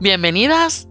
Bienvenidas 0.00 0.88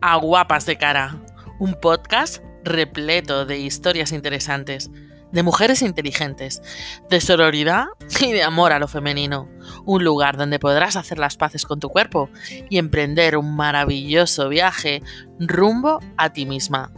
a 0.00 0.16
Guapas 0.16 0.66
de 0.66 0.76
Cara, 0.76 1.22
un 1.60 1.74
podcast 1.74 2.42
repleto 2.64 3.46
de 3.46 3.60
historias 3.60 4.10
interesantes, 4.10 4.90
de 5.30 5.44
mujeres 5.44 5.80
inteligentes, 5.80 6.60
de 7.08 7.20
sororidad 7.20 7.86
y 8.20 8.32
de 8.32 8.42
amor 8.42 8.72
a 8.72 8.80
lo 8.80 8.88
femenino. 8.88 9.48
Un 9.84 10.02
lugar 10.02 10.36
donde 10.36 10.58
podrás 10.58 10.96
hacer 10.96 11.20
las 11.20 11.36
paces 11.36 11.66
con 11.66 11.78
tu 11.78 11.88
cuerpo 11.88 12.30
y 12.68 12.78
emprender 12.78 13.36
un 13.36 13.54
maravilloso 13.54 14.48
viaje 14.48 15.02
rumbo 15.38 16.00
a 16.16 16.32
ti 16.32 16.44
misma. 16.44 16.92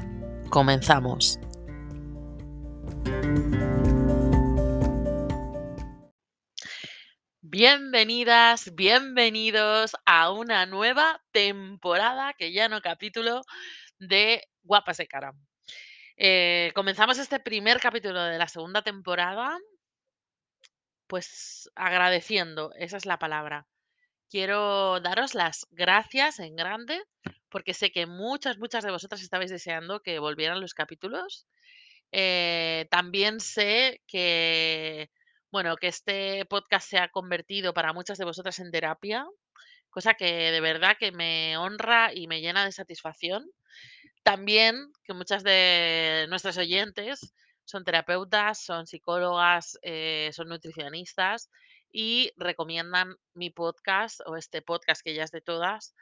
Comenzamos. 0.49 1.39
Bienvenidas, 7.53 8.77
bienvenidos 8.77 9.97
a 10.05 10.31
una 10.31 10.67
nueva 10.67 11.21
temporada, 11.33 12.33
que 12.35 12.53
ya 12.53 12.69
no 12.69 12.81
capítulo, 12.81 13.43
de 13.99 14.45
Guapas 14.63 14.99
de 14.99 15.09
Cara. 15.09 15.33
Eh, 16.17 16.71
comenzamos 16.77 17.19
este 17.19 17.41
primer 17.41 17.81
capítulo 17.81 18.23
de 18.23 18.39
la 18.39 18.47
segunda 18.47 18.83
temporada, 18.83 19.59
pues 21.09 21.69
agradeciendo, 21.75 22.73
esa 22.77 22.97
es 22.97 23.05
la 23.05 23.19
palabra. 23.19 23.67
Quiero 24.29 25.01
daros 25.01 25.35
las 25.35 25.67
gracias 25.73 26.39
en 26.39 26.55
grande, 26.55 27.03
porque 27.49 27.75
sé 27.75 27.91
que 27.91 28.07
muchas, 28.07 28.59
muchas 28.59 28.85
de 28.85 28.93
vosotras 28.93 29.23
estabais 29.23 29.51
deseando 29.51 30.03
que 30.03 30.21
volvieran 30.21 30.61
los 30.61 30.73
capítulos. 30.73 31.49
Eh, 32.13 32.87
también 32.93 33.41
sé 33.41 34.03
que 34.07 35.11
bueno, 35.51 35.77
que 35.77 35.89
este 35.89 36.45
podcast 36.47 36.89
se 36.89 36.99
ha 36.99 37.09
convertido 37.09 37.75
para 37.75 37.93
muchas 37.93 38.19
de 38.19 38.25
vosotras 38.25 38.59
en 38.61 38.71
terapia, 38.71 39.27
cosa 39.91 40.15
que 40.15 40.51
de 40.53 40.61
verdad 40.61 40.97
que 40.99 41.13
me 41.13 41.57
honra 41.57 42.13
y 42.15 42.27
me 42.29 42.41
llena 42.41 42.65
de 42.65 42.73
satisfacción. 42.73 43.51
También 44.23 44.93
que 45.05 45.15
muchas 45.15 45.43
de 45.43 46.27
nuestras 46.29 46.57
oyentes 46.59 47.35
son 47.65 47.85
terapeutas, 47.85 48.61
son 48.61 48.87
psicólogas, 48.87 49.79
eh, 49.83 50.31
son 50.33 50.49
nutricionistas 50.49 51.51
y 51.93 52.33
recomiendan 52.37 53.17
mi 53.35 53.51
podcast 53.51 54.21
o 54.27 54.37
este 54.37 54.63
podcast 54.63 55.03
que 55.03 55.15
ya 55.15 55.25
es 55.25 55.31
de 55.31 55.41
todas 55.41 55.95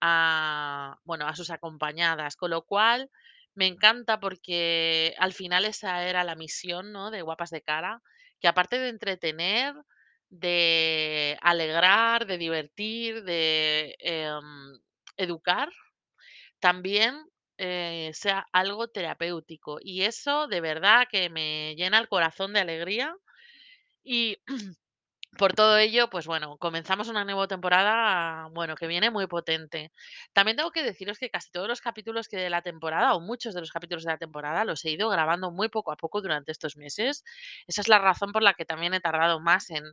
a, 0.00 0.98
bueno, 1.04 1.26
a 1.26 1.36
sus 1.36 1.50
acompañadas, 1.50 2.36
con 2.36 2.50
lo 2.50 2.62
cual 2.62 3.10
me 3.54 3.66
encanta 3.66 4.20
porque 4.20 5.14
al 5.18 5.32
final 5.32 5.64
esa 5.64 6.04
era 6.04 6.24
la 6.24 6.34
misión, 6.34 6.92
¿no? 6.92 7.10
De 7.10 7.22
Guapas 7.22 7.50
de 7.50 7.62
Cara, 7.62 8.02
que 8.40 8.48
aparte 8.48 8.78
de 8.78 8.88
entretener, 8.90 9.74
de 10.28 11.38
alegrar, 11.42 12.26
de 12.26 12.38
divertir, 12.38 13.24
de 13.24 13.96
em, 14.00 14.78
educar, 15.16 15.68
también 16.60 17.14
eh, 17.58 18.10
sea 18.14 18.46
algo 18.52 18.88
terapéutico. 18.88 19.78
Y 19.80 20.02
eso 20.02 20.46
de 20.48 20.60
verdad 20.60 21.06
que 21.10 21.30
me 21.30 21.74
llena 21.76 21.98
el 21.98 22.08
corazón 22.08 22.52
de 22.52 22.60
alegría. 22.60 23.14
Y 24.04 24.38
por 25.36 25.52
todo 25.54 25.76
ello, 25.78 26.08
pues 26.10 26.26
bueno, 26.26 26.56
comenzamos 26.58 27.08
una 27.08 27.24
nueva 27.24 27.46
temporada, 27.48 28.48
bueno, 28.52 28.74
que 28.76 28.86
viene 28.86 29.10
muy 29.10 29.26
potente. 29.26 29.92
También 30.32 30.56
tengo 30.56 30.70
que 30.70 30.82
deciros 30.82 31.18
que 31.18 31.30
casi 31.30 31.50
todos 31.50 31.68
los 31.68 31.80
capítulos 31.80 32.28
que 32.28 32.36
de 32.36 32.50
la 32.50 32.62
temporada, 32.62 33.14
o 33.14 33.20
muchos 33.20 33.54
de 33.54 33.60
los 33.60 33.70
capítulos 33.70 34.04
de 34.04 34.12
la 34.12 34.18
temporada, 34.18 34.64
los 34.64 34.84
he 34.84 34.90
ido 34.90 35.08
grabando 35.08 35.50
muy 35.50 35.68
poco 35.68 35.92
a 35.92 35.96
poco 35.96 36.20
durante 36.22 36.52
estos 36.52 36.76
meses. 36.76 37.24
Esa 37.66 37.80
es 37.82 37.88
la 37.88 37.98
razón 37.98 38.32
por 38.32 38.42
la 38.42 38.54
que 38.54 38.64
también 38.64 38.94
he 38.94 39.00
tardado 39.00 39.40
más 39.40 39.70
en, 39.70 39.84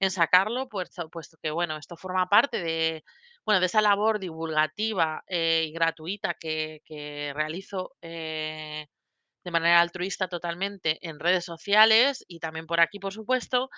en 0.00 0.10
sacarlo, 0.10 0.68
puesto, 0.68 1.08
puesto 1.10 1.36
que, 1.42 1.50
bueno, 1.50 1.76
esto 1.76 1.96
forma 1.96 2.28
parte 2.28 2.62
de, 2.62 3.04
bueno, 3.44 3.60
de 3.60 3.66
esa 3.66 3.80
labor 3.82 4.18
divulgativa 4.18 5.24
eh, 5.28 5.64
y 5.68 5.72
gratuita 5.72 6.34
que, 6.34 6.82
que 6.84 7.32
realizo. 7.34 7.96
eh, 8.02 8.86
de 9.48 9.52
manera 9.52 9.80
altruista 9.80 10.28
totalmente 10.28 10.98
en 11.08 11.18
redes 11.18 11.44
sociales 11.46 12.22
y 12.28 12.38
también 12.38 12.66
por 12.66 12.80
aquí, 12.80 12.98
por 12.98 13.14
supuesto. 13.14 13.70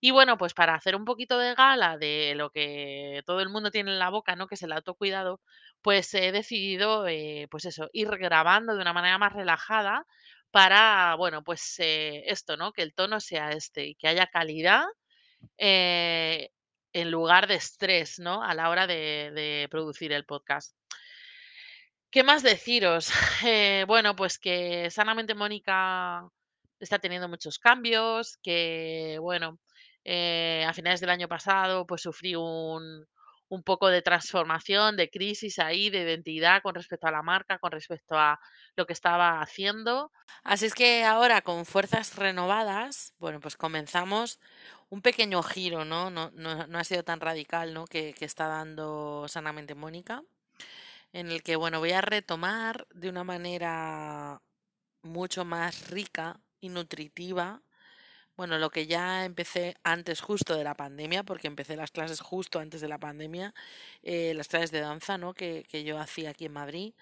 Y 0.00 0.10
bueno, 0.10 0.36
pues 0.36 0.52
para 0.54 0.74
hacer 0.74 0.96
un 0.96 1.06
poquito 1.06 1.38
de 1.38 1.54
gala 1.54 1.96
de 1.98 2.34
lo 2.36 2.50
que 2.50 3.22
todo 3.26 3.40
el 3.40 3.48
mundo 3.48 3.70
tiene 3.70 3.90
en 3.92 3.98
la 3.98 4.10
boca, 4.10 4.36
¿no? 4.36 4.46
Que 4.46 4.56
es 4.56 4.62
el 4.62 4.72
autocuidado, 4.72 5.40
pues 5.82 6.12
he 6.14 6.30
decidido, 6.32 7.06
eh, 7.08 7.48
pues 7.50 7.64
eso, 7.64 7.88
ir 7.94 8.08
grabando 8.18 8.74
de 8.74 8.82
una 8.82 8.92
manera 8.92 9.16
más 9.18 9.32
relajada 9.32 10.04
para, 10.50 11.14
bueno, 11.16 11.42
pues 11.42 11.76
eh, 11.78 12.24
esto, 12.26 12.56
¿no? 12.58 12.72
Que 12.72 12.82
el 12.82 12.94
tono 12.94 13.18
sea 13.20 13.50
este 13.52 13.86
y 13.86 13.94
que 13.94 14.08
haya 14.08 14.26
calidad 14.26 14.84
eh, 15.58 16.50
en 16.92 17.10
lugar 17.10 17.46
de 17.48 17.54
estrés, 17.56 18.18
¿no? 18.18 18.42
A 18.42 18.54
la 18.54 18.70
hora 18.70 18.86
de, 18.86 19.32
de 19.34 19.68
producir 19.70 20.12
el 20.12 20.26
podcast. 20.26 20.76
¿Qué 22.14 22.22
más 22.22 22.44
deciros? 22.44 23.10
Eh, 23.44 23.84
bueno, 23.88 24.14
pues 24.14 24.38
que 24.38 24.88
Sanamente 24.88 25.34
Mónica 25.34 26.24
está 26.78 27.00
teniendo 27.00 27.28
muchos 27.28 27.58
cambios, 27.58 28.38
que 28.40 29.18
bueno, 29.20 29.58
eh, 30.04 30.64
a 30.64 30.72
finales 30.72 31.00
del 31.00 31.10
año 31.10 31.26
pasado 31.26 31.84
pues 31.86 32.02
sufrí 32.02 32.36
un, 32.36 33.04
poco 33.64 33.88
de 33.88 34.00
transformación, 34.00 34.96
de 34.96 35.10
crisis 35.10 35.58
ahí, 35.58 35.90
de 35.90 36.02
identidad 36.02 36.62
con 36.62 36.76
respecto 36.76 37.08
a 37.08 37.10
la 37.10 37.22
marca, 37.22 37.58
con 37.58 37.72
respecto 37.72 38.16
a 38.16 38.38
lo 38.76 38.86
que 38.86 38.92
estaba 38.92 39.40
haciendo. 39.40 40.12
Así 40.44 40.66
es 40.66 40.74
que 40.74 41.02
ahora 41.04 41.42
con 41.42 41.66
fuerzas 41.66 42.14
renovadas, 42.14 43.12
bueno, 43.18 43.40
pues 43.40 43.56
comenzamos 43.56 44.38
un 44.88 45.02
pequeño 45.02 45.42
giro, 45.42 45.84
¿no? 45.84 46.10
No, 46.10 46.30
no, 46.30 46.78
ha 46.78 46.84
sido 46.84 47.02
tan 47.02 47.18
radical, 47.18 47.74
¿no? 47.74 47.86
Que 47.86 48.14
está 48.20 48.46
dando 48.46 49.26
Sanamente 49.26 49.74
Mónica 49.74 50.22
en 51.14 51.30
el 51.30 51.44
que, 51.44 51.54
bueno, 51.56 51.78
voy 51.78 51.92
a 51.92 52.00
retomar 52.00 52.88
de 52.92 53.08
una 53.08 53.22
manera 53.22 54.42
mucho 55.02 55.44
más 55.44 55.88
rica 55.90 56.40
y 56.60 56.70
nutritiva, 56.70 57.62
bueno, 58.36 58.58
lo 58.58 58.70
que 58.70 58.88
ya 58.88 59.24
empecé 59.24 59.76
antes 59.84 60.20
justo 60.20 60.56
de 60.56 60.64
la 60.64 60.74
pandemia, 60.74 61.22
porque 61.22 61.46
empecé 61.46 61.76
las 61.76 61.92
clases 61.92 62.20
justo 62.20 62.58
antes 62.58 62.80
de 62.80 62.88
la 62.88 62.98
pandemia, 62.98 63.54
eh, 64.02 64.34
las 64.34 64.48
clases 64.48 64.72
de 64.72 64.80
danza, 64.80 65.16
¿no? 65.16 65.34
Que, 65.34 65.64
que 65.70 65.84
yo 65.84 66.00
hacía 66.00 66.30
aquí 66.30 66.46
en 66.46 66.52
Madrid. 66.52 66.94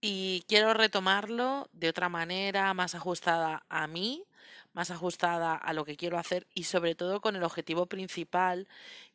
Y 0.00 0.44
quiero 0.48 0.74
retomarlo 0.74 1.68
de 1.72 1.90
otra 1.90 2.08
manera, 2.08 2.74
más 2.74 2.96
ajustada 2.96 3.64
a 3.68 3.86
mí, 3.86 4.24
más 4.72 4.90
ajustada 4.90 5.54
a 5.54 5.72
lo 5.74 5.84
que 5.84 5.96
quiero 5.96 6.18
hacer 6.18 6.48
y 6.54 6.64
sobre 6.64 6.96
todo 6.96 7.20
con 7.20 7.36
el 7.36 7.44
objetivo 7.44 7.86
principal 7.86 8.68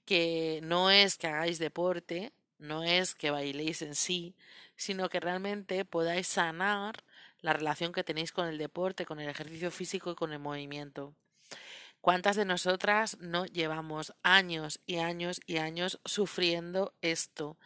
que 0.05 0.61
no 0.63 0.91
es 0.91 1.17
que 1.17 1.27
hagáis 1.27 1.59
deporte, 1.59 2.33
no 2.59 2.83
es 2.83 3.15
que 3.15 3.31
bailéis 3.31 3.81
en 3.81 3.95
sí, 3.95 4.35
sino 4.75 5.09
que 5.09 5.19
realmente 5.19 5.85
podáis 5.85 6.27
sanar 6.27 7.03
la 7.41 7.53
relación 7.53 7.91
que 7.91 8.03
tenéis 8.03 8.31
con 8.31 8.47
el 8.47 8.57
deporte, 8.57 9.05
con 9.05 9.19
el 9.19 9.29
ejercicio 9.29 9.71
físico 9.71 10.11
y 10.11 10.15
con 10.15 10.33
el 10.33 10.39
movimiento. 10.39 11.15
¿Cuántas 12.01 12.37
de 12.37 12.45
nosotras 12.45 13.17
no 13.19 13.45
llevamos 13.45 14.13
años 14.23 14.79
y 14.85 14.97
años 14.97 15.41
y 15.45 15.57
años 15.57 15.99
sufriendo 16.05 16.93
esto? 17.01 17.57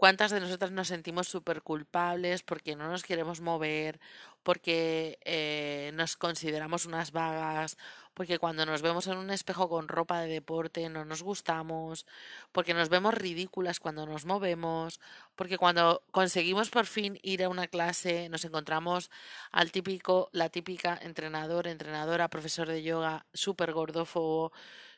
¿Cuántas 0.00 0.30
de 0.30 0.40
nosotras 0.40 0.70
nos 0.72 0.88
sentimos 0.88 1.28
súper 1.28 1.60
culpables 1.60 2.42
porque 2.42 2.74
no 2.74 2.88
nos 2.88 3.02
queremos 3.02 3.42
mover, 3.42 4.00
porque 4.42 5.18
eh, 5.26 5.90
nos 5.92 6.16
consideramos 6.16 6.86
unas 6.86 7.12
vagas, 7.12 7.76
porque 8.14 8.38
cuando 8.38 8.64
nos 8.64 8.80
vemos 8.80 9.06
en 9.08 9.18
un 9.18 9.28
espejo 9.28 9.68
con 9.68 9.88
ropa 9.88 10.22
de 10.22 10.32
deporte 10.32 10.88
no 10.88 11.04
nos 11.04 11.22
gustamos, 11.22 12.06
porque 12.50 12.72
nos 12.72 12.88
vemos 12.88 13.12
ridículas 13.12 13.78
cuando 13.78 14.06
nos 14.06 14.24
movemos, 14.24 15.00
porque 15.36 15.58
cuando 15.58 16.02
conseguimos 16.12 16.70
por 16.70 16.86
fin 16.86 17.18
ir 17.22 17.44
a 17.44 17.50
una 17.50 17.68
clase 17.68 18.30
nos 18.30 18.46
encontramos 18.46 19.10
al 19.52 19.70
típico, 19.70 20.30
la 20.32 20.48
típica 20.48 20.98
entrenador, 21.02 21.66
entrenadora, 21.66 22.30
profesor 22.30 22.68
de 22.68 22.82
yoga 22.82 23.26
súper 23.34 23.74
gordófobo, 23.74 24.50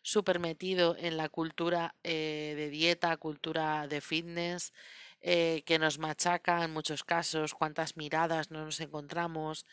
súper 0.03 0.39
metido 0.41 0.97
en 0.99 1.17
la 1.17 1.29
cultura 1.29 1.95
eh, 2.03 2.55
de 2.57 2.71
dieta, 2.71 3.17
cultura 3.17 3.87
de 3.89 4.01
fitness, 4.01 4.73
eh, 5.21 5.63
que 5.67 5.79
nos 5.79 5.99
machaca 5.99 6.65
en 6.65 6.73
muchos 6.73 7.05
casos, 7.05 7.55
cuántas 7.55 7.97
miradas 7.97 8.51
no 8.51 8.65
nos 8.65 8.81
encontramos. 8.81 9.67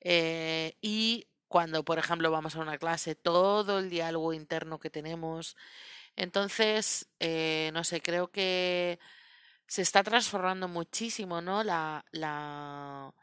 eh, 0.00 0.76
y 0.82 1.28
cuando, 1.48 1.84
por 1.84 1.98
ejemplo, 1.98 2.30
vamos 2.30 2.56
a 2.56 2.60
una 2.60 2.78
clase, 2.78 3.14
todo 3.14 3.78
el 3.78 3.88
diálogo 3.90 4.34
interno 4.34 4.78
que 4.78 4.90
tenemos. 4.90 5.56
Entonces, 6.16 7.08
no 7.72 7.84
sé, 7.84 8.02
creo 8.02 8.30
que 8.30 8.98
se 9.66 9.82
está 9.82 10.02
transformando 10.02 10.68
muchísimo, 10.68 11.40
¿no? 11.42 11.62
La, 11.64 12.04
la 12.12 13.14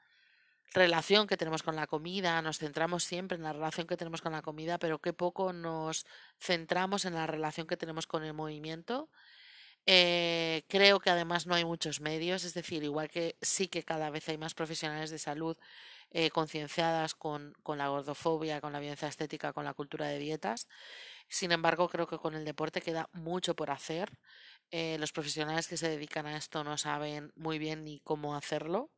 relación 0.76 1.26
que 1.26 1.38
tenemos 1.38 1.64
con 1.64 1.76
la 1.76 1.88
comida, 1.88 2.42
nos 2.42 2.60
centramos 2.60 3.04
siempre 3.04 3.38
en 3.38 3.44
la 3.44 3.54
relación 3.54 3.88
que 3.88 3.98
tenemos 3.98 4.22
con 4.22 4.34
la 4.34 4.42
comida, 4.42 4.78
pero 4.78 5.00
qué 5.00 5.14
poco 5.14 5.54
nos 5.54 6.06
centramos 6.40 7.06
en 7.06 7.16
la 7.16 7.26
relación 7.26 7.66
que 7.66 7.78
tenemos 7.78 8.06
con 8.06 8.24
el 8.24 8.34
movimiento. 8.34 9.10
Eh, 9.88 10.64
creo 10.68 11.00
que 11.00 11.12
además 11.12 11.48
no 11.48 11.56
hay 11.56 11.64
muchos 11.64 12.02
medios, 12.02 12.44
es 12.44 12.54
decir, 12.54 12.84
igual 12.84 13.10
que 13.10 13.38
sí 13.42 13.68
que 13.68 13.84
cada 13.84 14.10
vez 14.10 14.28
hay 14.30 14.38
más 14.38 14.54
profesionales 14.54 15.12
de 15.12 15.20
salud 15.20 15.58
eh, 16.12 16.30
concienciadas 16.32 17.16
con, 17.16 17.54
con 17.64 17.78
la 17.78 17.88
gordofobia, 17.90 18.62
con 18.62 18.74
la 18.74 18.80
violencia 18.80 19.08
estética, 19.08 19.54
con 19.54 19.66
la 19.66 19.74
cultura 19.74 20.08
de 20.08 20.20
dietas, 20.20 20.68
Sin 21.28 21.52
embargo, 21.52 21.90
creo 21.90 22.08
que 22.08 22.18
con 22.18 22.36
el 22.36 22.46
deporte 22.46 22.82
queda 22.82 23.10
mucho 23.14 23.56
por 23.56 23.72
hacer. 23.72 24.18
Eh, 24.72 24.98
los 25.00 25.12
profesionales 25.12 25.68
que 25.68 25.78
se 25.78 25.90
dedican 25.90 26.26
a 26.26 26.38
esto 26.38 26.64
no 26.64 26.78
saben 26.78 27.32
muy 27.36 27.60
bien 27.60 27.84
ni 27.84 28.00
cómo 28.00 28.36
hacerlo. 28.36 28.90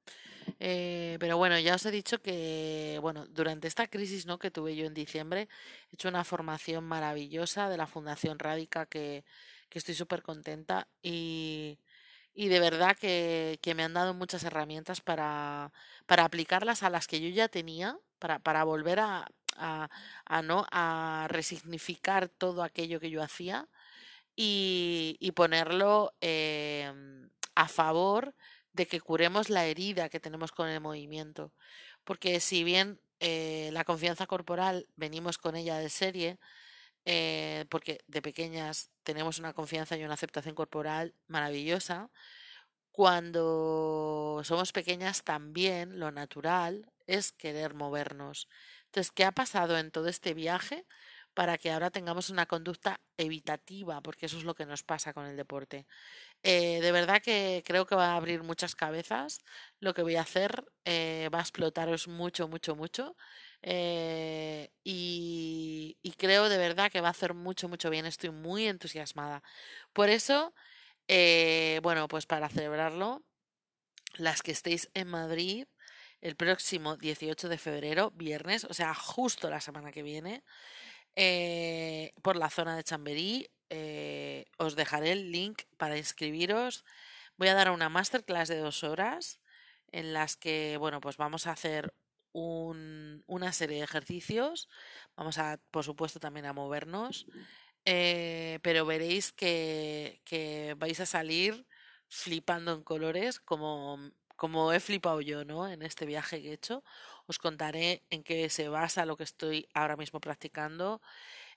Eh, 0.60 1.18
pero 1.20 1.38
bueno, 1.38 1.60
ya 1.60 1.76
os 1.76 1.86
he 1.86 1.92
dicho 1.92 2.22
que, 2.22 3.00
bueno, 3.02 3.28
durante 3.28 3.68
esta 3.68 3.88
crisis 3.88 4.26
¿no? 4.26 4.40
que 4.40 4.52
tuve 4.52 4.76
yo 4.76 4.86
en 4.86 4.94
diciembre, 4.94 5.50
he 5.92 5.96
hecho 5.96 6.10
una 6.10 6.24
formación 6.24 6.84
maravillosa 6.86 7.70
de 7.70 7.78
la 7.78 7.88
Fundación 7.88 8.40
Radica 8.40 8.86
que, 8.86 9.26
que 9.70 9.80
estoy 9.80 9.96
súper 9.96 10.22
contenta 10.22 10.88
y, 11.02 11.80
y 12.34 12.48
de 12.48 12.60
verdad 12.60 12.96
que, 12.98 13.60
que 13.62 13.76
me 13.76 13.84
han 13.84 13.94
dado 13.94 14.14
muchas 14.14 14.44
herramientas 14.44 15.02
para, 15.02 15.72
para 16.06 16.24
aplicarlas 16.26 16.84
a 16.84 16.90
las 16.90 17.08
que 17.08 17.20
yo 17.22 17.30
ya 17.30 17.50
tenía, 17.50 18.00
para, 18.20 18.40
para 18.40 18.64
volver 18.64 19.00
a, 19.00 19.28
a, 19.58 19.90
¿no? 20.44 20.66
a 20.72 21.28
resignificar 21.30 22.30
todo 22.30 22.64
aquello 22.64 23.00
que 23.00 23.10
yo 23.10 23.22
hacía 23.24 23.68
y, 24.36 25.18
y 25.20 25.32
ponerlo 25.32 26.14
em, 26.22 27.30
a 27.56 27.68
favor 27.68 28.36
de 28.74 28.88
que 28.88 29.02
curemos 29.02 29.50
la 29.50 29.66
herida 29.66 30.10
que 30.10 30.20
tenemos 30.20 30.52
con 30.52 30.70
el 30.70 30.80
movimiento. 30.82 31.52
Porque 32.04 32.40
si 32.40 32.64
bien 32.64 33.02
eh, 33.20 33.70
la 33.74 33.84
confianza 33.84 34.28
corporal 34.28 34.88
venimos 34.96 35.38
con 35.38 35.56
ella 35.56 35.78
de 35.78 35.90
serie, 35.90 36.40
eh, 37.06 37.66
porque 37.70 38.00
de 38.08 38.22
pequeñas 38.22 38.92
tenemos 39.04 39.40
una 39.40 39.54
confianza 39.54 39.98
y 39.98 40.04
una 40.04 40.14
aceptación 40.14 40.56
corporal 40.56 41.16
maravillosa, 41.28 42.12
cuando 42.92 44.42
somos 44.44 44.72
pequeñas 44.72 45.24
también 45.24 46.00
lo 46.00 46.12
natural 46.12 46.92
es 47.06 47.32
querer 47.32 47.74
movernos. 47.74 48.48
Entonces, 48.88 49.12
¿qué 49.12 49.26
ha 49.26 49.32
pasado 49.32 49.78
en 49.78 49.92
todo 49.92 50.08
este 50.08 50.34
viaje 50.34 50.86
para 51.34 51.58
que 51.58 51.72
ahora 51.72 51.92
tengamos 51.92 52.30
una 52.30 52.46
conducta 52.48 53.00
evitativa? 53.18 54.02
Porque 54.02 54.26
eso 54.28 54.38
es 54.38 54.44
lo 54.44 54.56
que 54.56 54.66
nos 54.66 54.84
pasa 54.84 55.14
con 55.14 55.26
el 55.26 55.38
deporte. 55.38 55.86
Eh, 56.44 56.80
de 56.82 56.92
verdad 56.92 57.22
que 57.22 57.64
creo 57.66 57.86
que 57.86 57.96
va 57.96 58.14
a 58.14 58.16
abrir 58.16 58.44
muchas 58.44 58.76
cabezas. 58.76 59.40
Lo 59.80 59.94
que 59.94 60.02
voy 60.04 60.16
a 60.16 60.22
hacer 60.22 60.66
eh, 60.86 61.30
va 61.34 61.40
a 61.40 61.42
explotaros 61.42 62.08
mucho, 62.08 62.48
mucho, 62.48 62.76
mucho. 62.76 63.16
Eh, 63.62 64.72
y, 64.84 65.98
creo 66.18 66.50
de 66.50 66.58
verdad 66.58 66.92
que 66.92 67.02
va 67.02 67.10
a 67.10 67.12
hacer 67.12 67.34
mucho, 67.34 67.70
mucho 67.70 67.90
bien. 67.90 68.06
Estoy 68.06 68.32
muy 68.32 68.68
entusiasmada. 68.68 69.44
Por 69.94 70.10
eso, 70.10 70.54
bueno, 71.84 72.08
pues 72.08 72.26
para 72.26 72.50
celebrarlo, 72.50 73.24
las 74.16 74.42
que 74.42 74.52
estéis 74.52 74.90
en 74.94 75.08
Madrid 75.10 75.68
el 76.22 76.36
próximo 76.36 76.98
18 76.98 77.50
de 77.50 77.58
febrero, 77.58 78.12
viernes, 78.12 78.66
o 78.66 78.74
sea, 78.74 78.94
justo 78.96 79.50
la 79.50 79.62
semana 79.62 79.92
que 79.92 80.04
viene, 80.04 80.44
eh, 81.16 82.14
por 82.22 82.36
la 82.38 82.50
zona 82.50 82.76
de 82.76 82.84
Chamberí. 82.84 83.50
eh, 83.70 84.46
os 84.58 84.76
dejaré 84.78 85.12
el 85.12 85.32
link 85.32 85.64
para 85.78 85.98
inscribiros. 85.98 86.86
Voy 87.38 87.50
a 87.50 87.54
dar 87.54 87.70
una 87.72 87.90
masterclass 87.90 88.48
de 88.48 88.60
dos 88.60 88.84
horas 88.86 89.42
en 89.92 90.14
las 90.14 90.38
que, 90.38 90.78
bueno, 90.80 91.02
pues 91.02 91.18
vamos 91.18 91.48
a 91.48 91.52
hacer 91.52 91.94
un- 92.34 93.24
una 93.28 93.52
serie 93.54 93.78
de 93.80 93.84
ejercicios. 93.84 94.70
Vamos 95.18 95.38
a, 95.38 95.60
por 95.72 95.84
supuesto, 95.84 96.20
también 96.20 96.46
a 96.46 96.54
movernos. 96.54 97.28
eh, 97.86 98.60
pero 98.64 98.86
veréis 98.86 99.32
que, 99.34 100.22
que 100.26 100.76
vais 100.78 101.00
a 101.00 101.06
salir 101.06 101.66
flipando 102.10 102.74
en 102.74 102.84
colores 102.84 103.40
como, 103.40 103.98
como 104.38 104.74
he 104.74 104.80
flipado 104.80 105.22
yo, 105.22 105.46
¿no? 105.46 105.68
En 105.70 105.82
este 105.84 106.06
viaje 106.08 106.42
que 106.42 106.52
he 106.52 106.54
hecho. 106.54 106.84
Os 107.28 107.40
contaré 107.40 108.04
en 108.12 108.24
qué 108.24 108.50
se 108.50 108.70
basa 108.70 109.06
lo 109.06 109.18
que 109.18 109.26
estoy 109.26 109.68
ahora 109.74 109.98
mismo 109.98 110.22
practicando. 110.22 111.02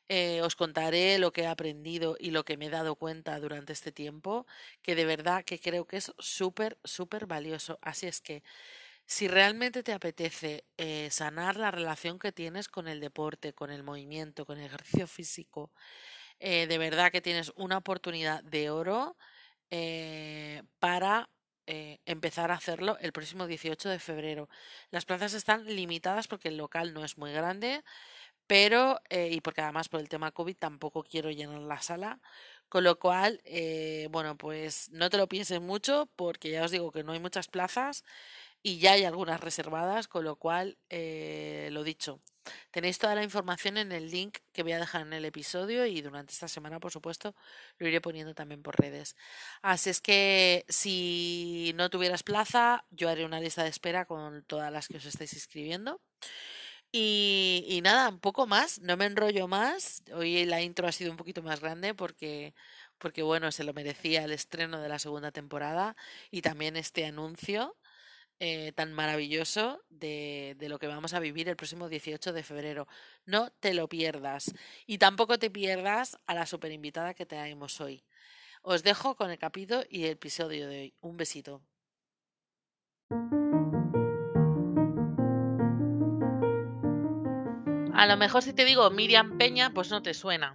eh, 0.09 0.43
os 0.43 0.56
contaré 0.56 1.19
lo 1.19 1.32
que 1.32 1.43
he 1.43 1.47
aprendido 1.47 2.17
y 2.19 2.31
lo 2.32 2.44
que 2.44 2.56
me 2.56 2.67
he 2.67 2.71
dado 2.71 2.97
cuenta 2.97 3.38
durante 3.41 3.73
este 3.73 3.93
tiempo, 3.93 4.47
que 4.82 4.94
de 4.97 5.05
verdad 5.05 5.44
que 5.44 5.61
creo 5.61 5.87
que 5.87 5.99
es 5.99 6.12
súper, 6.19 6.79
súper 6.85 7.27
valioso. 7.27 7.79
Así 7.82 8.06
es 8.06 8.21
que 8.21 8.43
si 9.06 9.29
realmente 9.29 9.83
te 9.83 9.93
apetece 9.93 10.65
eh, 10.79 11.09
sanar 11.11 11.56
la 11.56 11.71
relación 11.73 12.19
que 12.19 12.33
tienes 12.33 12.69
con 12.69 12.88
el 12.88 13.00
deporte, 13.00 13.53
con 13.55 13.71
el 13.71 13.83
movimiento, 13.85 14.47
con 14.47 14.59
el 14.59 14.67
ejercicio 14.67 15.06
físico, 15.09 15.73
eh, 16.41 16.67
de 16.67 16.79
verdad 16.79 17.12
que 17.12 17.21
tienes 17.23 17.53
una 17.56 17.79
oportunidad 17.79 18.43
de 18.44 18.71
oro 18.71 19.17
para 20.79 21.29
eh, 21.71 22.01
empezar 22.07 22.51
a 22.51 22.55
hacerlo 22.55 22.99
el 23.01 23.13
próximo 23.13 23.47
18 23.47 23.89
de 23.89 23.99
febrero. 24.01 24.49
Las 24.91 25.05
plazas 25.07 25.35
están 25.35 25.65
limitadas 25.67 26.29
porque 26.29 26.49
el 26.49 26.57
local 26.59 26.95
no 26.95 27.05
es 27.05 27.19
muy 27.19 27.33
grande, 27.33 27.83
pero, 28.47 29.01
eh, 29.11 29.29
y 29.33 29.41
porque 29.41 29.61
además 29.63 29.89
por 29.89 30.01
el 30.01 30.09
tema 30.09 30.33
COVID 30.33 30.57
tampoco 30.57 31.05
quiero 31.05 31.31
llenar 31.31 31.61
la 31.63 31.81
sala, 31.83 32.21
con 32.69 32.85
lo 32.85 32.99
cual, 32.99 33.41
eh, 33.45 34.09
bueno, 34.11 34.37
pues 34.37 34.91
no 34.93 35.11
te 35.11 35.19
lo 35.19 35.29
pienses 35.29 35.61
mucho 35.61 36.11
porque 36.17 36.51
ya 36.51 36.65
os 36.65 36.71
digo 36.73 36.91
que 36.93 37.05
no 37.05 37.13
hay 37.13 37.21
muchas 37.21 37.49
plazas 37.49 38.05
y 38.62 38.79
ya 38.79 38.93
hay 38.93 39.05
algunas 39.05 39.41
reservadas, 39.41 40.09
con 40.09 40.25
lo 40.25 40.37
cual, 40.37 40.79
eh, 40.91 41.69
lo 41.73 41.83
dicho, 41.83 42.21
tenéis 42.71 42.99
toda 42.99 43.15
la 43.15 43.23
información 43.23 43.77
en 43.79 43.93
el 43.93 44.11
link 44.11 44.39
que 44.53 44.62
voy 44.62 44.73
a 44.73 44.79
dejar 44.79 45.03
en 45.03 45.12
el 45.12 45.25
episodio 45.25 45.87
y 45.87 46.01
durante 46.03 46.33
esta 46.33 46.49
semana, 46.49 46.81
por 46.81 46.93
supuesto, 46.93 47.35
lo 47.79 47.89
iré 47.89 48.01
poniendo 48.01 48.35
también 48.35 48.62
por 48.62 48.79
redes. 48.79 49.17
Así 49.62 49.91
es 49.91 50.01
que 50.01 50.65
si 50.69 51.73
no 51.77 51.91
tuvieras 51.91 52.23
plaza, 52.23 52.85
yo 52.91 53.09
haré 53.09 53.25
una 53.25 53.41
lista 53.41 53.62
de 53.62 53.71
espera 53.71 54.05
con 54.05 54.45
todas 54.45 54.73
las 54.73 54.89
que 54.89 54.99
os 54.99 55.05
estáis 55.07 55.33
inscribiendo. 55.35 56.01
Y, 56.93 57.81
nada, 57.85 58.09
un 58.09 58.19
poco 58.19 58.47
más, 58.47 58.81
no 58.81 58.97
me 58.97 59.07
enrollo 59.07 59.47
más. 59.47 60.03
Hoy 60.12 60.45
la 60.45 60.61
intro 60.61 60.89
ha 60.89 60.93
sido 60.93 61.12
un 61.12 61.17
poquito 61.17 61.41
más 61.43 61.61
grande 61.61 61.95
porque, 61.95 62.55
porque 62.99 63.23
bueno, 63.23 63.53
se 63.53 63.62
lo 63.65 63.73
merecía 63.73 64.25
el 64.25 64.33
estreno 64.33 64.81
de 64.81 64.89
la 64.89 64.99
segunda 64.99 65.31
temporada 65.31 65.97
y 66.33 66.43
también 66.43 66.77
este 66.77 67.07
anuncio 67.07 67.77
eh, 68.41 68.73
tan 68.73 68.93
maravilloso 68.95 69.85
de, 69.91 70.57
de 70.59 70.69
lo 70.71 70.79
que 70.79 70.87
vamos 70.87 71.13
a 71.13 71.21
vivir 71.21 71.49
el 71.49 71.57
próximo 71.57 71.89
18 71.89 72.33
de 72.33 72.43
febrero. 72.43 72.89
No 73.27 73.51
te 73.61 73.75
lo 73.75 73.89
pierdas. 73.89 74.53
Y 74.87 74.99
tampoco 74.99 75.39
te 75.39 75.51
pierdas 75.51 76.19
a 76.27 76.35
la 76.35 76.47
super 76.47 76.73
invitada 76.73 77.15
que 77.15 77.27
tenemos 77.27 77.81
hoy. 77.81 78.03
Os 78.63 78.83
dejo 78.83 79.15
con 79.15 79.31
el 79.31 79.39
capítulo 79.39 79.83
y 79.91 80.05
el 80.05 80.13
episodio 80.13 80.69
de 80.69 80.81
hoy. 80.81 80.95
Un 81.01 81.17
besito. 81.17 81.63
A 87.95 88.07
lo 88.07 88.17
mejor 88.17 88.43
si 88.43 88.55
te 88.55 88.65
digo 88.65 88.89
Miriam 88.91 89.37
Peña, 89.37 89.75
pues 89.75 89.91
no 89.91 90.01
te 90.01 90.15
suena. 90.15 90.55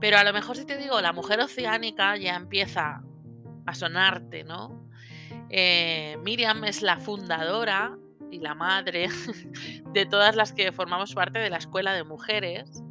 Pero 0.00 0.16
a 0.16 0.24
lo 0.24 0.32
mejor 0.32 0.56
si 0.56 0.64
te 0.64 0.78
digo 0.78 1.00
la 1.02 1.12
mujer 1.12 1.40
oceánica, 1.40 2.16
ya 2.16 2.36
empieza 2.36 3.02
a 3.66 3.74
sonarte, 3.74 4.44
¿no? 4.44 4.85
Eh, 5.50 6.16
Miriam 6.22 6.64
es 6.64 6.82
la 6.82 6.96
fundadora 6.98 7.96
y 8.30 8.40
la 8.40 8.54
madre 8.54 9.08
de 9.92 10.06
todas 10.06 10.36
las 10.36 10.52
que 10.52 10.72
formamos 10.72 11.14
parte 11.14 11.38
de 11.38 11.50
la 11.50 11.58
Escuela 11.58 11.94
de 11.94 12.04
Mujeres. 12.04 12.82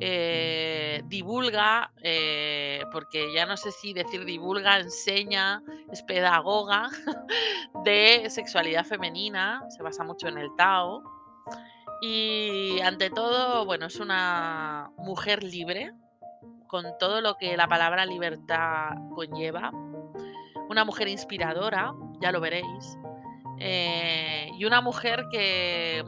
Eh, 0.00 1.02
divulga, 1.06 1.92
eh, 2.02 2.82
porque 2.92 3.32
ya 3.34 3.46
no 3.46 3.56
sé 3.56 3.72
si 3.72 3.92
decir 3.92 4.24
divulga, 4.24 4.78
enseña, 4.78 5.62
es 5.90 6.02
pedagoga 6.02 6.88
de 7.84 8.30
sexualidad 8.30 8.84
femenina, 8.84 9.64
se 9.70 9.82
basa 9.82 10.04
mucho 10.04 10.28
en 10.28 10.38
el 10.38 10.48
Tao. 10.56 11.02
Y 12.00 12.78
ante 12.80 13.10
todo, 13.10 13.64
bueno, 13.64 13.86
es 13.86 13.98
una 13.98 14.92
mujer 14.98 15.42
libre, 15.42 15.92
con 16.68 16.84
todo 17.00 17.20
lo 17.20 17.36
que 17.36 17.56
la 17.56 17.66
palabra 17.66 18.06
libertad 18.06 18.90
conlleva. 19.14 19.72
Una 20.68 20.84
mujer 20.84 21.08
inspiradora, 21.08 21.92
ya 22.20 22.32
lo 22.32 22.40
veréis. 22.40 22.98
eh, 23.60 24.50
y 24.56 24.64
una 24.64 24.80
mujer 24.80 25.24
que 25.32 26.04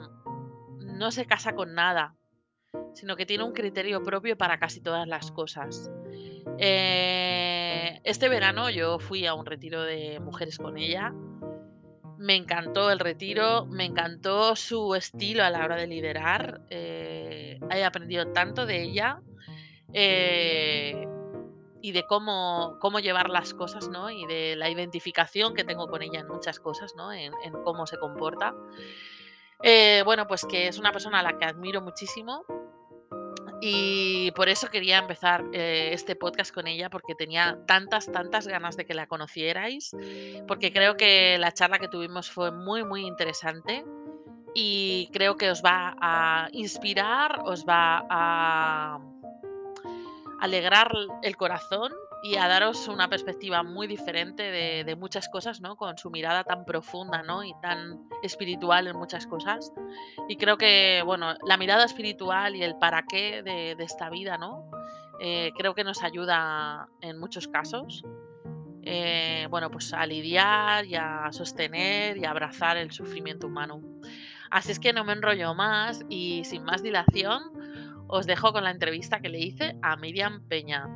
no 0.79 1.11
se 1.11 1.27
casa 1.27 1.55
con 1.55 1.75
nada, 1.75 2.15
sino 2.95 3.17
que 3.17 3.27
tiene 3.27 3.43
un 3.43 3.53
criterio 3.53 4.03
propio 4.03 4.37
para 4.37 4.59
casi 4.59 4.81
todas 4.81 5.09
las 5.09 5.33
cosas. 5.33 5.91
Eh, 6.59 8.01
este 8.05 8.29
verano 8.29 8.71
yo 8.71 8.99
fui 8.99 9.27
a 9.27 9.35
un 9.35 9.47
retiro 9.47 9.83
de 9.83 10.21
mujeres 10.21 10.59
con 10.59 10.79
ella. 10.79 11.13
Me 12.19 12.37
encantó 12.37 12.91
el 12.91 12.99
retiro, 12.99 13.67
me 13.67 13.87
encantó 13.87 14.55
su 14.55 14.95
estilo 14.95 15.43
a 15.43 15.51
la 15.51 15.65
hora 15.65 15.77
de 15.77 15.87
liderar. 15.87 16.61
eh, 16.69 17.59
he 17.71 17.85
aprendido 17.85 18.29
tanto 18.29 18.67
de 18.67 18.83
ella 18.83 19.21
y 21.83 21.93
de 21.93 22.07
cómo, 22.07 22.77
cómo 22.81 23.01
llevar 23.01 23.29
las 23.31 23.55
cosas, 23.55 23.89
¿no? 23.89 24.11
Y 24.11 24.27
de 24.27 24.57
la 24.57 24.69
identificación 24.71 25.55
que 25.55 25.65
tengo 25.65 25.89
con 25.89 26.03
ella 26.03 26.21
en 26.21 26.29
muchas 26.29 26.61
cosas, 26.61 26.95
¿no? 26.97 27.13
En, 27.13 27.33
cómo 27.65 27.87
se 27.87 27.99
comporta. 27.99 28.55
Eh, 29.63 30.03
bueno, 30.05 30.27
pues 30.27 30.45
que 30.45 30.69
es 30.69 30.79
una 30.79 30.93
persona 30.93 31.21
a 31.21 31.23
la 31.23 31.39
que 31.39 31.45
admiro 31.45 31.81
muchísimo 31.81 32.45
y 33.61 34.31
por 34.33 34.49
eso 34.49 34.69
quería 34.69 34.99
empezar 34.99 35.45
eh, 35.53 35.91
este 35.93 36.17
podcast 36.17 36.53
con 36.53 36.67
ella, 36.67 36.89
porque 36.89 37.15
tenía 37.15 37.59
tantas, 37.67 38.11
tantas 38.11 38.47
ganas 38.47 38.77
de 38.77 38.87
que 38.87 38.95
la 38.95 39.07
conocierais, 39.07 39.95
porque 40.49 40.73
creo 40.73 40.97
que 40.97 41.37
la 41.39 41.53
charla 41.53 41.79
que 41.79 41.89
tuvimos 41.89 42.31
fue 42.31 42.51
muy, 42.51 42.85
muy 42.85 43.07
interesante 43.07 43.85
y 44.55 45.11
creo 45.13 45.37
que 45.37 45.51
os 45.51 45.63
va 45.63 45.95
a 46.01 46.49
inspirar, 46.53 47.41
os 47.45 47.67
va 47.67 48.07
a, 48.09 48.99
alegrar 50.41 50.93
el 51.23 51.37
corazón 51.37 51.93
y 52.23 52.37
a 52.37 52.49
daros 52.49 52.89
una 52.89 53.09
perspectiva 53.09 53.63
muy 53.63 53.87
diferente 53.87 54.43
de, 54.43 54.97
muchas 54.97 55.29
cosas, 55.29 55.61
¿no? 55.61 55.77
Con 55.77 55.97
su 55.97 56.11
mirada 56.11 56.45
tan 56.45 56.65
profunda, 56.65 57.23
¿no? 57.23 57.45
Y 57.45 57.55
tan 57.63 58.09
espiritual 58.23 58.87
en 58.89 58.97
muchas 58.97 59.27
cosas. 59.27 59.73
Y 60.29 60.37
creo 60.37 60.59
que, 60.59 61.03
bueno, 61.05 61.35
la 61.47 61.57
mirada 61.57 61.85
espiritual 61.85 62.57
y 62.57 62.63
el 62.63 62.77
para 62.77 63.05
qué 63.05 63.43
de, 63.43 63.75
de 63.75 63.85
esta 63.85 64.11
vida, 64.11 64.37
¿no? 64.37 64.71
Eh, 65.23 65.53
creo 65.57 65.75
que 65.75 65.85
nos 65.85 66.03
ayuda 66.03 66.89
en 67.03 67.19
muchos 67.19 67.47
casos. 67.47 68.03
Eh, 68.83 69.47
bueno, 69.51 69.71
pues 69.71 69.93
a 69.93 70.07
lidiar 70.07 70.87
y 70.87 70.95
a 70.97 71.29
sostener 71.31 72.17
y 72.17 72.25
a 72.25 72.31
abrazar 72.31 72.79
el 72.79 72.91
sufrimiento 72.91 73.47
humano. 73.47 73.83
Así 74.51 74.73
es 74.73 74.81
que 74.81 74.95
no 74.95 75.05
me 75.05 75.13
enrollo 75.13 75.55
más 75.55 76.01
y 76.09 76.45
sin 76.45 76.65
más 76.65 76.83
dilación 76.83 77.43
os 78.11 78.27
dejo 78.27 78.53
con 78.53 78.65
la 78.65 78.71
entrevista 78.71 79.21
que 79.21 79.29
le 79.29 79.39
hice 79.39 79.77
a 79.83 79.97
Miriam 79.97 80.47
Peña. 80.49 80.89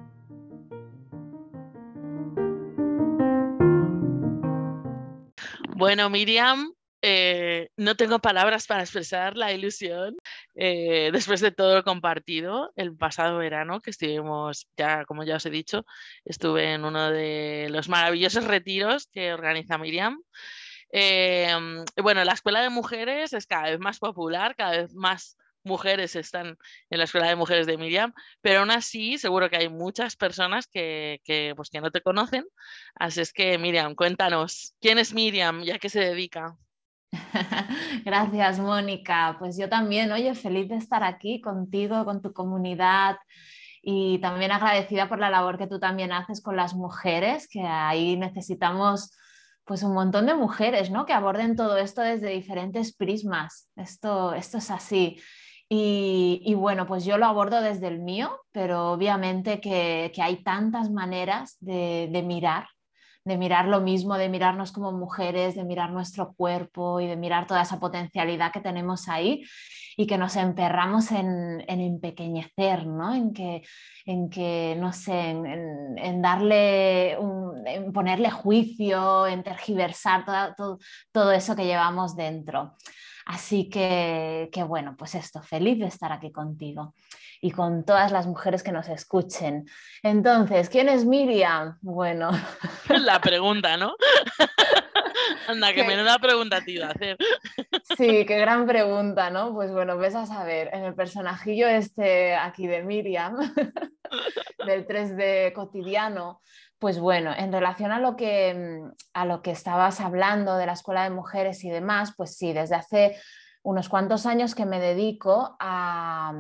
Bueno, 5.77 6.09
Miriam, 6.11 6.73
eh, 7.03 7.69
no 7.77 7.97
tengo 7.97 8.19
palabras 8.19 8.67
para 8.67 8.83
expresar 8.83 9.37
la 9.37 9.53
ilusión 9.53 10.17
eh, 10.55 11.11
después 11.13 11.41
de 11.41 11.51
todo 11.51 11.75
lo 11.77 11.85
compartido 11.85 12.73
el 12.77 12.97
pasado 12.97 13.39
verano 13.39 13.81
que 13.81 13.91
estuvimos, 13.91 14.67
ya 14.77 15.05
como 15.05 15.25
ya 15.25 15.37
os 15.37 15.47
he 15.47 15.51
dicho, 15.51 15.85
estuve 16.25 16.73
en 16.73 16.85
uno 16.85 17.11
de 17.11 17.69
los 17.71 17.89
maravillosos 17.89 18.45
retiros 18.45 19.09
que 19.13 19.33
organiza 19.33 19.79
Miriam. 19.79 20.21
Em, 20.91 21.85
bueno, 22.03 22.25
la 22.25 22.33
escuela 22.33 22.63
de 22.63 22.71
mujeres 22.71 23.33
es 23.33 23.47
cada 23.47 23.71
vez 23.71 23.81
más 23.81 23.99
popular, 23.99 24.55
cada 24.57 24.83
vez 24.83 24.95
más 24.95 25.37
mujeres 25.65 26.17
están 26.17 26.59
en 26.91 26.99
la 26.99 27.05
escuela 27.05 27.29
de 27.29 27.37
mujeres 27.37 27.67
de 27.67 27.79
Miriam, 27.79 28.13
pero 28.41 28.61
aún 28.61 28.71
así 28.71 29.19
seguro 29.19 29.51
que 29.51 29.57
hay 29.57 29.69
muchas 29.69 30.17
personas 30.17 30.67
que, 30.67 31.21
que, 31.25 31.53
pues, 31.57 31.71
que 31.71 31.81
no 31.81 31.91
te 31.91 32.03
conocen. 32.03 32.45
Así 32.95 33.21
es 33.21 33.33
que, 33.33 33.59
Miriam, 33.59 33.95
cuéntanos, 33.95 34.75
¿quién 34.81 34.99
es 34.99 35.15
Miriam 35.15 35.63
y 35.63 35.71
a 35.71 35.79
qué 35.79 35.89
se 35.89 36.01
dedica? 36.01 36.57
Gracias, 38.05 38.59
Mónica. 38.59 39.37
Pues 39.39 39.57
yo 39.57 39.69
también, 39.69 40.13
oye, 40.13 40.35
feliz 40.35 40.69
de 40.69 40.77
estar 40.77 41.03
aquí 41.03 41.41
contigo, 41.41 42.05
con 42.05 42.23
tu 42.23 42.33
comunidad 42.33 43.17
y 43.83 44.19
también 44.19 44.51
agradecida 44.51 45.09
por 45.09 45.19
la 45.19 45.31
labor 45.31 45.59
que 45.59 45.67
tú 45.67 45.79
también 45.79 46.13
haces 46.13 46.41
con 46.41 46.57
las 46.57 46.75
mujeres, 46.75 47.49
que 47.49 47.61
ahí 47.61 48.17
necesitamos 48.17 49.11
pues 49.65 49.83
un 49.83 49.95
montón 49.95 50.27
de 50.27 50.35
mujeres, 50.35 50.91
¿no? 50.91 51.07
Que 51.07 51.13
aborden 51.13 51.57
todo 51.57 51.77
esto 51.79 52.03
desde 52.03 52.29
diferentes 52.29 52.95
prismas. 52.95 53.69
Esto, 53.77 54.35
esto 54.35 54.59
es 54.59 54.71
así. 54.71 55.19
Y, 55.69 56.55
bueno, 56.55 56.87
pues 56.87 57.05
yo 57.05 57.19
lo 57.19 57.27
abordo 57.27 57.61
desde 57.61 57.89
el 57.89 57.99
mío, 57.99 58.41
pero 58.53 58.93
obviamente 58.93 59.61
que, 59.61 60.13
hay 60.19 60.43
tantas 60.43 60.91
maneras 60.91 61.57
de, 61.61 62.23
mirar 62.25 62.69
de 63.25 63.39
mirar 63.39 63.69
lo 63.69 63.81
mismo, 63.81 64.19
de 64.19 64.29
mirarnos 64.29 64.71
como 64.71 64.93
mujeres, 64.93 65.55
de 65.55 65.65
mirar 65.65 65.91
nuestro 65.91 66.35
cuerpo 66.35 67.01
y 67.01 67.07
de 67.07 67.17
mirar 67.17 67.47
toda 67.47 67.63
esa 67.63 67.81
potencialidad 67.81 68.53
que 68.53 68.61
tenemos 68.61 69.09
ahí 69.09 69.43
y 69.97 70.07
que 70.07 70.19
nos 70.19 70.37
emperramos 70.37 71.11
en, 71.11 71.65
empequeñecer, 71.67 72.87
¿no? 72.87 73.15
En 73.15 73.33
que, 73.33 73.63
en 74.05 74.29
que 74.29 74.77
no 74.79 74.93
sé, 74.93 75.31
en, 75.31 76.21
darle, 76.21 77.13
en 77.13 77.93
ponerle 77.93 78.31
juicio, 78.31 79.27
en 79.27 79.43
tergiversar 79.43 80.27
todo, 80.27 80.79
todo, 81.13 81.33
eso 81.33 81.57
que 81.57 81.65
llevamos 81.65 82.17
dentro. 82.17 82.77
Así 83.27 83.69
que, 83.71 84.51
que 84.53 84.63
bueno, 84.63 84.97
pues 84.99 85.15
esto, 85.15 85.43
feliz 85.43 85.79
de 85.79 85.87
estar 85.87 86.13
aquí 86.13 86.31
contigo 86.31 86.95
y 87.41 87.51
con 87.51 87.85
todas 87.85 88.13
las 88.13 88.27
mujeres 88.27 88.63
que 88.63 88.73
nos 88.73 88.89
escuchen. 88.89 89.67
Entonces, 90.03 90.69
¿quién 90.69 90.89
es 90.89 91.05
Miriam? 91.05 91.79
Bueno. 91.83 92.31
La 92.89 93.21
pregunta, 93.21 93.77
¿no? 93.77 93.95
Anda, 95.49 95.73
que 95.73 95.85
menuda 95.85 96.19
pregunta 96.19 96.61
te 96.65 96.73
iba 96.73 96.87
a 96.87 96.91
hacer. 96.91 97.17
Sí, 97.97 98.25
qué 98.25 98.39
gran 98.39 98.67
pregunta, 98.67 99.31
¿no? 99.31 99.55
Pues 99.55 99.71
bueno, 99.71 99.99
ves 99.99 100.15
a 100.15 100.27
saber, 100.27 100.71
en 100.73 100.85
el 100.85 100.95
personajillo 100.95 101.69
este 101.69 102.35
aquí 102.35 102.67
de 102.67 102.83
Miriam, 102.83 103.37
del 104.67 104.87
3D 104.87 105.53
cotidiano, 105.53 106.41
pues 106.79 106.99
bueno, 106.99 107.33
en 107.37 107.53
relación 107.53 107.93
a 107.93 108.01
lo, 108.01 108.17
que, 108.17 108.81
a 109.13 109.25
lo 109.27 109.43
que 109.43 109.51
estabas 109.51 110.01
hablando 110.01 110.57
de 110.57 110.67
la 110.67 110.73
escuela 110.73 111.05
de 111.05 111.11
mujeres 111.11 111.63
y 111.65 111.71
demás, 111.71 112.15
pues 112.17 112.37
sí, 112.37 112.53
desde 112.53 112.75
hace 112.75 113.17
unos 113.65 113.89
cuantos 113.89 114.27
años 114.27 114.55
que 114.55 114.67
me 114.67 114.79
dedico 114.79 115.57
a, 115.59 116.35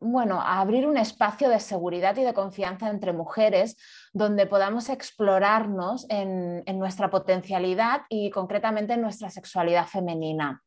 bueno, 0.00 0.40
a 0.40 0.60
abrir 0.60 0.86
un 0.86 0.96
espacio 0.96 1.50
de 1.50 1.60
seguridad 1.60 2.16
y 2.16 2.24
de 2.24 2.32
confianza 2.32 2.88
entre 2.88 3.12
mujeres 3.12 3.76
donde 4.14 4.46
podamos 4.46 4.88
explorarnos 4.88 6.06
en, 6.08 6.64
nuestra 6.78 7.10
potencialidad 7.10 8.02
y 8.08 8.30
concretamente 8.30 8.94
en 8.94 9.02
nuestra 9.02 9.28
sexualidad 9.28 9.86
femenina. 9.86 10.62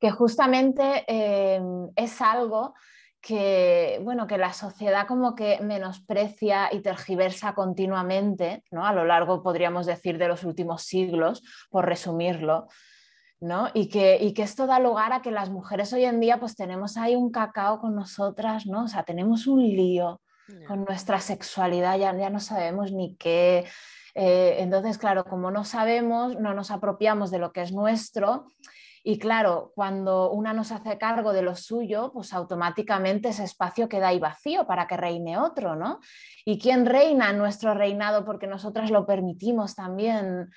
Que 0.00 0.10
justamente 0.10 1.04
em, 1.06 1.90
es 1.94 2.22
algo 2.22 2.74
que, 3.20 4.00
bueno, 4.02 4.26
que 4.26 4.38
la 4.38 4.54
sociedad 4.54 5.06
como 5.06 5.34
que 5.34 5.60
menosprecia 5.60 6.70
y 6.72 6.80
tergiversa 6.80 7.54
continuamente, 7.54 8.64
¿no? 8.70 8.86
a 8.86 8.94
lo 8.94 9.04
largo, 9.04 9.42
podríamos 9.42 9.84
decir, 9.84 10.16
de 10.16 10.28
los 10.28 10.44
últimos 10.44 10.82
siglos, 10.84 11.42
por 11.70 11.84
resumirlo. 11.84 12.68
Y 13.74 13.88
que, 13.88 14.32
esto 14.36 14.66
da 14.66 14.78
lugar 14.78 15.12
a 15.12 15.20
que 15.20 15.32
las 15.32 15.50
mujeres 15.50 15.92
hoy 15.92 16.04
en 16.04 16.20
día 16.20 16.38
pues 16.38 16.54
tenemos 16.54 16.96
ahí 16.96 17.16
un 17.16 17.32
cacao 17.32 17.80
con 17.80 17.96
nosotras, 17.96 18.66
¿no? 18.66 18.84
O 18.84 18.88
sea, 18.88 19.02
tenemos 19.02 19.48
un 19.48 19.62
lío 19.62 20.20
con 20.68 20.84
nuestra 20.84 21.18
sexualidad, 21.18 21.98
ya, 21.98 22.16
ya 22.16 22.30
no 22.30 22.38
sabemos 22.38 22.92
ni 22.92 23.16
qué. 23.16 23.64
Eh, 24.14 24.56
entonces, 24.58 24.96
claro, 24.96 25.24
como 25.24 25.50
no 25.50 25.64
sabemos, 25.64 26.38
no 26.38 26.54
nos 26.54 26.70
apropiamos 26.70 27.30
de 27.32 27.38
lo 27.38 27.52
que 27.52 27.62
es 27.62 27.72
nuestro. 27.72 28.46
Y 29.02 29.18
claro, 29.18 29.72
cuando 29.74 30.30
una 30.30 30.52
nos 30.52 30.70
hace 30.70 30.96
cargo 30.96 31.32
de 31.32 31.42
lo 31.42 31.56
suyo, 31.56 32.12
pues 32.12 32.32
automáticamente 32.32 33.30
ese 33.30 33.42
espacio 33.42 33.88
queda 33.88 34.08
ahí 34.08 34.20
vacío 34.20 34.68
para 34.68 34.86
que 34.86 34.96
reine 34.96 35.36
otro, 35.38 35.74
¿no? 35.74 35.98
¿Y 36.44 36.60
quién 36.60 36.86
reina 36.86 37.30
en 37.30 37.38
nuestro 37.38 37.74
reinado 37.74 38.24
porque 38.24 38.46
nosotras 38.46 38.92
lo 38.92 39.04
permitimos 39.04 39.74
también? 39.74 40.50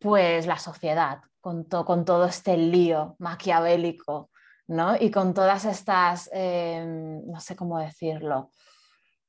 Pues 0.00 0.46
la 0.48 0.58
sociedad, 0.58 1.20
con, 1.44 2.04
todo 2.06 2.24
este 2.24 2.56
lío 2.56 3.16
maquiavélico, 3.18 4.30
¿no? 4.66 4.96
Y 4.98 5.10
con 5.10 5.34
todas 5.34 5.66
estas, 5.66 6.30
em, 6.32 7.20
no 7.26 7.38
sé 7.38 7.54
cómo 7.54 7.78
decirlo, 7.78 8.50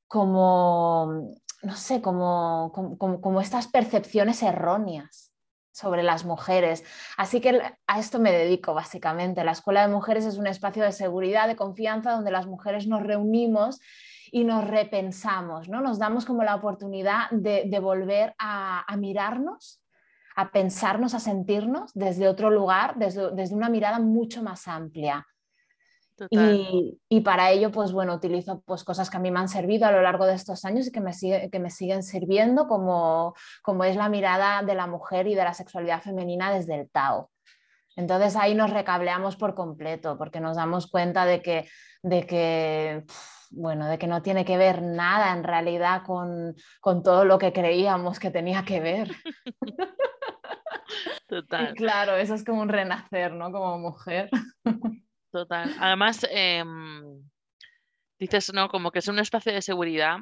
como, 0.08 1.34
no 1.62 1.76
sé, 1.76 2.00
como, 2.00 2.72
como, 2.98 3.40
estas 3.42 3.68
percepciones 3.68 4.42
erróneas 4.42 5.34
sobre 5.72 6.02
las 6.02 6.24
mujeres. 6.24 6.84
Así 7.18 7.42
que 7.42 7.60
a 7.86 7.98
esto 7.98 8.18
me 8.18 8.32
dedico 8.32 8.72
básicamente. 8.72 9.44
La 9.44 9.52
Escuela 9.52 9.82
de 9.82 9.92
Mujeres 9.92 10.24
es 10.24 10.38
un 10.38 10.46
espacio 10.46 10.84
de 10.84 10.92
seguridad, 10.92 11.48
de 11.48 11.56
confianza, 11.56 12.12
donde 12.12 12.30
las 12.30 12.46
mujeres 12.46 12.86
nos 12.86 13.02
reunimos 13.02 13.78
y 14.32 14.44
nos 14.44 14.66
repensamos, 14.66 15.68
¿no? 15.68 15.82
Nos 15.82 15.98
damos 15.98 16.24
como 16.24 16.44
la 16.44 16.54
oportunidad 16.54 17.28
de, 17.30 17.78
volver 17.78 18.34
a 18.38 18.96
mirarnos 18.96 19.82
a 20.36 20.50
pensarnos, 20.50 21.14
a 21.14 21.20
sentirnos 21.20 21.90
desde 21.94 22.28
otro 22.28 22.50
lugar, 22.50 22.96
desde, 22.96 23.54
una 23.54 23.70
mirada 23.70 23.98
mucho 23.98 24.42
más 24.42 24.68
amplia. 24.68 25.26
Y, 26.30 27.20
para 27.22 27.50
ello, 27.50 27.70
pues 27.70 27.92
bueno, 27.92 28.14
utilizo 28.14 28.62
pues, 28.62 28.84
cosas 28.84 29.10
que 29.10 29.16
a 29.16 29.20
mí 29.20 29.30
me 29.30 29.38
han 29.38 29.48
servido 29.48 29.86
a 29.86 29.92
lo 29.92 30.00
largo 30.00 30.24
de 30.24 30.34
estos 30.34 30.64
años 30.64 30.86
y 30.86 30.92
que 30.92 31.00
me, 31.00 31.12
sigue, 31.12 31.50
que 31.50 31.58
me 31.58 31.70
siguen 31.70 32.02
sirviendo, 32.02 32.68
como, 32.68 33.34
como 33.62 33.84
es 33.84 33.96
la 33.96 34.08
mirada 34.08 34.62
de 34.62 34.74
la 34.74 34.86
mujer 34.86 35.26
y 35.26 35.34
de 35.34 35.44
la 35.44 35.52
sexualidad 35.54 36.02
femenina 36.02 36.52
desde 36.52 36.80
el 36.80 36.90
Tao. 36.90 37.30
Entonces 37.96 38.36
ahí 38.36 38.54
nos 38.54 38.70
recableamos 38.70 39.36
por 39.36 39.54
completo, 39.54 40.16
porque 40.18 40.40
nos 40.40 40.56
damos 40.56 40.86
cuenta 40.90 41.24
de 41.24 41.40
que, 41.40 41.68
de 42.02 42.26
que 42.26 43.04
bueno, 43.50 43.88
de 43.88 43.98
que 43.98 44.06
no 44.06 44.22
tiene 44.22 44.44
que 44.44 44.56
ver 44.58 44.82
nada 44.82 45.32
en 45.32 45.44
realidad 45.44 46.02
con, 46.04 46.54
con 46.80 47.02
todo 47.02 47.24
lo 47.24 47.38
que 47.38 47.52
creíamos 47.52 48.18
que 48.18 48.30
tenía 48.30 48.64
que 48.64 48.80
ver. 48.80 49.10
Total. 51.28 51.74
claro, 51.74 52.16
eso 52.16 52.34
es 52.34 52.44
como 52.44 52.62
un 52.62 52.68
renacer, 52.68 53.32
¿no? 53.32 53.50
Como 53.52 53.78
mujer. 53.78 54.28
Total. 55.32 55.74
Además, 55.78 56.26
em, 56.30 57.22
dices, 58.18 58.52
¿no? 58.52 58.68
Como 58.68 58.90
que 58.90 59.00
es 59.00 59.08
un 59.08 59.18
espacio 59.18 59.52
de 59.52 59.62
seguridad. 59.62 60.18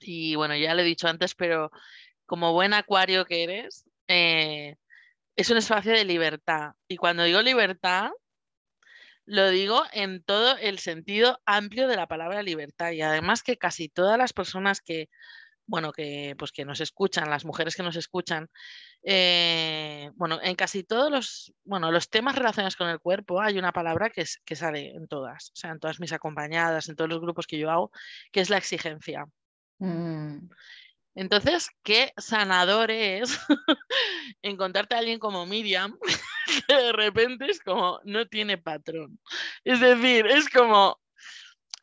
Y 0.00 0.34
bueno, 0.36 0.56
ya 0.56 0.74
lo 0.74 0.82
he 0.82 0.84
dicho 0.84 1.08
antes, 1.08 1.34
pero 1.34 1.70
como 2.26 2.52
buen 2.52 2.74
acuario 2.74 3.24
que 3.24 3.44
eres, 3.44 3.84
eh, 4.06 4.76
es 5.36 5.50
un 5.50 5.56
espacio 5.56 5.92
de 5.92 6.04
libertad. 6.04 6.72
Y 6.88 6.96
cuando 6.96 7.24
digo 7.24 7.42
libertad, 7.42 8.10
lo 9.24 9.50
digo 9.50 9.84
en 9.92 10.22
todo 10.24 10.56
el 10.56 10.78
sentido 10.78 11.40
amplio 11.44 11.86
de 11.86 11.96
la 11.96 12.06
palabra 12.06 12.42
libertad. 12.42 12.92
Y 12.92 13.02
además 13.02 13.42
que 13.42 13.58
casi 13.58 13.88
todas 13.88 14.18
las 14.18 14.32
personas 14.32 14.80
que 14.80 15.08
bueno, 15.68 15.92
que, 15.92 16.34
pues 16.38 16.50
que 16.50 16.64
nos 16.64 16.80
escuchan, 16.80 17.30
las 17.30 17.44
mujeres 17.44 17.76
que 17.76 17.82
nos 17.82 17.94
escuchan, 17.94 18.48
eh, 19.02 20.10
bueno, 20.14 20.40
en 20.42 20.56
casi 20.56 20.82
todos 20.82 21.10
los, 21.10 21.52
bueno, 21.64 21.92
los 21.92 22.08
temas 22.08 22.34
relacionados 22.36 22.74
con 22.74 22.88
el 22.88 23.00
cuerpo 23.00 23.40
hay 23.40 23.58
una 23.58 23.72
palabra 23.72 24.10
que, 24.10 24.22
es, 24.22 24.40
que 24.44 24.56
sale 24.56 24.94
en 24.96 25.06
todas, 25.06 25.50
o 25.50 25.56
sea, 25.56 25.70
en 25.70 25.78
todas 25.78 26.00
mis 26.00 26.12
acompañadas, 26.12 26.88
en 26.88 26.96
todos 26.96 27.10
los 27.10 27.20
grupos 27.20 27.46
que 27.46 27.58
yo 27.58 27.70
hago, 27.70 27.92
que 28.32 28.40
es 28.40 28.50
la 28.50 28.56
exigencia. 28.56 29.26
Mm. 29.78 30.48
Entonces, 31.14 31.68
qué 31.82 32.12
sanador 32.16 32.90
es 32.90 33.38
encontrarte 34.42 34.94
a 34.94 34.98
alguien 34.98 35.18
como 35.18 35.44
Miriam, 35.44 35.98
que 36.68 36.74
de 36.74 36.92
repente 36.92 37.46
es 37.50 37.60
como, 37.60 38.00
no 38.04 38.26
tiene 38.26 38.56
patrón. 38.56 39.20
Es 39.64 39.80
decir, 39.80 40.26
es 40.28 40.48
como, 40.48 40.98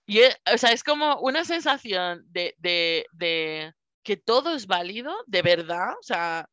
y 0.06 0.20
es, 0.20 0.38
o 0.54 0.58
sea, 0.58 0.72
es 0.72 0.84
como 0.84 1.20
una 1.20 1.44
sensación 1.46 2.24
de, 2.28 2.56
de, 2.60 3.06
de, 3.14 3.74
que 4.04 4.18
todo 4.18 4.56
es 4.56 4.68
válido, 4.68 5.14
de 5.26 5.42
verdad, 5.42 5.94
o 6.00 6.04
sea, 6.04 6.48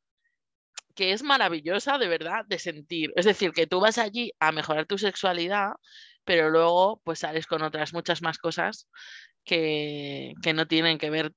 que 0.94 1.12
es 1.12 1.23
maravillosa, 1.23 1.99
de 1.99 2.09
verdad, 2.09 2.44
de 2.47 2.59
sentir. 2.59 3.12
Es 3.16 3.26
decir, 3.26 3.52
que 3.52 3.66
tú 3.66 3.80
vas 3.80 3.99
allí 3.99 4.32
a 4.40 4.52
mejorar 4.52 4.87
tu 4.87 4.99
sexualidad, 4.99 5.73
pero 6.25 6.50
luego 6.50 7.00
pues 7.04 7.21
sales 7.21 7.47
con 7.47 7.62
otras 7.62 7.92
muchas 7.92 8.23
más 8.23 8.38
cosas 8.38 8.88
que, 9.44 10.35
que 10.42 10.52
no 10.54 10.66
tienen 10.66 10.99
que 10.99 11.11
ver 11.11 11.32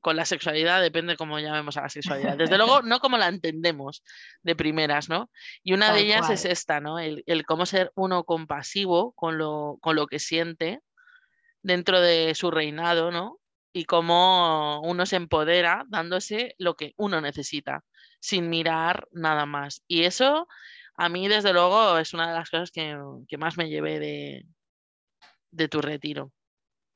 con 0.00 0.14
la 0.14 0.24
sexualidad 0.24 0.80
depende 0.80 1.16
cómo 1.16 1.40
llamemos 1.40 1.76
a 1.76 1.82
la 1.82 1.88
sexualidad. 1.88 2.36
Desde 2.36 2.56
luego, 2.58 2.82
no 2.82 3.00
como 3.00 3.18
la 3.18 3.26
entendemos 3.26 4.04
de 4.42 4.54
primeras, 4.54 5.08
¿no? 5.08 5.30
Y 5.64 5.72
una 5.72 5.88
Tal 5.88 5.96
de 5.96 6.02
ellas 6.02 6.20
cual. 6.20 6.32
es 6.32 6.44
esta, 6.44 6.80
¿no? 6.80 7.00
El, 7.00 7.24
el 7.26 7.44
cómo 7.44 7.66
ser 7.66 7.90
uno 7.96 8.22
compasivo 8.22 9.12
con 9.12 9.38
lo, 9.38 9.78
con 9.80 9.96
lo 9.96 10.06
que 10.06 10.20
siente 10.20 10.80
dentro 11.66 12.00
de 12.00 12.34
su 12.34 12.50
reinado, 12.50 13.10
¿no? 13.10 13.40
Y 13.72 13.84
cómo 13.86 14.80
uno 14.82 15.04
se 15.06 15.16
empodera 15.16 15.84
dándose 15.88 16.54
lo 16.58 16.76
que 16.76 16.94
uno 16.96 17.20
necesita, 17.20 17.84
sin 18.20 18.48
mirar 18.48 19.08
nada 19.12 19.46
más. 19.46 19.82
Y 19.88 20.04
eso, 20.04 20.46
a 20.96 21.08
mí, 21.08 21.28
desde 21.28 21.52
luego, 21.52 21.98
es 21.98 22.14
una 22.14 22.28
de 22.28 22.34
las 22.34 22.50
cosas 22.50 22.70
que, 22.70 22.96
que 23.28 23.38
más 23.38 23.56
me 23.58 23.68
llevé 23.68 23.98
de, 24.00 24.46
de 25.50 25.68
tu 25.68 25.80
retiro. 25.80 26.32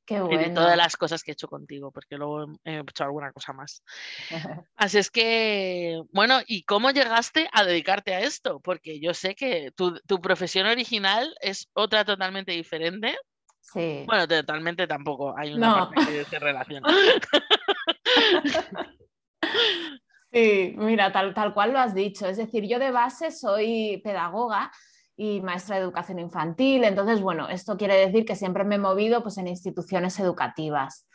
Qué 0.04 0.20
Y 0.28 0.36
de 0.38 0.50
bueno. 0.50 0.50
todas 0.50 0.76
las 0.76 0.96
cosas 0.96 1.22
que 1.22 1.32
he 1.32 1.34
hecho 1.34 1.48
contigo, 1.48 1.92
porque 1.92 2.16
luego 2.16 2.46
he 2.64 2.80
hecho 2.80 3.04
alguna 3.04 3.32
cosa 3.32 3.52
más. 3.52 3.82
Así 4.76 4.98
es 4.98 5.10
que, 5.10 6.00
bueno, 6.12 6.40
¿y 6.46 6.64
cómo 6.64 6.90
llegaste 6.90 7.48
a 7.52 7.64
dedicarte 7.64 8.14
a 8.14 8.20
esto? 8.20 8.60
Porque 8.60 9.00
yo 9.00 9.14
sé 9.14 9.34
que 9.34 9.72
tu, 9.72 10.00
tu 10.06 10.20
profesión 10.20 10.66
original 10.66 11.34
es 11.40 11.68
otra 11.74 12.04
totalmente 12.04 12.52
diferente. 12.52 13.16
Sí. 13.72 14.04
Bueno, 14.06 14.26
totalmente 14.26 14.86
tampoco 14.86 15.34
hay 15.36 15.52
una 15.54 15.68
No. 15.68 15.90
parte 15.90 16.12
que 16.12 16.24
se 16.24 16.38
relaciona. 16.38 16.88
Sí, 20.32 20.74
mira, 20.76 21.10
tal, 21.10 21.34
tal 21.34 21.52
cual 21.52 21.72
lo 21.72 21.80
has 21.80 21.92
dicho. 21.92 22.24
Es 22.28 22.36
decir, 22.36 22.64
yo 22.68 22.78
de 22.78 22.92
base 22.92 23.32
soy 23.32 24.00
pedagoga 24.04 24.70
y 25.16 25.40
maestra 25.40 25.74
de 25.76 25.82
educación 25.82 26.20
infantil. 26.20 26.84
Entonces, 26.84 27.20
bueno, 27.20 27.48
esto 27.48 27.76
quiere 27.76 27.96
decir 27.96 28.24
que 28.24 28.36
siempre 28.36 28.62
me 28.62 28.76
he 28.76 28.78
movido 28.78 29.24
pues, 29.24 29.38
en 29.38 29.48
instituciones 29.48 30.20
educativas. 30.20 31.08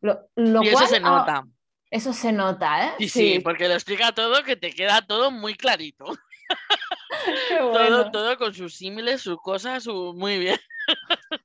Lo, 0.00 0.20
lo 0.36 0.62
Y 0.62 0.68
eso 0.68 0.76
cual, 0.78 0.88
se 0.88 0.96
ah, 0.96 1.00
nota. 1.00 1.44
eso 1.90 2.12
se 2.14 2.32
nota, 2.32 2.86
¿eh? 2.86 2.92
Sí, 3.00 3.08
sí, 3.10 3.40
porque 3.40 3.68
lo 3.68 3.74
explica 3.74 4.12
todo, 4.12 4.42
que 4.42 4.56
te 4.56 4.72
queda 4.72 5.02
todo 5.06 5.30
muy 5.30 5.54
clarito. 5.54 6.06
qué 7.48 7.56
Todo, 7.56 7.70
bueno. 7.70 8.10
todo 8.10 8.36
con 8.36 8.54
sus 8.54 8.74
símiles, 8.74 9.22
sus 9.22 9.38
cosas, 9.38 9.84
su... 9.84 10.14
muy 10.16 10.38
bien. 10.38 10.58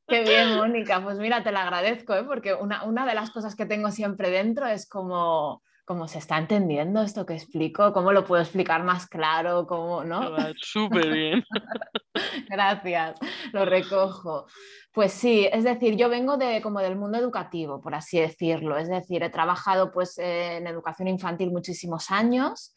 Qué 0.07 0.23
bien, 0.23 0.55
Mónica. 0.55 1.03
Pues 1.03 1.17
mira, 1.17 1.43
te 1.43 1.51
lo 1.51 1.59
agradezco, 1.59 2.13
¿eh? 2.15 2.23
porque 2.23 2.53
una, 2.53 2.83
una 2.83 3.05
de 3.05 3.15
las 3.15 3.31
cosas 3.31 3.55
que 3.55 3.65
tengo 3.65 3.91
siempre 3.91 4.29
dentro 4.29 4.67
es 4.67 4.87
como, 4.87 5.61
como 5.85 6.07
se 6.07 6.17
está 6.17 6.37
entendiendo 6.37 7.01
esto 7.01 7.25
que 7.25 7.35
explico, 7.35 7.93
cómo 7.93 8.11
lo 8.11 8.25
puedo 8.25 8.41
explicar 8.41 8.83
más 8.83 9.07
claro, 9.07 9.67
cómo, 9.67 10.03
¿no? 10.03 10.31
Va 10.31 10.51
Súper 10.59 11.11
bien. 11.11 11.43
Gracias, 12.49 13.15
lo 13.53 13.65
recojo. 13.65 14.47
Pues 14.91 15.11
sí, 15.11 15.47
es 15.51 15.63
decir, 15.63 15.95
yo 15.95 16.09
vengo 16.09 16.37
de 16.37 16.61
como 16.61 16.79
del 16.79 16.95
mundo 16.95 17.17
educativo, 17.17 17.81
por 17.81 17.93
así 17.93 18.19
decirlo. 18.19 18.77
Es 18.77 18.89
decir, 18.89 19.21
he 19.23 19.29
trabajado 19.29 19.91
pues 19.91 20.17
en 20.17 20.65
educación 20.67 21.07
infantil 21.07 21.51
muchísimos 21.51 22.09
años, 22.11 22.73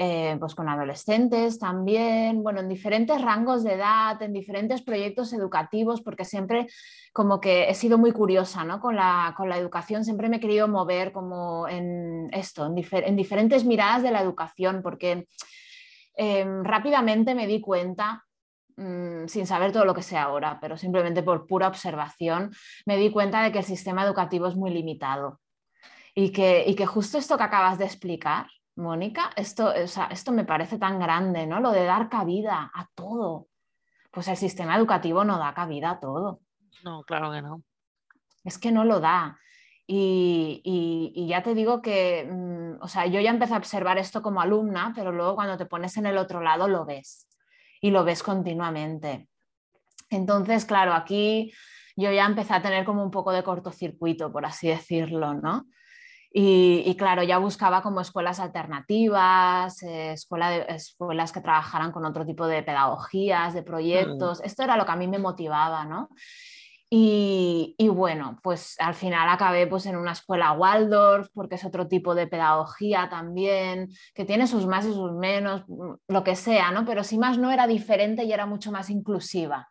eh, 0.00 0.36
pues 0.38 0.54
con 0.54 0.68
adolescentes 0.68 1.58
también, 1.58 2.44
bueno, 2.44 2.60
en 2.60 2.68
diferentes 2.68 3.20
rangos 3.20 3.64
de 3.64 3.74
edad, 3.74 4.22
en 4.22 4.32
diferentes 4.32 4.80
proyectos 4.80 5.32
educativos, 5.32 6.02
porque 6.02 6.24
siempre 6.24 6.68
como 7.12 7.40
que 7.40 7.68
he 7.68 7.74
sido 7.74 7.98
muy 7.98 8.12
curiosa, 8.12 8.62
¿no? 8.62 8.78
Con 8.78 8.94
la, 8.94 9.34
con 9.36 9.48
la 9.48 9.58
educación 9.58 10.04
siempre 10.04 10.28
me 10.28 10.36
he 10.36 10.40
querido 10.40 10.68
mover 10.68 11.10
como 11.10 11.66
en 11.66 12.30
esto, 12.32 12.66
en, 12.66 12.76
difer 12.76 13.08
en 13.08 13.16
diferentes 13.16 13.64
miradas 13.64 14.04
de 14.04 14.12
la 14.12 14.22
educación, 14.22 14.82
porque 14.84 15.26
eh, 16.16 16.46
rápidamente 16.62 17.34
me 17.34 17.48
di 17.48 17.60
cuenta 17.60 18.24
mm, 18.76 19.26
sin 19.26 19.48
saber 19.48 19.72
todo 19.72 19.84
lo 19.84 19.94
que 19.94 20.02
sé 20.02 20.16
ahora, 20.16 20.60
pero 20.60 20.76
simplemente 20.76 21.24
por 21.24 21.48
pura 21.48 21.66
observación, 21.66 22.52
me 22.86 22.96
di 22.98 23.10
cuenta 23.10 23.42
de 23.42 23.50
que 23.50 23.58
el 23.58 23.64
sistema 23.64 24.04
educativo 24.04 24.46
es 24.46 24.54
muy 24.54 24.70
limitado 24.70 25.40
y 26.14 26.30
que, 26.30 26.62
y 26.68 26.76
que 26.76 26.86
justo 26.86 27.18
esto 27.18 27.36
que 27.36 27.42
acabas 27.42 27.78
de 27.78 27.84
explicar, 27.84 28.46
Mónica, 28.78 29.30
esto, 29.36 29.72
o 29.72 29.86
sea, 29.88 30.06
esto 30.06 30.32
me 30.32 30.44
parece 30.44 30.78
tan 30.78 30.98
grande, 30.98 31.46
¿no? 31.46 31.60
Lo 31.60 31.72
de 31.72 31.84
dar 31.84 32.08
cabida 32.08 32.70
a 32.72 32.88
todo. 32.94 33.48
Pues 34.10 34.28
el 34.28 34.36
sistema 34.36 34.76
educativo 34.76 35.24
no 35.24 35.38
da 35.38 35.52
cabida 35.52 35.90
a 35.90 36.00
todo. 36.00 36.40
No, 36.84 37.02
claro 37.02 37.32
que 37.32 37.42
no. 37.42 37.62
Es 38.44 38.56
que 38.58 38.70
no 38.70 38.84
lo 38.84 39.00
da. 39.00 39.38
Y, 39.86 40.60
y, 40.64 41.12
y 41.14 41.26
ya 41.28 41.42
te 41.42 41.54
digo 41.54 41.82
que, 41.82 42.28
mm, 42.30 42.82
o 42.82 42.88
sea, 42.88 43.06
yo 43.06 43.20
ya 43.20 43.30
empecé 43.30 43.54
a 43.54 43.58
observar 43.58 43.98
esto 43.98 44.22
como 44.22 44.40
alumna, 44.40 44.92
pero 44.94 45.12
luego 45.12 45.34
cuando 45.34 45.56
te 45.56 45.66
pones 45.66 45.96
en 45.96 46.06
el 46.06 46.16
otro 46.16 46.40
lado 46.40 46.68
lo 46.68 46.84
ves 46.84 47.26
y 47.80 47.90
lo 47.90 48.04
ves 48.04 48.22
continuamente. 48.22 49.28
Entonces, 50.08 50.64
claro, 50.64 50.94
aquí 50.94 51.52
yo 51.96 52.12
ya 52.12 52.26
empecé 52.26 52.54
a 52.54 52.62
tener 52.62 52.84
como 52.84 53.02
un 53.02 53.10
poco 53.10 53.32
de 53.32 53.42
cortocircuito, 53.42 54.30
por 54.30 54.46
así 54.46 54.68
decirlo, 54.68 55.34
¿no? 55.34 55.66
Y, 56.40 56.84
y, 56.86 56.94
claro, 56.94 57.24
ya 57.24 57.38
buscaba 57.38 57.82
como 57.82 58.00
escuelas 58.00 58.38
alternativas, 58.38 59.82
eh, 59.82 60.12
escuela 60.12 60.50
de, 60.50 60.66
escuelas 60.68 61.32
que 61.32 61.40
trabajaran 61.40 61.90
con 61.90 62.04
otro 62.04 62.24
tipo 62.24 62.46
de 62.46 62.62
pedagogías, 62.62 63.54
de 63.54 63.64
proyectos. 63.64 64.38
Mm. 64.38 64.44
Esto 64.44 64.62
era 64.62 64.76
lo 64.76 64.86
que 64.86 64.92
a 64.92 64.96
mí 64.96 65.08
me 65.08 65.18
motivaba, 65.18 65.84
¿no? 65.84 66.10
Y, 66.88 67.74
y, 67.76 67.88
bueno, 67.88 68.38
pues 68.40 68.76
al 68.78 68.94
final 68.94 69.28
acabé 69.28 69.66
pues 69.66 69.86
en 69.86 69.96
una 69.96 70.12
escuela 70.12 70.52
Waldorf, 70.52 71.28
porque 71.34 71.56
es 71.56 71.64
otro 71.64 71.88
tipo 71.88 72.14
de 72.14 72.28
pedagogía 72.28 73.08
también, 73.10 73.88
que 74.14 74.24
tiene 74.24 74.46
sus 74.46 74.64
más 74.64 74.86
y 74.86 74.92
sus 74.92 75.10
menos, 75.14 75.64
lo 76.06 76.22
que 76.22 76.36
sea, 76.36 76.70
¿no? 76.70 76.84
Pero 76.84 77.02
si 77.02 77.18
más 77.18 77.36
no 77.36 77.50
era 77.50 77.66
diferente 77.66 78.22
y 78.22 78.32
era 78.32 78.46
mucho 78.46 78.70
más 78.70 78.90
inclusiva 78.90 79.68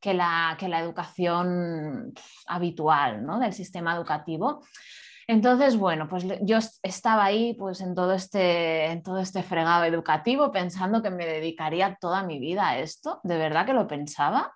que 0.00 0.14
la, 0.14 0.56
que 0.58 0.68
la 0.68 0.80
educación 0.80 2.14
habitual, 2.46 3.26
¿no? 3.26 3.38
Del 3.38 3.52
sistema 3.52 3.94
educativo. 3.94 4.62
Entonces, 5.30 5.76
bueno, 5.76 6.08
pues 6.08 6.24
yo 6.40 6.58
estaba 6.82 7.26
ahí 7.26 7.52
pues 7.52 7.82
en 7.82 7.94
todo 7.94 8.14
este, 8.14 8.86
en 8.86 9.02
todo 9.02 9.18
este 9.18 9.42
fregado 9.42 9.84
educativo 9.84 10.50
pensando 10.50 11.02
que 11.02 11.10
me 11.10 11.26
dedicaría 11.26 11.98
toda 12.00 12.22
mi 12.22 12.38
vida 12.38 12.66
a 12.66 12.78
esto, 12.78 13.20
de 13.24 13.36
verdad 13.36 13.66
que 13.66 13.74
lo 13.74 13.86
pensaba. 13.86 14.54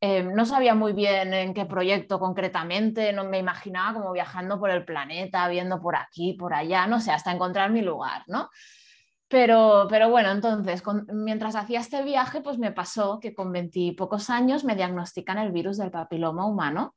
Eh, 0.00 0.22
no 0.22 0.46
sabía 0.46 0.74
muy 0.74 0.94
bien 0.94 1.34
en 1.34 1.52
qué 1.52 1.66
proyecto 1.66 2.18
concretamente, 2.18 3.12
no 3.12 3.24
me 3.24 3.38
imaginaba 3.38 3.92
como 3.92 4.12
viajando 4.12 4.58
por 4.58 4.70
el 4.70 4.86
planeta, 4.86 5.46
viendo 5.48 5.78
por 5.78 5.94
aquí, 5.94 6.32
por 6.32 6.54
allá, 6.54 6.86
no 6.86 6.98
sé, 6.98 7.12
hasta 7.12 7.30
encontrar 7.30 7.70
mi 7.70 7.82
lugar, 7.82 8.22
¿no? 8.28 8.48
Pero, 9.28 9.86
pero 9.90 10.08
bueno, 10.08 10.30
entonces, 10.30 10.82
mientras 11.12 11.54
hacía 11.54 11.80
este 11.80 12.02
viaje, 12.02 12.40
pues 12.40 12.58
me 12.58 12.72
pasó 12.72 13.20
que 13.20 13.34
con 13.34 13.52
veintipocos 13.52 14.30
años 14.30 14.64
me 14.64 14.74
diagnostican 14.74 15.36
el 15.36 15.52
virus 15.52 15.76
del 15.76 15.90
papiloma 15.90 16.46
humano. 16.46 16.94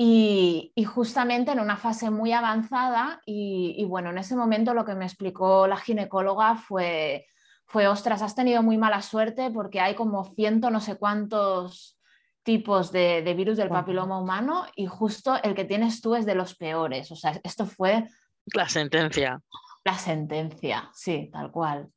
Y, 0.00 0.72
y, 0.76 0.84
justamente 0.84 1.50
en 1.50 1.58
una 1.58 1.76
fase 1.76 2.08
muy 2.08 2.30
avanzada 2.30 3.20
y, 3.26 3.74
y, 3.76 3.84
bueno, 3.84 4.10
en 4.10 4.18
ese 4.18 4.36
momento 4.36 4.72
lo 4.72 4.84
que 4.84 4.94
me 4.94 5.04
explicó 5.04 5.66
la 5.66 5.76
ginecóloga 5.76 6.54
fue, 6.54 7.26
fue, 7.66 7.88
ostras, 7.88 8.22
has 8.22 8.36
tenido 8.36 8.62
muy 8.62 8.78
mala 8.78 9.02
suerte 9.02 9.50
porque 9.50 9.80
hay 9.80 9.96
como 9.96 10.24
ciento 10.36 10.70
no 10.70 10.78
sé 10.78 10.98
cuántos 10.98 11.98
tipos 12.44 12.92
de, 12.92 13.22
de 13.22 13.34
virus 13.34 13.56
del 13.56 13.70
papiloma 13.70 14.20
humano 14.20 14.66
y 14.76 14.86
justo 14.86 15.34
el 15.42 15.56
que 15.56 15.64
tienes 15.64 16.00
tú 16.00 16.14
es 16.14 16.24
de 16.24 16.36
los 16.36 16.54
peores. 16.54 17.10
O 17.10 17.16
sea, 17.16 17.40
esto 17.42 17.66
fue... 17.66 18.06
La 18.54 18.68
sentencia. 18.68 19.40
La 19.84 19.94
sentencia, 19.94 20.90
sí, 20.94 21.28
tal 21.32 21.50
cual. 21.50 21.88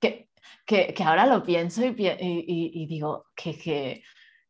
Que, 0.00 0.30
que, 0.66 0.92
que 0.92 1.04
ahora 1.04 1.26
lo 1.26 1.44
pienso 1.44 1.84
y, 1.86 1.94
y 1.96 2.86
digo 2.86 3.26
que... 3.36 3.56
que 3.56 4.02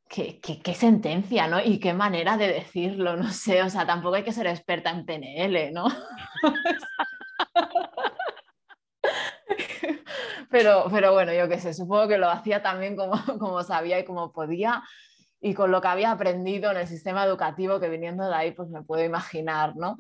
Qué, 0.09 0.75
sentencia, 0.75 1.49
¿no? 1.49 1.61
Y 1.61 1.81
qué 1.81 1.93
manera 1.93 2.37
de 2.37 2.49
decirlo, 2.49 3.17
no 3.17 3.31
sé, 3.31 3.63
o 3.63 3.71
sea, 3.71 3.87
tampoco 3.87 4.17
hay 4.17 4.23
que 4.23 4.33
ser 4.33 4.47
experta 4.47 4.91
en 4.91 5.05
PNL, 5.05 5.73
¿no? 5.73 5.87
pero, 10.51 10.87
pero 10.91 11.13
bueno, 11.13 11.33
yo 11.33 11.49
qué 11.49 11.59
sé, 11.59 11.75
supongo 11.75 12.07
que 12.07 12.19
lo 12.19 12.31
hacía 12.31 12.63
también 12.63 12.97
como, 12.97 13.15
como 13.41 13.63
sabía 13.63 13.99
y 13.99 14.05
como 14.05 14.33
podía. 14.33 14.83
y 15.41 15.55
con 15.55 15.71
lo 15.71 15.81
que 15.81 15.89
había 15.89 16.13
aprendido 16.13 16.71
en 16.71 16.79
el 16.79 16.87
sistema 16.87 17.25
educativo 17.25 17.81
que 17.81 17.89
viniendo 17.89 18.29
de 18.29 18.35
ahí 18.35 18.53
pues 18.53 18.69
me 18.71 18.83
puedo 18.83 19.05
imaginar, 19.05 19.75
¿no? 19.77 19.97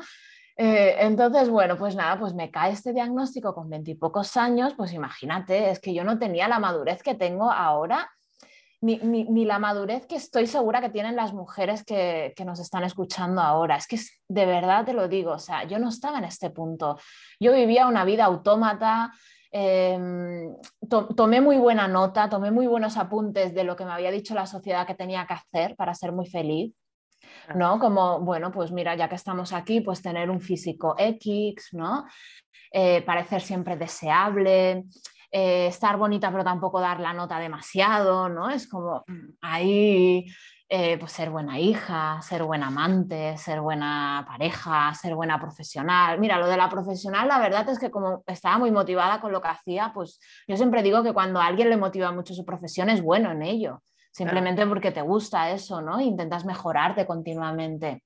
Eh, 0.57 0.97
entonces, 1.01 1.49
bueno, 1.49 1.77
pues 1.77 1.97
nada, 1.97 2.19
pues 2.19 2.35
me 2.35 2.51
cae 2.51 2.73
este 2.73 2.93
diagnóstico 2.93 3.55
con 3.55 3.69
veintipocos 3.69 4.37
años, 4.37 4.75
pues 4.77 4.93
imagínate, 4.93 5.71
es 5.71 5.81
que 5.81 5.93
yo 5.93 6.05
no 6.05 6.19
tenía 6.19 6.47
la 6.47 6.61
madurez 6.61 7.03
que 7.03 7.15
tengo 7.15 7.51
ahora, 7.51 8.09
ni, 8.85 9.25
ni, 9.25 9.45
la 9.47 9.59
madurez 9.59 10.07
que 10.07 10.17
estoy 10.17 10.47
segura 10.47 10.83
que 10.83 10.91
tienen 10.91 11.17
las 11.17 11.33
mujeres 11.33 11.85
que, 11.85 12.35
que, 12.37 12.45
nos 12.45 12.61
están 12.61 12.85
escuchando 12.85 13.41
ahora. 13.41 13.77
Es 13.77 13.87
que 13.87 13.99
de 14.29 14.47
verdad 14.47 14.85
te 14.85 14.93
lo 14.93 15.09
digo, 15.09 15.33
o 15.33 15.39
sea, 15.39 15.65
yo 15.65 15.79
no 15.79 15.89
estaba 15.89 16.19
en 16.19 16.25
este 16.25 16.51
punto. 16.51 16.99
Yo 17.41 17.55
vivía 17.55 17.87
una 17.87 18.05
vida 18.05 18.27
autómata, 18.27 19.11
em, 19.51 20.55
tomé 21.17 21.41
muy 21.41 21.57
buena 21.57 21.89
nota, 21.89 22.29
tomé 22.29 22.51
muy 22.51 22.67
buenos 22.67 22.99
apuntes 22.99 23.55
de 23.55 23.65
lo 23.65 23.75
que 23.75 23.87
me 23.87 23.93
había 23.93 24.11
dicho 24.11 24.35
la 24.35 24.47
sociedad 24.47 24.87
que 24.87 24.95
tenía 24.95 25.27
que 25.27 25.35
hacer 25.35 25.77
para 25.77 25.95
ser 25.95 26.13
muy 26.13 26.27
feliz. 26.27 26.75
¿no? 27.55 27.79
Como, 27.79 28.21
bueno, 28.21 28.53
pues 28.53 28.71
mira, 28.71 28.95
ya 28.97 29.09
que 29.09 29.15
estamos 29.15 29.55
aquí, 29.55 29.81
pues 29.81 30.03
tener 30.03 30.29
un 30.29 30.43
físico 30.43 30.95
X, 30.99 31.71
¿no? 31.73 32.05
Eh, 32.71 33.03
parecer 33.03 33.41
siempre 33.41 33.77
deseable, 33.77 34.85
eh, 35.37 35.67
estar 35.67 35.97
bonita 35.97 36.31
pero 36.31 36.45
tampoco 36.45 36.81
dar 36.81 37.01
la 37.01 37.13
nota 37.13 37.41
demasiado, 37.41 38.29
¿no? 38.29 38.51
Es 38.51 38.69
como 38.69 39.03
mm, 39.09 39.31
ahí, 39.41 40.27
eh, 40.69 40.97
pues 40.97 41.11
ser 41.11 41.31
buena 41.31 41.59
hija, 41.59 42.23
ser 42.23 42.45
buena 42.45 42.69
amante, 42.69 43.37
ser 43.37 43.61
buena 43.61 44.25
pareja, 44.29 44.95
ser 44.95 45.17
buena 45.17 45.41
profesional. 45.41 46.21
Mira, 46.21 46.39
lo 46.39 46.47
de 46.47 46.57
la 46.57 46.69
profesional, 46.69 47.27
la 47.27 47.41
verdad 47.41 47.69
es 47.69 47.81
que 47.81 47.91
como 47.91 48.23
estaba 48.29 48.59
muy 48.59 48.71
motivada 48.71 49.21
con 49.21 49.33
lo 49.33 49.43
que 49.43 49.49
hacía, 49.49 49.91
pues 49.93 50.21
yo 50.47 50.57
siempre 50.57 50.85
digo 50.85 51.03
que 51.03 51.13
cuando 51.13 51.41
a 51.41 51.47
alguien 51.47 51.69
le 51.69 51.77
motiva 51.77 52.13
mucho 52.13 52.33
su 52.33 52.45
profesión 52.45 52.89
es 52.89 53.03
bueno 53.03 53.33
en 53.33 53.43
ello 53.43 53.83
simplemente 54.13 54.65
porque 54.69 54.93
te 54.93 55.03
gusta 55.03 55.51
eso, 55.51 55.83
¿no? 55.83 56.01
Intentas 56.01 56.45
mejorarte 56.45 57.05
continuamente. 57.05 58.05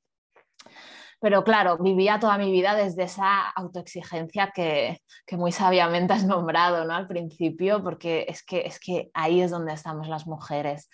Pero 1.21 1.43
claro, 1.43 1.79
vivía 1.79 2.21
toda 2.21 2.39
mi 2.39 2.53
vida 2.53 2.75
desde 2.75 3.05
esa 3.05 3.49
autoexigencia 3.51 4.53
que, 4.55 5.01
muy 5.33 5.53
sabiamente 5.53 6.13
has 6.13 6.25
nombrado 6.25 6.85
¿no? 6.85 6.95
al 6.95 7.09
principio, 7.09 7.83
porque 7.83 8.27
es 8.29 8.45
que, 8.45 8.61
es 8.61 8.79
que 8.79 9.11
ahí 9.15 9.41
es 9.41 9.51
donde 9.51 9.73
estamos 9.73 10.09
las 10.09 10.27
mujeres. 10.27 10.89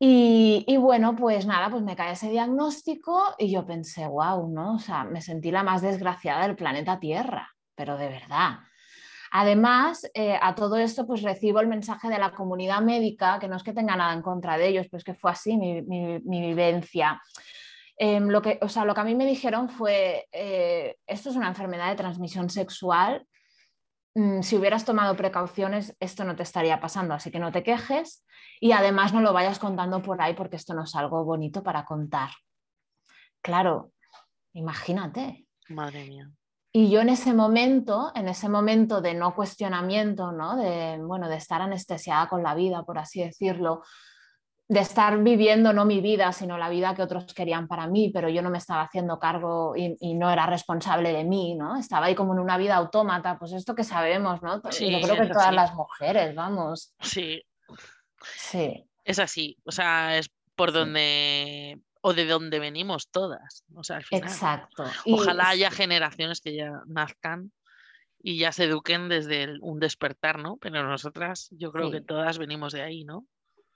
Y, 0.00 0.64
y, 0.66 0.76
bueno, 0.76 1.16
pues 1.16 1.46
nada, 1.46 1.70
pues 1.70 1.82
me 1.82 1.96
cae 1.96 2.12
ese 2.12 2.30
diagnóstico 2.30 3.34
y 3.36 3.50
yo 3.50 3.66
pensé, 3.66 4.06
wow, 4.06 4.48
¿no? 4.48 4.76
O 4.76 4.78
sea, 4.78 5.02
me 5.04 5.20
sentí 5.20 5.50
la 5.50 5.64
más 5.64 5.82
desgraciada 5.82 6.46
del 6.46 6.54
planeta 6.54 7.00
Tierra, 7.00 7.50
pero 7.74 7.96
de 7.96 8.08
verdad. 8.08 8.60
Además, 9.30 10.08
eh, 10.14 10.38
a 10.40 10.54
todo 10.54 10.76
esto, 10.76 11.06
pues 11.06 11.22
recibo 11.22 11.60
el 11.60 11.66
mensaje 11.66 12.08
de 12.08 12.18
la 12.18 12.32
comunidad 12.32 12.80
médica, 12.80 13.38
que 13.38 13.48
no 13.48 13.56
es 13.56 13.62
que 13.62 13.72
tenga 13.72 13.96
nada 13.96 14.14
en 14.14 14.22
contra 14.22 14.56
de 14.56 14.68
ellos, 14.68 14.86
pero 14.90 14.98
es 14.98 15.04
que 15.04 15.14
fue 15.14 15.30
así 15.30 15.56
mi, 15.56 16.18
vivencia. 16.22 17.20
Em, 18.00 18.28
lo, 18.28 18.40
que, 18.40 18.58
o 18.62 18.68
sea, 18.68 18.84
lo 18.84 18.94
que 18.94 19.00
a 19.00 19.04
mí 19.04 19.16
me 19.16 19.26
dijeron 19.26 19.68
fue, 19.68 20.28
eh, 20.30 20.96
esto 21.06 21.30
es 21.30 21.36
una 21.36 21.48
enfermedad 21.48 21.90
de 21.90 21.96
transmisión 21.96 22.48
sexual, 22.48 23.26
mm, 24.14 24.42
si 24.42 24.56
hubieras 24.56 24.84
tomado 24.84 25.16
precauciones, 25.16 25.96
esto 25.98 26.24
no 26.24 26.36
te 26.36 26.44
estaría 26.44 26.80
pasando, 26.80 27.14
así 27.14 27.32
que 27.32 27.40
no 27.40 27.50
te 27.50 27.64
quejes 27.64 28.24
y 28.60 28.70
además 28.70 29.12
no 29.12 29.20
lo 29.20 29.32
vayas 29.32 29.58
contando 29.58 30.00
por 30.00 30.22
ahí 30.22 30.34
porque 30.34 30.56
esto 30.56 30.74
no 30.74 30.84
es 30.84 30.94
algo 30.94 31.24
bonito 31.24 31.64
para 31.64 31.84
contar. 31.84 32.30
Claro, 33.42 33.92
imagínate. 34.52 35.46
Madre 35.68 36.04
mía. 36.04 36.30
Y 36.70 36.90
yo 36.90 37.00
en 37.00 37.08
ese 37.08 37.34
momento, 37.34 38.12
en 38.14 38.28
ese 38.28 38.48
momento 38.48 39.00
de 39.00 39.14
no 39.14 39.34
cuestionamiento, 39.34 40.30
¿no? 40.30 40.56
De, 40.56 40.98
bueno, 41.02 41.28
de 41.28 41.36
estar 41.36 41.62
anestesiada 41.62 42.28
con 42.28 42.42
la 42.42 42.54
vida, 42.54 42.84
por 42.84 42.98
así 42.98 43.22
decirlo, 43.22 43.82
de 44.68 44.80
estar 44.80 45.18
viviendo 45.22 45.72
no 45.72 45.86
mi 45.86 46.02
vida, 46.02 46.30
sino 46.32 46.58
la 46.58 46.68
vida 46.68 46.94
que 46.94 47.02
otros 47.02 47.32
querían 47.32 47.68
para 47.68 47.86
mí, 47.86 48.10
pero 48.12 48.28
yo 48.28 48.42
no 48.42 48.50
me 48.50 48.58
estaba 48.58 48.82
haciendo 48.82 49.18
cargo 49.18 49.74
y, 49.74 50.14
no 50.14 50.30
era 50.30 50.46
responsable 50.46 51.12
de 51.12 51.24
mí, 51.24 51.54
¿no? 51.54 51.78
Estaba 51.78 52.06
ahí 52.06 52.14
como 52.14 52.34
en 52.34 52.40
una 52.40 52.58
vida 52.58 52.76
autómata, 52.76 53.38
pues 53.38 53.52
esto 53.52 53.74
que 53.74 53.84
sabemos, 53.84 54.42
¿no? 54.42 54.56
yo 54.56 55.00
creo 55.00 55.16
que 55.16 55.32
todas 55.32 55.54
las 55.54 55.74
mujeres, 55.74 56.34
vamos. 56.34 56.94
Sí. 57.00 57.42
Sí. 58.36 58.84
Es 59.04 59.18
así, 59.18 59.56
o 59.64 59.72
sea, 59.72 60.18
es 60.18 60.28
por 60.54 60.72
donde 60.72 61.80
o 62.00 62.12
de 62.12 62.26
donde 62.26 62.58
venimos 62.58 63.08
todas. 63.08 63.64
O 63.74 63.82
sea, 63.82 63.96
al 63.96 64.04
final, 64.04 64.28
Exacto. 64.28 64.84
Ojalá 65.06 65.48
haya 65.48 65.70
generaciones 65.70 66.40
que 66.40 66.54
ya 66.54 66.82
nazcan 66.86 67.52
y 68.22 68.38
ya 68.38 68.52
se 68.52 68.64
eduquen 68.64 69.08
desde 69.08 69.58
un 69.60 69.78
despertar, 69.78 70.38
¿no? 70.38 70.56
Pero 70.58 70.82
nosotras, 70.82 71.48
yo 71.52 71.72
creo 71.72 71.90
que 71.90 72.00
todas 72.00 72.38
venimos 72.38 72.72
de 72.72 72.82
ahí, 72.82 73.04
¿no? 73.04 73.26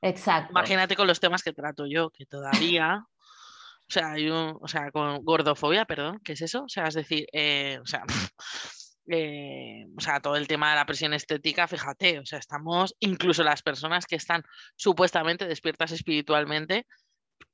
Exacto. 0.03 0.51
Imagínate 0.51 0.97
con 0.97 1.07
los 1.07 1.21
temas 1.21 1.43
que 1.43 1.53
trato 1.53 1.87
yo, 1.87 2.11
que 2.11 2.27
todavía, 2.27 2.99
o 2.99 3.88
sea, 3.88 4.12
hay 4.12 4.29
o 4.29 4.67
sea, 4.67 4.91
con 4.91 5.25
gordofobia, 5.25 5.85
perdón, 5.85 6.21
¿qué 6.25 6.33
es 6.33 6.43
eso? 6.43 6.65
O 6.65 6.69
sea, 6.69 6.88
es 6.88 6.95
decir, 6.95 7.27
eh, 7.33 7.79
o 7.81 7.87
sea, 7.87 8.03
eh, 9.11 9.87
o 9.97 10.01
sea, 10.01 10.21
todo 10.21 10.37
el 10.37 10.49
tema 10.49 10.71
de 10.71 10.77
la 10.77 10.87
presión 10.87 11.15
estética, 11.15 11.69
fíjate, 11.69 12.19
o 12.19 12.27
sea, 12.27 12.41
estamos, 12.41 12.97
incluso 12.99 13.45
las 13.45 13.62
personas 13.62 14.07
que 14.07 14.17
están 14.17 14.43
supuestamente 14.77 15.47
despiertas 15.47 15.93
espiritualmente, 15.93 16.87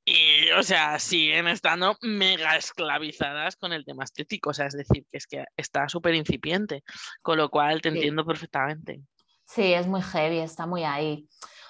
y, 0.05 0.49
o 0.57 0.63
sea, 0.63 0.97
siguen 0.97 1.47
estando 1.47 1.95
mega 2.01 2.55
esclavizadas 2.55 3.55
con 3.55 3.73
el 3.73 3.85
tema 3.85 4.03
estético. 4.03 4.49
O 4.49 4.53
sea, 4.53 4.65
es 4.65 4.73
decir, 4.73 5.05
que 5.11 5.17
es 5.17 5.27
que 5.27 5.45
está 5.55 5.87
súper 5.87 6.15
incipiente. 6.15 6.83
Con 7.21 7.37
lo 7.37 7.49
cual 7.49 7.81
te 7.81 7.89
entiendo 7.89 8.25
perfectamente. 8.25 9.01
Sí, 9.45 9.73
es 9.73 9.87
muy 9.87 10.01
heavy, 10.01 10.39
está 10.39 10.65
muy 10.65 10.83
ahí. 10.83 11.27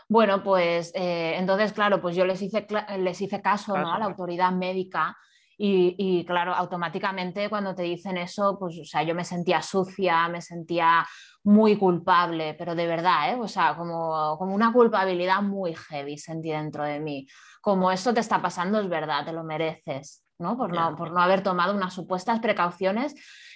Bueno, 0.09 0.41
pues 0.43 0.91
eh, 0.95 1.35
entonces, 1.37 1.71
claro, 1.71 2.01
pues 2.01 2.15
yo 2.15 2.25
les 2.25 2.41
hice, 2.41 2.65
les 2.97 3.21
hice 3.21 3.41
caso 3.43 3.77
¿no? 3.77 3.93
a 3.93 3.99
la 3.99 4.05
autoridad 4.05 4.51
médica 4.51 5.15
y, 5.55 5.93
y, 5.99 6.25
claro, 6.25 6.55
automáticamente 6.55 7.47
cuando 7.47 7.75
te 7.75 7.83
dicen 7.83 8.17
eso, 8.17 8.57
pues 8.57 8.79
o 8.79 8.85
sea, 8.85 9.03
yo 9.03 9.13
me 9.13 9.23
sentía 9.23 9.61
sucia, 9.61 10.27
me 10.27 10.41
sentía 10.41 11.05
muy 11.43 11.77
culpable, 11.77 12.55
pero 12.57 12.73
de 12.73 12.87
verdad, 12.87 13.33
¿eh? 13.33 13.35
o 13.35 13.47
sea, 13.47 13.75
como, 13.75 14.35
como 14.39 14.55
una 14.55 14.73
culpabilidad 14.73 15.43
muy 15.43 15.75
heavy 15.75 16.17
sentí 16.17 16.49
dentro 16.49 16.83
de 16.83 16.99
mí. 16.99 17.27
Como 17.61 17.91
esto 17.91 18.11
te 18.11 18.19
está 18.19 18.41
pasando 18.41 18.79
es 18.79 18.89
verdad, 18.89 19.25
te 19.25 19.33
lo 19.33 19.43
mereces, 19.43 20.23
¿no? 20.39 20.57
Por, 20.57 20.73
no, 20.73 20.95
por 20.95 21.11
no 21.11 21.21
haber 21.21 21.43
tomado 21.43 21.75
unas 21.75 21.93
supuestas 21.93 22.39
precauciones 22.39 23.13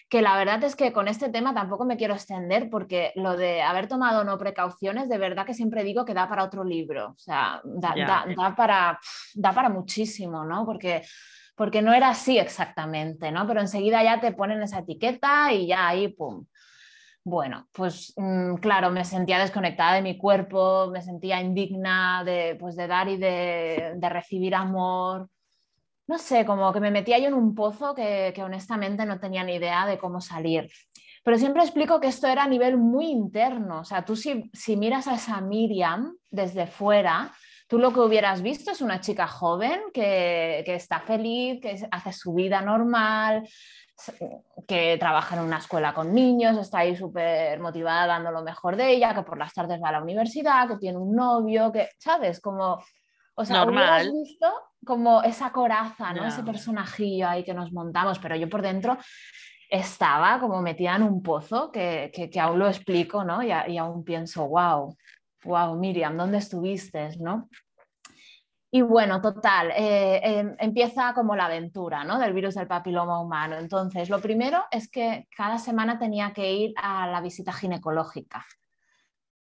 que 0.09 0.21
la 0.21 0.37
verdad 0.37 0.63
es 0.63 0.75
que 0.75 0.93
con 0.93 1.07
este 1.07 1.29
tema 1.29 1.53
tampoco 1.53 1.85
me 1.85 1.97
quiero 1.97 2.13
extender 2.13 2.69
porque 2.69 3.11
lo 3.15 3.35
de 3.35 3.61
haber 3.61 3.87
tomado 3.87 4.23
no 4.23 4.37
precauciones, 4.37 5.09
de 5.09 5.17
verdad 5.17 5.45
que 5.45 5.53
siempre 5.53 5.83
digo 5.83 6.05
que 6.05 6.13
da 6.13 6.29
para 6.29 6.43
otro 6.43 6.63
libro, 6.63 7.11
o 7.11 7.17
sea, 7.17 7.61
da, 7.63 8.25
da, 8.35 8.55
para, 8.55 8.99
da 9.33 9.51
para 9.53 9.69
muchísimo, 9.69 10.45
¿no? 10.45 10.65
Porque 10.65 11.03
porque 11.55 11.83
no 11.83 11.93
era 11.93 12.09
así 12.09 12.39
exactamente, 12.39 13.31
¿no? 13.31 13.45
Pero 13.45 13.61
enseguida 13.61 14.03
ya 14.03 14.19
te 14.19 14.31
ponen 14.31 14.63
esa 14.63 14.79
etiqueta 14.79 15.53
y 15.53 15.67
ya 15.67 15.87
ahí, 15.87 16.07
pum, 16.07 16.47
bueno, 17.25 17.67
pues 17.71 18.13
mm, 18.17 18.55
claro, 18.55 18.91
me 18.91 19.05
sentía 19.05 19.39
desconectada 19.39 19.95
de 19.95 20.01
mi 20.01 20.17
cuerpo, 20.17 20.89
me 20.91 21.01
sentía 21.01 21.41
indigna 21.41 22.23
de, 22.25 22.57
pues, 22.59 22.75
de 22.75 22.87
dar 22.87 23.07
y 23.07 23.17
de, 23.17 23.95
recibir 24.01 24.55
amor. 24.55 25.29
No 26.07 26.17
sé, 26.17 26.45
como 26.45 26.71
que 26.73 26.79
me 26.79 26.91
metía 26.91 27.17
yo 27.19 27.27
en 27.27 27.33
un 27.33 27.55
pozo 27.55 27.95
que, 27.95 28.33
honestamente 28.43 29.05
no 29.05 29.19
tenía 29.19 29.43
ni 29.43 29.55
idea 29.55 29.85
de 29.85 29.97
cómo 29.97 30.19
salir. 30.19 30.69
Pero 31.23 31.37
siempre 31.37 31.63
explico 31.63 32.01
que 32.01 32.07
esto 32.07 32.27
era 32.27 32.43
a 32.43 32.47
nivel 32.47 32.77
muy 32.77 33.05
interno. 33.05 33.79
O 33.79 33.85
sea, 33.85 34.03
tú 34.03 34.15
si, 34.15 34.49
si 34.53 34.75
miras 34.75 35.07
a 35.07 35.15
esa 35.15 35.39
Miriam 35.39 36.17
desde 36.29 36.67
fuera, 36.67 37.31
tú 37.69 37.79
lo 37.79 37.93
que 37.93 38.01
hubieras 38.01 38.41
visto 38.41 38.71
es 38.71 38.81
una 38.81 38.99
chica 38.99 39.27
joven 39.27 39.79
que, 39.93 40.63
que, 40.65 40.75
está 40.75 40.99
feliz, 40.99 41.61
que 41.61 41.87
hace 41.89 42.11
su 42.11 42.33
vida 42.33 42.61
normal, 42.61 43.47
que 44.67 44.97
trabaja 44.97 45.35
en 45.37 45.43
una 45.43 45.59
escuela 45.59 45.93
con 45.93 46.13
niños, 46.13 46.57
está 46.57 46.79
ahí 46.79 46.97
súper 46.97 47.59
motivada 47.61 48.07
dando 48.07 48.31
lo 48.31 48.43
mejor 48.43 48.75
de 48.75 48.91
ella, 48.91 49.13
que 49.13 49.23
por 49.23 49.37
las 49.37 49.53
tardes 49.53 49.81
va 49.81 49.89
a 49.89 49.93
la 49.93 50.03
universidad, 50.03 50.67
que 50.67 50.77
tiene 50.77 50.97
un 50.97 51.15
novio, 51.15 51.71
que, 51.71 51.89
¿sabes? 51.97 52.41
Como, 52.41 52.83
o 53.35 53.45
sea, 53.45 53.63
Normal. 53.63 54.11
visto 54.11 54.51
como 54.85 55.23
esa 55.23 55.51
coraza, 55.51 56.13
¿no? 56.13 56.25
Ese 56.25 56.43
personajillo 56.43 57.27
ahí 57.27 57.43
que 57.43 57.53
nos 57.53 57.71
montamos, 57.71 58.19
pero 58.19 58.35
yo 58.35 58.49
por 58.49 58.61
dentro 58.61 58.97
estaba 59.69 60.39
como 60.39 60.61
metida 60.61 60.95
en 60.95 61.03
un 61.03 61.23
pozo 61.23 61.71
que, 61.71 62.11
que, 62.31 62.39
aún 62.39 62.59
lo 62.59 62.67
explico, 62.67 63.23
¿no? 63.23 63.41
Y, 63.41 63.51
y, 63.67 63.77
aún 63.77 64.03
pienso, 64.03 64.47
wow, 64.47 64.95
wow, 65.45 65.75
Miriam, 65.77 66.15
¿dónde 66.15 66.37
estuviste, 66.37 67.09
no? 67.19 67.49
Y 68.75 68.81
bueno, 68.81 69.21
total, 69.21 69.69
eh, 69.75 70.19
em, 70.23 70.55
empieza 70.57 71.13
como 71.13 71.35
la 71.35 71.45
aventura 71.45 72.03
¿no? 72.03 72.17
del 72.17 72.33
virus 72.33 72.55
del 72.55 72.65
papiloma 72.65 73.21
humano. 73.21 73.55
Entonces, 73.59 74.09
lo 74.09 74.19
primero 74.19 74.63
es 74.71 74.89
que 74.89 75.27
cada 75.37 75.59
semana 75.59 75.99
tenía 75.99 76.33
que 76.33 76.51
ir 76.51 76.73
a 76.77 77.05
la 77.05 77.21
visita 77.21 77.53
ginecológica. 77.53 78.43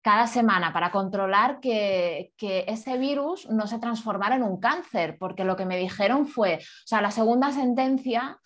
Cada 0.01 0.25
semana 0.27 0.73
para 0.73 0.91
controlar 0.91 1.59
que, 1.59 2.33
que 2.37 2.65
ese 2.67 2.97
virus 2.97 3.47
no 3.49 3.67
se 3.67 3.79
transformara 3.79 4.35
en 4.35 4.43
un 4.43 4.59
cáncer, 4.59 5.17
porque 5.19 5.43
lo 5.43 5.55
que 5.55 5.65
me 5.65 5.77
dijeron 5.77 6.25
fue, 6.25 6.55
o 6.55 6.87
sea, 6.87 7.01
la 7.01 7.11
segunda 7.11 7.51
sentencia 7.51 8.39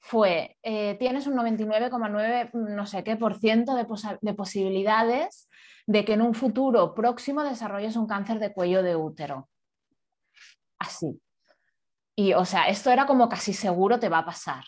fue, 0.00 0.56
eh, 0.62 0.96
tienes 0.98 1.26
un 1.26 1.34
99,9 1.36 2.50
no 2.52 2.86
sé 2.86 3.02
qué 3.04 3.16
por 3.16 3.38
ciento 3.38 3.74
de, 3.74 3.86
de 4.20 4.34
posibilidades 4.34 5.48
de 5.86 6.04
que 6.04 6.12
en 6.12 6.22
un 6.22 6.34
futuro 6.34 6.94
próximo 6.94 7.42
desarrolles 7.42 7.96
un 7.96 8.06
cáncer 8.06 8.38
de 8.38 8.52
cuello 8.52 8.82
de 8.82 8.96
útero. 8.96 9.48
así. 10.78 11.20
Y 12.14 12.34
o 12.34 12.44
sea, 12.44 12.68
esto 12.68 12.90
era 12.90 13.06
como 13.06 13.28
casi 13.28 13.52
seguro 13.52 13.98
te 13.98 14.08
va 14.08 14.18
a 14.18 14.24
pasar. 14.24 14.64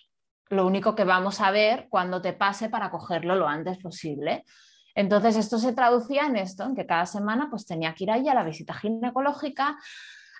Lo 0.48 0.66
único 0.66 0.94
que 0.94 1.04
vamos 1.04 1.40
a 1.40 1.50
ver 1.50 1.88
cuando 1.90 2.22
te 2.22 2.32
pase 2.32 2.68
para 2.68 2.90
cogerlo 2.90 3.36
lo 3.36 3.46
antes 3.48 3.78
posible. 3.78 4.44
Entonces, 5.00 5.36
esto 5.36 5.58
se 5.58 5.72
traducía 5.72 6.26
en 6.26 6.36
esto, 6.36 6.62
en 6.64 6.76
que 6.76 6.84
cada 6.84 7.06
semana 7.06 7.48
pues 7.48 7.64
tenía 7.64 7.94
que 7.94 8.04
ir 8.04 8.10
ahí 8.10 8.28
a 8.28 8.34
la 8.34 8.44
visita 8.44 8.74
ginecológica, 8.74 9.78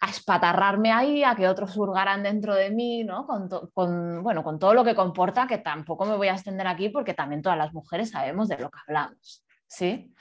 a 0.02 0.10
espatarrarme 0.10 0.92
ahí, 0.92 1.24
a 1.24 1.34
que 1.34 1.48
otros 1.48 1.74
hurgaran 1.78 2.22
dentro 2.22 2.54
de 2.54 2.70
mí, 2.70 3.02
¿no? 3.02 3.26
Con, 3.72 4.22
bueno, 4.22 4.44
con 4.44 4.58
todo 4.58 4.74
lo 4.74 4.84
que 4.84 4.94
comporta, 4.94 5.46
que 5.46 5.56
tampoco 5.56 6.04
me 6.04 6.14
voy 6.14 6.28
a 6.28 6.34
extender 6.34 6.66
aquí 6.66 6.90
porque 6.90 7.14
también 7.14 7.40
todas 7.40 7.56
las 7.56 7.72
mujeres 7.72 8.10
sabemos 8.10 8.48
de 8.48 8.58
lo 8.58 8.70
que 8.70 8.78
hablamos, 8.86 9.46
¿sí? 9.66 10.14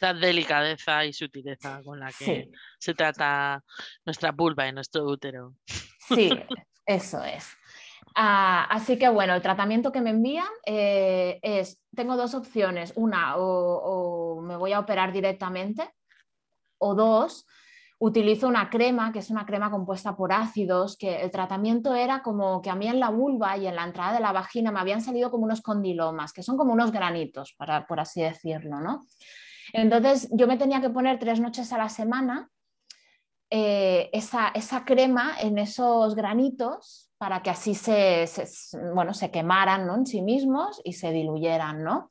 La 0.00 0.12
delicadeza 0.12 1.04
y 1.04 1.12
sutileza 1.12 1.80
con 1.84 2.00
la 2.00 2.10
que 2.10 2.50
se 2.80 2.94
trata 2.94 3.62
nuestra 4.04 4.32
vulva 4.32 4.66
y 4.66 4.72
nuestro 4.72 5.04
útero. 5.04 5.54
Sí, 6.08 6.30
eso 6.86 7.22
es. 7.22 7.57
Ah, 8.20 8.64
así 8.64 8.98
que 8.98 9.08
bueno, 9.08 9.32
el 9.34 9.42
tratamiento 9.42 9.92
que 9.92 10.00
me 10.00 10.10
envían 10.10 10.48
eh, 10.66 11.38
es, 11.40 11.80
tengo 11.94 12.16
dos 12.16 12.34
opciones, 12.34 12.92
una, 12.96 13.36
o, 13.36 14.40
me 14.42 14.56
voy 14.56 14.72
a 14.72 14.80
operar 14.80 15.12
directamente, 15.12 15.88
o 16.78 16.96
dos, 16.96 17.46
utilizo 18.00 18.48
una 18.48 18.70
crema, 18.70 19.12
que 19.12 19.20
es 19.20 19.30
una 19.30 19.46
crema 19.46 19.70
compuesta 19.70 20.16
por 20.16 20.32
ácidos, 20.32 20.96
que 20.96 21.20
el 21.20 21.30
tratamiento 21.30 21.94
era 21.94 22.20
como 22.20 22.60
que 22.60 22.70
a 22.70 22.74
mí 22.74 22.88
en 22.88 22.98
la 22.98 23.10
vulva 23.10 23.56
y 23.56 23.68
en 23.68 23.76
la 23.76 23.84
entrada 23.84 24.14
de 24.14 24.20
la 24.20 24.32
vagina 24.32 24.72
me 24.72 24.80
habían 24.80 25.00
salido 25.00 25.30
como 25.30 25.44
unos 25.44 25.62
condilomas, 25.62 26.32
que 26.32 26.42
son 26.42 26.56
como 26.56 26.72
unos 26.72 26.90
granitos, 26.90 27.54
para, 27.56 27.86
por 27.86 28.00
así 28.00 28.20
decirlo, 28.20 28.80
¿no? 28.80 29.06
Entonces 29.72 30.28
yo 30.32 30.48
me 30.48 30.56
tenía 30.56 30.80
que 30.80 30.90
poner 30.90 31.20
tres 31.20 31.38
noches 31.38 31.72
a 31.72 31.78
la 31.78 31.88
semana 31.88 32.50
eh, 33.48 34.10
esa, 34.12 34.48
esa, 34.48 34.84
crema 34.84 35.36
en 35.40 35.58
esos 35.58 36.16
granitos 36.16 37.07
para 37.18 37.42
que 37.42 37.50
así 37.50 37.74
se, 37.74 38.24
bueno, 38.94 39.12
se 39.12 39.30
quemaran 39.30 39.86
¿no? 39.86 39.96
en 39.96 40.06
sí 40.06 40.22
mismos 40.22 40.80
y 40.84 40.92
se 40.92 41.10
diluyeran, 41.10 41.82
¿no? 41.82 42.08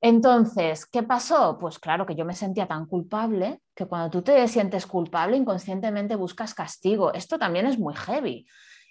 Entonces, 0.00 0.86
¿qué 0.86 1.02
pasó? 1.02 1.58
Pues 1.58 1.78
claro 1.78 2.06
que 2.06 2.14
yo 2.14 2.24
me 2.24 2.34
sentía 2.34 2.66
tan 2.66 2.86
culpable 2.86 3.60
que 3.74 3.86
cuando 3.86 4.10
tú 4.10 4.22
te 4.22 4.46
sientes 4.46 4.86
culpable, 4.86 5.36
inconscientemente 5.36 6.14
buscas 6.14 6.54
castigo. 6.54 7.12
Esto 7.14 7.38
también 7.38 7.66
es 7.66 7.78
muy 7.78 7.94
heavy. 7.94 8.46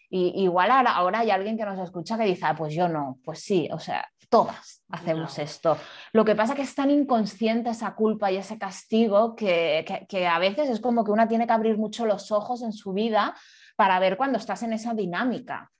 Y, 0.10 0.44
igual 0.44 0.72
ahora, 0.72 1.20
hay 1.20 1.32
alguien 1.32 1.58
que 1.58 1.66
nos 1.66 1.80
escucha 1.80 2.18
que 2.18 2.26
dice, 2.26 2.46
ah, 2.46 2.56
pues 2.58 2.74
yo 2.74 2.90
no, 2.90 3.20
pues 3.24 3.42
sí, 3.42 3.70
o 3.72 3.80
sea, 3.80 4.06
todas 4.30 4.84
hacemos 4.90 5.40
esto. 5.40 5.78
Lo 6.12 6.26
que 6.26 6.36
pasa 6.36 6.54
es 6.54 6.58
que 6.58 6.64
es 6.64 6.76
tan 6.76 6.92
inconsciente 6.92 7.70
esa 7.70 7.96
culpa 7.96 8.30
y 8.32 8.38
ese 8.38 8.58
castigo 8.58 9.36
que, 9.36 9.86
que 10.10 10.28
a 10.28 10.40
veces 10.40 10.70
es 10.70 10.82
como 10.82 11.06
que 11.06 11.12
una 11.12 11.28
tiene 11.28 11.48
que 11.48 11.54
abrir 11.54 11.78
mucho 11.78 12.06
los 12.06 12.32
ojos 12.32 12.62
en 12.64 12.74
su 12.74 12.92
vida 12.92 13.34
para 13.78 14.00
ver 14.00 14.18
cuando 14.18 14.40
estás 14.40 14.64
en 14.64 14.74
esa 14.74 14.94
dinámica. 14.94 15.72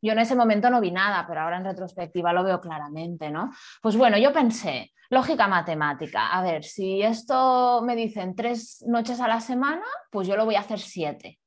Yo 0.00 0.12
en 0.12 0.20
ese 0.20 0.36
momento 0.36 0.70
no 0.70 0.80
vi 0.80 0.92
nada, 0.92 1.26
pero 1.26 1.40
ahora 1.40 1.56
en 1.58 1.64
retrospectiva 1.64 2.32
lo 2.32 2.44
veo 2.44 2.60
claramente, 2.60 3.30
¿no? 3.30 3.50
Pues 3.82 3.96
bueno, 3.96 4.16
yo 4.16 4.32
pensé, 4.32 4.92
lógica 5.10 5.48
matemática, 5.48 6.28
a 6.28 6.42
ver, 6.42 6.62
si 6.62 7.02
esto 7.02 7.82
me 7.82 7.96
dicen 7.96 8.36
tres 8.36 8.84
noches 8.86 9.20
a 9.20 9.26
la 9.26 9.40
semana, 9.40 9.84
pues 10.10 10.28
yo 10.28 10.36
lo 10.36 10.44
voy 10.44 10.54
a 10.54 10.60
hacer 10.60 10.78
siete. 10.78 11.40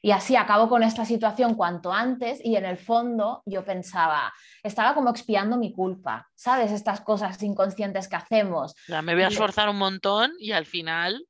Y 0.00 0.10
así 0.10 0.36
acabo 0.36 0.68
con 0.68 0.82
esta 0.82 1.04
situación 1.04 1.54
cuanto 1.54 1.92
antes 1.92 2.40
y 2.42 2.56
en 2.56 2.64
el 2.64 2.78
fondo 2.78 3.42
yo 3.44 3.64
pensaba, 3.64 4.32
estaba 4.62 4.94
como 4.94 5.10
expiando 5.10 5.56
mi 5.58 5.72
culpa, 5.72 6.28
¿sabes? 6.34 6.72
Estas 6.72 7.02
cosas 7.02 7.40
inconscientes 7.42 8.08
que 8.08 8.16
hacemos. 8.16 8.74
Ya, 8.88 9.02
me 9.02 9.14
voy 9.14 9.24
a 9.24 9.28
esforzar 9.28 9.68
un 9.68 9.78
montón 9.78 10.32
y 10.40 10.52
al 10.52 10.66
final... 10.66 11.24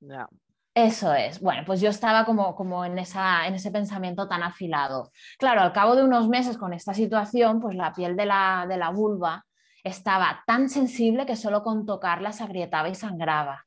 Ya. 0.00 0.28
Eso 0.76 1.14
es. 1.14 1.40
Bueno, 1.40 1.62
pues 1.64 1.80
yo 1.80 1.88
estaba 1.88 2.26
como, 2.26 2.54
como 2.54 2.84
en, 2.84 2.98
esa, 2.98 3.46
en 3.46 3.54
ese 3.54 3.70
pensamiento 3.70 4.28
tan 4.28 4.42
afilado. 4.42 5.10
Claro, 5.38 5.62
al 5.62 5.72
cabo 5.72 5.96
de 5.96 6.04
unos 6.04 6.28
meses 6.28 6.58
con 6.58 6.74
esta 6.74 6.92
situación, 6.92 7.60
pues 7.60 7.74
la 7.74 7.94
piel 7.94 8.14
de 8.14 8.26
la, 8.26 8.66
de 8.68 8.76
la 8.76 8.90
vulva 8.90 9.46
estaba 9.82 10.42
tan 10.46 10.68
sensible 10.68 11.24
que 11.24 11.34
solo 11.34 11.62
con 11.62 11.86
tocarla 11.86 12.30
se 12.32 12.44
agrietaba 12.44 12.90
y 12.90 12.94
sangraba. 12.94 13.64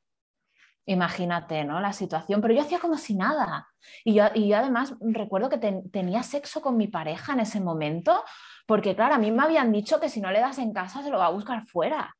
Imagínate, 0.86 1.64
¿no? 1.64 1.80
La 1.80 1.92
situación, 1.92 2.40
pero 2.40 2.54
yo 2.54 2.60
hacía 2.60 2.78
como 2.78 2.96
si 2.96 3.16
nada. 3.16 3.66
Y 4.04 4.14
yo, 4.14 4.26
y 4.32 4.52
además 4.52 4.94
recuerdo 5.00 5.48
que 5.48 5.58
tenía 5.90 6.22
sexo 6.22 6.60
con 6.60 6.76
mi 6.76 6.86
pareja 6.86 7.32
en 7.32 7.40
ese 7.40 7.60
momento, 7.60 8.22
porque 8.68 8.94
claro, 8.94 9.16
a 9.16 9.18
mí 9.18 9.32
me 9.32 9.42
habían 9.42 9.72
dicho 9.72 9.98
que 9.98 10.08
si 10.08 10.20
no 10.20 10.30
le 10.30 10.38
das 10.38 10.58
en 10.58 10.72
casa 10.72 11.02
se 11.02 11.10
lo 11.10 11.18
va 11.18 11.26
a 11.26 11.30
buscar 11.30 11.64
fuera. 11.66 12.14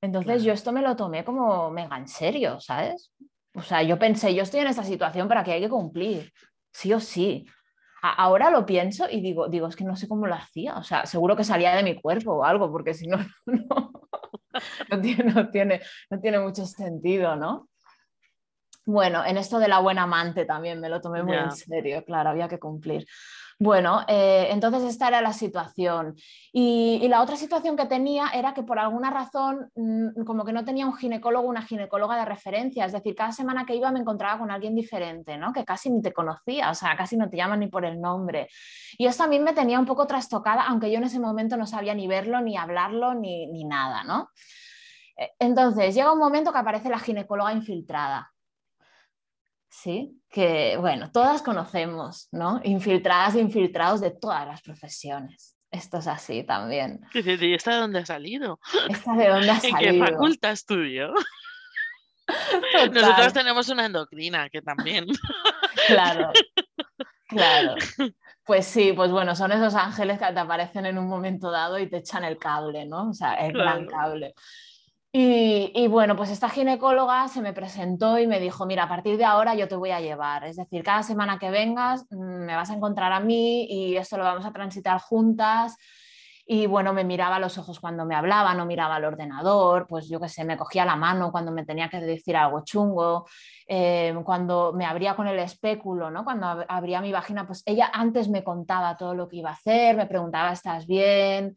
Entonces 0.00 0.42
yo 0.42 0.52
esto 0.52 0.72
me 0.72 0.82
lo 0.82 0.96
tomé 0.96 1.24
como 1.24 1.70
mega 1.70 1.96
en 1.96 2.08
serio, 2.08 2.58
¿sabes? 2.58 3.12
O 3.54 3.62
sea, 3.62 3.82
yo 3.82 3.98
pensé, 3.98 4.34
yo 4.34 4.42
estoy 4.42 4.60
en 4.60 4.68
esta 4.68 4.84
situación, 4.84 5.28
pero 5.28 5.40
aquí 5.40 5.50
hay 5.50 5.60
que 5.60 5.68
cumplir, 5.68 6.32
sí 6.72 6.92
o 6.92 7.00
sí. 7.00 7.46
ahora 8.02 8.50
lo 8.50 8.66
pienso 8.66 9.08
y 9.10 9.20
digo, 9.20 9.48
digo, 9.48 9.68
es 9.68 9.76
que 9.76 9.84
no 9.84 9.96
sé 9.96 10.08
cómo 10.08 10.26
lo 10.26 10.34
hacía. 10.34 10.76
O 10.76 10.82
sea, 10.82 11.06
seguro 11.06 11.36
que 11.36 11.44
salía 11.44 11.76
de 11.76 11.82
mi 11.82 12.00
cuerpo 12.00 12.32
o 12.32 12.44
algo, 12.44 12.70
porque 12.70 12.94
si 12.94 13.06
no, 13.06 13.18
no, 14.90 15.00
tiene, 15.00 15.24
no, 15.24 15.50
tiene, 15.50 15.80
no 16.10 16.20
tiene 16.20 16.40
mucho 16.40 16.66
sentido, 16.66 17.36
¿no? 17.36 17.68
Bueno, 18.84 19.24
en 19.24 19.36
esto 19.36 19.58
de 19.58 19.68
la 19.68 19.78
buena 19.78 20.04
amante 20.04 20.44
también 20.44 20.80
me 20.80 20.88
lo 20.88 21.00
tomé 21.00 21.22
muy 21.22 21.36
en 21.36 21.52
serio, 21.52 22.04
claro, 22.04 22.30
había 22.30 22.48
que 22.48 22.58
cumplir. 22.58 23.06
Bueno, 23.62 24.00
eh, 24.08 24.48
entonces 24.50 24.82
esta 24.82 25.06
era 25.06 25.20
la 25.20 25.32
situación. 25.32 26.16
Y, 26.52 27.06
la 27.06 27.22
otra 27.22 27.36
situación 27.36 27.76
que 27.76 27.86
tenía 27.86 28.26
era 28.34 28.54
que 28.54 28.64
por 28.64 28.80
alguna 28.80 29.08
razón, 29.08 29.70
mm, 29.76 30.24
como 30.24 30.44
que 30.44 30.52
no 30.52 30.64
tenía 30.64 30.84
un 30.84 30.96
ginecólogo, 30.96 31.46
una 31.46 31.62
ginecóloga 31.62 32.16
de 32.16 32.24
referencia. 32.24 32.84
Es 32.84 32.92
decir, 32.92 33.14
cada 33.14 33.30
semana 33.30 33.64
que 33.64 33.76
iba 33.76 33.92
me 33.92 34.00
encontraba 34.00 34.40
con 34.40 34.50
alguien 34.50 34.74
diferente, 34.74 35.36
¿no? 35.36 35.52
Que 35.52 35.64
casi 35.64 35.90
ni 35.90 36.02
te 36.02 36.12
conocía, 36.12 36.70
o 36.70 36.74
sea, 36.74 36.96
casi 36.96 37.16
no 37.16 37.30
te 37.30 37.36
llaman 37.36 37.60
ni 37.60 37.68
por 37.68 37.84
el 37.84 38.00
nombre. 38.00 38.48
Y 38.98 39.06
esto 39.06 39.22
a 39.22 39.28
mí 39.28 39.38
me 39.38 39.52
tenía 39.52 39.78
un 39.78 39.86
poco 39.86 40.08
trastocada, 40.08 40.62
aunque 40.62 40.90
yo 40.90 40.98
en 40.98 41.04
ese 41.04 41.20
momento 41.20 41.56
no 41.56 41.66
sabía 41.68 41.94
ni 41.94 42.08
verlo, 42.08 42.40
ni 42.40 42.56
hablarlo, 42.56 43.14
ni, 43.14 43.46
ni 43.46 43.62
nada, 43.64 44.02
¿no? 44.02 44.30
Eh, 45.16 45.30
entonces 45.38 45.94
llega 45.94 46.12
un 46.12 46.18
momento 46.18 46.52
que 46.52 46.58
aparece 46.58 46.88
la 46.88 46.98
ginecóloga 46.98 47.52
infiltrada. 47.52 48.32
¿Sí? 49.72 50.20
Que, 50.28 50.76
bueno, 50.78 51.10
todas 51.10 51.42
conocemos, 51.42 52.28
¿no? 52.30 52.60
Infiltradas 52.62 53.34
e 53.34 53.40
infiltrados 53.40 54.00
de 54.00 54.10
todas 54.10 54.46
las 54.46 54.60
profesiones. 54.60 55.56
Esto 55.70 55.98
es 55.98 56.06
así 56.06 56.44
también. 56.44 57.00
¿Y 57.14 57.54
esta 57.54 57.74
de 57.74 57.80
dónde 57.80 58.00
ha 58.00 58.06
salido? 58.06 58.60
¿Esta 58.90 59.14
de 59.14 59.28
dónde 59.28 59.50
ha 59.50 59.58
salido? 59.58 59.78
¿En 59.80 60.04
qué 60.04 60.12
facultad 60.12 60.52
estudio? 60.52 61.14
Nosotros 62.92 63.32
tenemos 63.32 63.68
una 63.70 63.86
endocrina 63.86 64.48
que 64.50 64.62
también. 64.62 65.06
Claro, 65.88 66.30
claro. 67.26 67.74
Pues 68.44 68.66
sí, 68.66 68.92
pues 68.92 69.10
bueno, 69.10 69.34
son 69.34 69.50
esos 69.50 69.74
ángeles 69.74 70.16
que 70.16 70.32
te 70.32 70.38
aparecen 70.38 70.86
en 70.86 70.96
un 70.96 71.08
momento 71.08 71.50
dado 71.50 71.76
y 71.76 71.90
te 71.90 71.96
echan 71.96 72.22
el 72.22 72.38
cable, 72.38 72.84
¿no? 72.84 73.08
O 73.08 73.12
sea, 73.12 73.34
el 73.34 73.52
gran 73.52 73.86
cable. 73.86 74.32
Y, 75.14 75.86
bueno, 75.88 76.16
pues 76.16 76.30
esta 76.30 76.48
ginecóloga 76.48 77.28
se 77.28 77.42
me 77.42 77.52
presentó 77.52 78.18
y 78.18 78.26
me 78.26 78.40
dijo, 78.40 78.64
mira, 78.64 78.84
a 78.84 78.88
partir 78.88 79.18
de 79.18 79.26
ahora 79.26 79.54
yo 79.54 79.68
te 79.68 79.76
voy 79.76 79.90
a 79.90 80.00
llevar, 80.00 80.44
es 80.44 80.56
decir, 80.56 80.82
cada 80.82 81.02
semana 81.02 81.38
que 81.38 81.50
vengas 81.50 82.06
mm, 82.10 82.16
me 82.46 82.56
vas 82.56 82.70
a 82.70 82.74
encontrar 82.74 83.12
a 83.12 83.20
mí 83.20 83.66
y 83.68 83.96
esto 83.98 84.16
lo 84.16 84.24
vamos 84.24 84.46
a 84.46 84.52
transitar 84.52 84.98
juntas. 85.00 85.76
Y 86.46 86.66
bueno, 86.66 86.92
me 86.94 87.04
miraba 87.04 87.36
a 87.36 87.38
los 87.38 87.56
ojos 87.58 87.78
cuando 87.78 88.04
me 88.04 88.14
hablaba, 88.16 88.54
no 88.54 88.66
miraba 88.66 88.96
al 88.96 89.04
ordenador, 89.04 89.86
pues 89.86 90.08
yo 90.08 90.18
qué 90.18 90.28
sé, 90.28 90.44
me 90.44 90.56
cogía 90.56 90.84
la 90.84 90.96
mano 90.96 91.30
cuando 91.30 91.52
me 91.52 91.64
tenía 91.64 91.88
que 91.88 92.00
decir 92.00 92.36
algo 92.36 92.64
chungo, 92.64 93.26
eh, 93.68 94.14
cuando 94.24 94.72
me 94.72 94.86
abría 94.86 95.14
con 95.14 95.28
el 95.28 95.38
espéculo, 95.38 96.10
¿no? 96.10 96.24
Cuando 96.24 96.64
abría 96.68 97.00
mi 97.00 97.12
vagina, 97.12 97.46
pues 97.46 97.62
ella 97.66 97.90
antes 97.92 98.28
me 98.28 98.42
contaba 98.42 98.96
todo 98.96 99.14
lo 99.14 99.28
que 99.28 99.36
iba 99.36 99.50
a 99.50 99.54
hacer, 99.54 99.96
me 99.96 100.06
preguntaba, 100.06 100.52
¿estás 100.52 100.86
bien? 100.86 101.56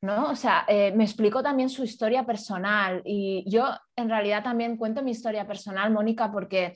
¿No? 0.00 0.30
O 0.30 0.36
sea, 0.36 0.64
eh, 0.68 0.92
me 0.94 1.04
explicó 1.04 1.42
también 1.42 1.68
su 1.68 1.82
historia 1.82 2.24
personal 2.24 3.02
y 3.04 3.44
yo 3.50 3.66
en 3.96 4.08
realidad 4.08 4.44
también 4.44 4.76
cuento 4.76 5.02
mi 5.02 5.10
historia 5.10 5.46
personal, 5.46 5.92
Mónica, 5.92 6.30
porque 6.30 6.74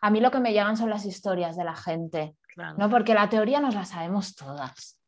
a 0.00 0.10
mí 0.10 0.20
lo 0.20 0.30
que 0.30 0.40
me 0.40 0.52
llegan 0.52 0.76
son 0.76 0.90
las 0.90 1.04
historias 1.04 1.56
de 1.56 1.64
la 1.64 1.74
gente, 1.74 2.36
¿no? 2.76 2.88
Porque 2.88 3.14
la 3.14 3.28
teoría 3.28 3.60
nos 3.60 3.74
la 3.74 3.84
sabemos 3.84 4.34
todas. 4.34 4.98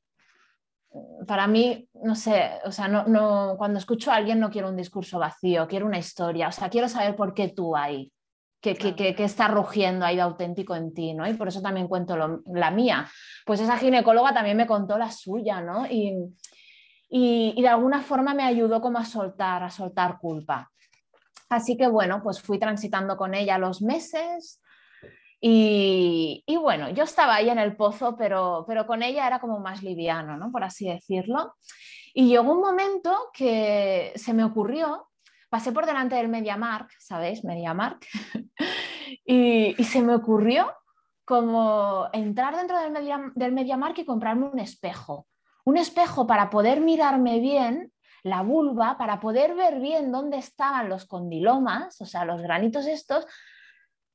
Para 1.27 1.49
mí, 1.49 1.88
no 1.95 2.14
sé, 2.14 2.53
o 2.64 2.71
sea, 2.71 2.87
no, 2.87 3.05
no, 3.07 3.57
cuando 3.59 3.79
escucho 3.79 4.12
a 4.12 4.17
alguien 4.17 4.38
no 4.38 4.51
quiero 4.51 4.69
un 4.69 4.77
discurso 4.77 5.19
vacío, 5.19 5.67
quiero 5.67 5.87
una 5.87 5.99
historia, 5.99 6.49
o 6.49 6.53
sea, 6.53 6.69
quiero 6.71 6.88
saber 6.88 7.17
por 7.17 7.35
qué 7.35 7.49
tú 7.49 7.77
ahí, 7.77 8.12
qué, 8.61 9.14
está 9.19 9.49
rugiendo 9.49 10.07
ahí 10.07 10.17
de 10.17 10.23
auténtico 10.23 10.75
en 10.77 10.95
ti, 10.95 11.14
¿no? 11.14 11.29
Y 11.29 11.35
por 11.35 11.49
eso 11.49 11.61
también 11.61 11.88
cuento 11.88 12.40
la 12.47 12.71
mía. 12.71 13.09
Pues 13.45 13.61
esa 13.61 13.77
ginecóloga 13.77 14.33
también 14.33 14.57
me 14.57 14.67
contó 14.67 14.97
la 14.97 15.11
suya, 15.11 15.61
¿no? 15.61 15.87
Y, 15.87 16.14
y, 17.16 17.62
de 17.62 17.68
alguna 17.68 18.03
forma 18.03 18.35
me 18.35 18.42
ayudó 18.42 18.81
como 18.81 18.98
a 18.98 19.05
soltar, 19.05 19.62
a 19.62 19.70
soltar 19.70 20.18
culpa. 20.18 20.72
Así 21.48 21.77
que 21.77 21.87
bueno, 21.87 22.20
pues 22.24 22.42
fui 22.42 22.59
transitando 22.59 23.16
con 23.16 23.35
ella 23.35 23.57
los 23.57 23.83
meses 23.83 24.61
y, 25.40 26.42
bueno, 26.61 26.90
yo 26.90 27.05
estaba 27.05 27.37
ahí 27.37 27.50
en 27.50 27.61
el 27.61 27.77
pozo, 27.77 28.16
pero, 28.16 28.64
pero 28.66 28.85
con 28.85 29.05
ella 29.05 29.29
era 29.29 29.38
como 29.38 29.61
más 29.61 29.85
liviano, 29.85 30.37
¿no? 30.37 30.50
Por 30.50 30.64
así 30.64 30.88
decirlo. 30.88 31.55
Y 32.14 32.27
llegó 32.27 32.50
un 32.50 32.61
momento 32.61 33.31
que 33.33 34.12
se 34.16 34.35
me 34.35 34.42
ocurrió, 34.42 35.09
pasé 35.50 35.70
por 35.70 35.87
delante 35.87 36.16
del 36.16 36.29
MediaMark, 36.29 36.90
¿sabéis? 36.98 37.44
MediaMark, 37.44 38.05
y, 39.24 39.81
y 39.81 39.85
se 39.85 40.03
me 40.03 40.16
ocurrió 40.16 40.72
como 41.24 42.09
entrar 42.12 42.57
dentro 42.57 42.81
del, 42.81 42.90
media, 42.90 43.20
del 43.37 43.53
MediaMark 43.53 43.98
y 43.98 44.05
comprarme 44.05 44.46
un 44.48 44.59
espejo. 44.59 45.29
Un 45.64 45.77
espejo 45.77 46.27
para 46.27 46.50
poder 46.50 46.81
mirarme 46.81 47.40
bien 47.40 47.92
la 48.22 48.42
vulva, 48.42 48.96
para 48.96 49.20
poder 49.20 49.55
ver 49.55 49.81
bien 49.81 50.11
dónde 50.11 50.38
estaban 50.38 50.88
los 50.88 51.05
condilomas, 51.05 52.00
o 52.00 52.07
sea, 52.07 52.24
los 52.24 52.40
granitos 52.40 52.87
estos, 52.87 53.27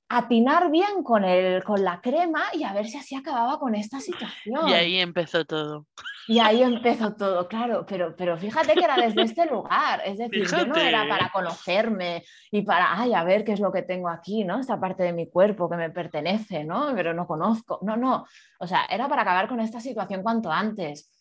atinar 0.09 0.71
bien 0.71 1.03
con, 1.03 1.23
el, 1.23 1.63
con 1.63 1.83
la 1.83 2.01
crema 2.01 2.45
y 2.53 2.63
a 2.63 2.73
ver 2.73 2.87
si 2.87 2.97
así 2.97 3.15
acababa 3.15 3.59
con 3.59 3.75
esta 3.75 3.99
situación. 3.99 4.67
Y 4.67 4.73
ahí 4.73 4.99
empezó 4.99 5.45
todo. 5.45 5.85
Y 6.27 6.39
ahí 6.39 6.61
empezó 6.61 7.15
todo, 7.15 7.47
claro, 7.47 7.85
pero, 7.87 8.15
pero 8.15 8.37
fíjate 8.37 8.73
que 8.73 8.83
era 8.83 8.95
desde 8.95 9.23
este 9.23 9.47
lugar, 9.47 10.01
es 10.05 10.19
decir, 10.19 10.47
yo 10.47 10.65
no 10.65 10.75
era 10.75 11.07
para 11.07 11.31
conocerme 11.31 12.23
y 12.51 12.61
para, 12.61 12.99
ay, 12.99 13.15
a 13.15 13.23
ver 13.23 13.43
qué 13.43 13.53
es 13.53 13.59
lo 13.59 13.71
que 13.71 13.81
tengo 13.81 14.09
aquí, 14.09 14.43
¿no? 14.43 14.59
Esta 14.59 14.79
parte 14.79 15.01
de 15.01 15.13
mi 15.13 15.27
cuerpo 15.27 15.67
que 15.67 15.77
me 15.77 15.89
pertenece, 15.89 16.63
¿no? 16.63 16.91
Pero 16.95 17.15
no 17.15 17.25
conozco, 17.25 17.79
no, 17.81 17.97
no, 17.97 18.27
o 18.59 18.67
sea, 18.67 18.85
era 18.85 19.07
para 19.07 19.23
acabar 19.23 19.47
con 19.47 19.59
esta 19.59 19.79
situación 19.79 20.21
cuanto 20.21 20.51
antes. 20.51 21.11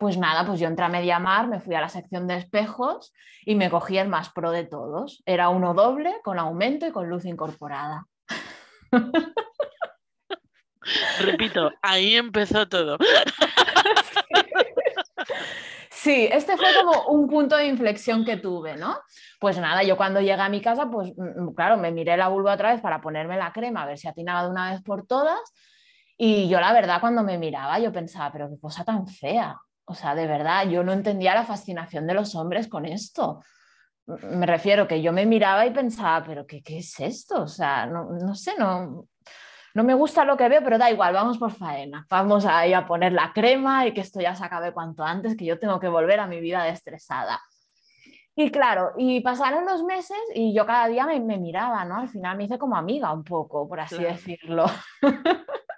Pues 0.00 0.16
nada, 0.16 0.46
pues 0.46 0.58
yo 0.58 0.66
entré 0.66 0.86
a 0.86 0.88
Mediamar, 0.88 1.46
me 1.46 1.60
fui 1.60 1.74
a 1.74 1.80
la 1.82 1.90
sección 1.90 2.26
de 2.26 2.38
espejos 2.38 3.12
y 3.44 3.54
me 3.54 3.68
cogí 3.68 3.98
el 3.98 4.08
más 4.08 4.30
pro 4.30 4.50
de 4.50 4.64
todos. 4.64 5.22
Era 5.26 5.50
uno 5.50 5.74
doble, 5.74 6.14
con 6.24 6.38
aumento 6.38 6.86
y 6.86 6.90
con 6.90 7.10
luz 7.10 7.26
incorporada. 7.26 8.06
Repito, 11.20 11.70
ahí 11.82 12.16
empezó 12.16 12.66
todo. 12.66 12.96
Sí, 15.90 16.26
este 16.32 16.56
fue 16.56 16.68
como 16.82 17.08
un 17.08 17.28
punto 17.28 17.58
de 17.58 17.66
inflexión 17.66 18.24
que 18.24 18.38
tuve, 18.38 18.78
¿no? 18.78 18.96
Pues 19.38 19.58
nada, 19.58 19.82
yo 19.82 19.98
cuando 19.98 20.20
llegué 20.20 20.40
a 20.40 20.48
mi 20.48 20.62
casa, 20.62 20.88
pues 20.90 21.12
mm, 21.14 21.42
mm, 21.42 21.54
claro, 21.54 21.76
me 21.76 21.92
miré 21.92 22.16
la 22.16 22.28
vulva 22.28 22.54
otra 22.54 22.72
vez 22.72 22.80
para 22.80 23.02
ponerme 23.02 23.36
la 23.36 23.52
crema, 23.52 23.82
a 23.82 23.86
ver 23.86 23.98
si 23.98 24.08
atinaba 24.08 24.44
de 24.44 24.48
una 24.48 24.70
vez 24.70 24.82
por 24.82 25.06
todas. 25.06 25.38
Y 26.16 26.48
yo 26.48 26.58
la 26.58 26.72
verdad 26.72 27.00
cuando 27.02 27.22
me 27.22 27.36
miraba, 27.36 27.78
yo 27.80 27.92
pensaba, 27.92 28.32
pero 28.32 28.48
qué 28.48 28.58
cosa 28.58 28.82
tan 28.82 29.06
fea. 29.06 29.58
O 29.90 29.94
sea, 29.94 30.14
de 30.14 30.26
verdad, 30.26 30.68
yo 30.68 30.82
no 30.82 30.92
entendía 30.92 31.34
la 31.34 31.44
fascinación 31.44 32.06
de 32.06 32.14
los 32.14 32.34
hombres 32.34 32.68
con 32.68 32.86
esto 32.86 33.40
me 34.06 34.46
refiero 34.46 34.88
que 34.88 35.02
yo 35.02 35.12
me 35.12 35.26
miraba 35.26 35.66
y 35.66 35.70
pensaba, 35.70 36.24
pero 36.24 36.46
¿qué, 36.46 36.62
qué 36.62 36.78
es 36.78 36.98
esto? 37.00 37.42
O 37.42 37.46
sea, 37.46 37.86
no, 37.86 38.04
no, 38.10 38.34
sé, 38.34 38.54
no, 38.58 39.06
no 39.74 39.84
me 39.84 39.94
gusta 39.94 40.24
lo 40.24 40.36
que 40.36 40.48
veo, 40.48 40.62
pero 40.62 40.78
da 40.78 40.90
igual, 40.90 41.14
vamos 41.14 41.38
por 41.38 41.52
faena, 41.52 42.06
vamos 42.08 42.44
ahí 42.44 42.72
a 42.72 42.86
poner 42.86 43.12
la 43.12 43.32
crema 43.32 43.86
y 43.86 43.94
que 43.94 44.00
esto 44.00 44.20
ya 44.20 44.34
se 44.34 44.44
acabe 44.44 44.72
cuanto 44.72 45.04
antes, 45.04 45.36
que 45.36 45.44
yo 45.44 45.58
tengo 45.58 45.78
que 45.78 45.88
volver 45.88 46.20
a 46.20 46.26
mi 46.26 46.40
vida 46.40 46.68
estresada. 46.68 47.40
Y 48.34 48.50
claro, 48.50 48.92
y 48.96 49.20
pasaron 49.20 49.66
los 49.66 49.82
meses 49.84 50.16
y 50.34 50.54
yo 50.54 50.64
cada 50.64 50.86
día 50.88 51.04
me, 51.06 51.20
me 51.20 51.36
miraba, 51.36 51.84
¿no? 51.84 51.96
Al 51.98 52.08
final 52.08 52.36
me 52.36 52.44
hice 52.44 52.58
como 52.58 52.76
amiga 52.76 53.12
un 53.12 53.24
poco, 53.24 53.68
por 53.68 53.80
así 53.80 54.02
decirlo. 54.02 54.66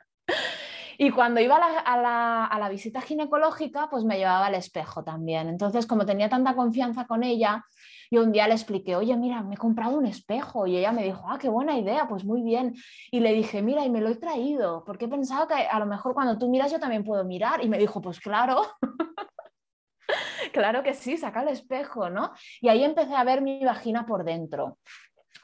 Y 0.99 1.11
cuando 1.11 1.41
iba 1.41 1.57
a 1.57 1.97
la, 1.97 2.47
a, 2.47 2.59
la, 2.59 2.69
visita 2.69 3.01
ginecológica, 3.01 3.89
pues 3.91 4.05
me 4.05 4.19
llevaba 4.19 4.47
al 4.47 4.55
espejo 4.55 5.03
también. 5.05 5.49
Entonces, 5.49 5.87
como 5.87 6.07
tenía 6.07 6.29
tanta 6.29 6.55
confianza 6.55 7.07
con 7.07 7.23
ella, 7.23 7.65
yo 8.11 8.23
un 8.23 8.33
día 8.33 8.47
le 8.47 8.55
expliqué, 8.55 8.95
oye, 8.97 9.17
mira, 9.17 9.43
me 9.43 9.55
he 9.55 9.59
comprado 9.59 9.97
un 9.97 10.07
espejo. 10.07 10.67
Y 10.67 10.77
ella 10.77 10.93
me 10.93 11.05
dijo, 11.05 11.25
ah, 11.29 11.39
qué 11.39 11.49
buena 11.49 11.79
idea, 11.79 12.07
pues 12.09 12.25
muy 12.25 12.43
bien. 12.43 12.75
Y 13.11 13.21
le 13.21 13.33
dije, 13.33 13.63
mira, 13.63 13.85
y 13.85 13.91
me 13.91 14.01
lo 14.01 14.11
he 14.11 14.17
traído, 14.17 14.85
porque 14.85 15.07
he 15.07 15.09
pensado 15.09 15.49
que 15.49 15.55
a 15.55 15.79
lo 15.79 15.87
mejor 15.87 16.15
cuando 16.15 16.39
tú 16.39 16.49
miras 16.49 16.71
yo 16.71 16.79
también 16.79 17.05
puedo 17.05 17.25
mirar. 17.25 17.65
Y 17.65 17.69
me 17.69 17.79
dijo, 17.79 18.01
pues 18.03 18.21
claro. 18.21 18.63
claro 20.53 20.83
que 20.83 20.95
sí, 20.95 21.17
saca 21.17 21.43
el 21.43 21.49
espejo, 21.49 22.11
¿no? 22.11 22.33
Y 22.61 22.69
ahí 22.69 22.85
empecé 22.85 23.15
a 23.15 23.25
ver 23.25 23.41
mi 23.41 23.65
vagina 23.65 24.07
por 24.07 24.25
dentro, 24.25 24.79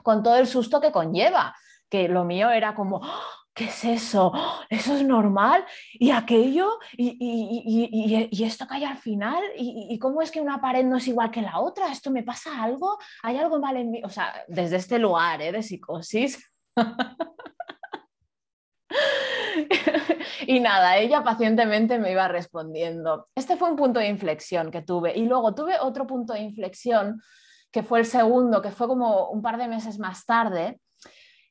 con 0.02 0.22
todo 0.22 0.36
el 0.36 0.46
susto 0.46 0.80
que 0.80 0.92
conlleva, 0.92 1.54
que 1.88 2.08
lo 2.08 2.24
mío 2.24 2.50
era 2.50 2.74
como, 2.74 3.00
¿qué 3.58 3.64
es 3.64 3.84
eso? 3.84 4.32
¿Eso 4.70 4.94
es 4.94 5.04
normal? 5.04 5.64
¿Y 5.94 6.12
aquello? 6.12 6.78
¿Y, 6.96 8.44
esto 8.44 8.68
que 8.68 8.76
hay 8.76 8.84
al 8.84 8.98
final? 8.98 9.42
¿Y, 9.56 9.98
cómo 9.98 10.22
es 10.22 10.30
que 10.30 10.40
una 10.40 10.60
pared 10.60 10.84
no 10.84 10.96
es 10.96 11.08
igual 11.08 11.32
que 11.32 11.42
la 11.42 11.58
otra? 11.58 11.90
¿Esto 11.90 12.12
me 12.12 12.22
pasa 12.22 12.62
algo? 12.62 12.98
¿Hay 13.24 13.36
algo 13.36 13.58
mal 13.58 13.76
en 13.76 13.90
mí? 13.90 14.00
O 14.04 14.10
sea, 14.10 14.32
desde 14.46 14.76
este 14.76 15.00
lugar 15.00 15.42
¿eh? 15.42 15.50
de 15.50 15.64
psicosis. 15.64 16.48
y 20.46 20.60
nada, 20.60 20.98
ella 20.98 21.24
pacientemente 21.24 21.98
me 21.98 22.12
iba 22.12 22.28
respondiendo. 22.28 23.26
Este 23.34 23.56
fue 23.56 23.70
un 23.70 23.76
punto 23.76 23.98
de 23.98 24.08
inflexión 24.08 24.70
que 24.70 24.82
tuve. 24.82 25.18
Y 25.18 25.26
luego 25.26 25.56
tuve 25.56 25.80
otro 25.80 26.06
punto 26.06 26.32
de 26.32 26.42
inflexión, 26.42 27.20
que 27.72 27.82
fue 27.82 27.98
el 27.98 28.06
segundo, 28.06 28.62
que 28.62 28.70
fue 28.70 28.86
como 28.86 29.30
un 29.30 29.42
par 29.42 29.58
de 29.58 29.66
meses 29.66 29.98
más 29.98 30.24
tarde, 30.24 30.78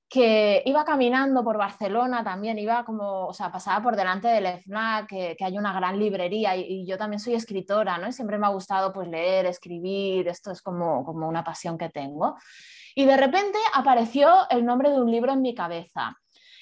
que 0.09 0.63
iba 0.65 0.85
caminando 0.85 1.43
por 1.43 1.57
Barcelona 1.57 2.23
también, 2.23 2.57
iba 2.57 2.85
como, 2.85 3.27
o 3.27 3.33
sea, 3.33 3.51
pasaba 3.51 3.83
por 3.83 3.95
delante 3.97 4.29
del 4.29 4.45
FNAC, 4.45 5.07
que, 5.07 5.37
hay 5.39 5.57
una 5.57 5.73
gran 5.73 5.99
librería 5.99 6.55
y, 6.55 6.85
yo 6.85 6.97
también 6.97 7.19
soy 7.19 7.33
escritora, 7.33 7.97
¿no? 7.97 8.07
Y 8.07 8.13
siempre 8.13 8.37
me 8.37 8.47
ha 8.47 8.49
gustado 8.49 8.93
pues 8.93 9.09
leer, 9.09 9.45
escribir, 9.45 10.27
esto 10.29 10.51
es 10.51 10.61
como, 10.61 11.03
como 11.03 11.27
una 11.27 11.43
pasión 11.43 11.77
que 11.77 11.89
tengo. 11.89 12.37
Y 12.95 13.05
de 13.05 13.17
repente 13.17 13.57
apareció 13.73 14.29
el 14.49 14.65
nombre 14.65 14.91
de 14.91 15.01
un 15.01 15.11
libro 15.11 15.33
en 15.33 15.41
mi 15.41 15.53
cabeza. 15.53 16.17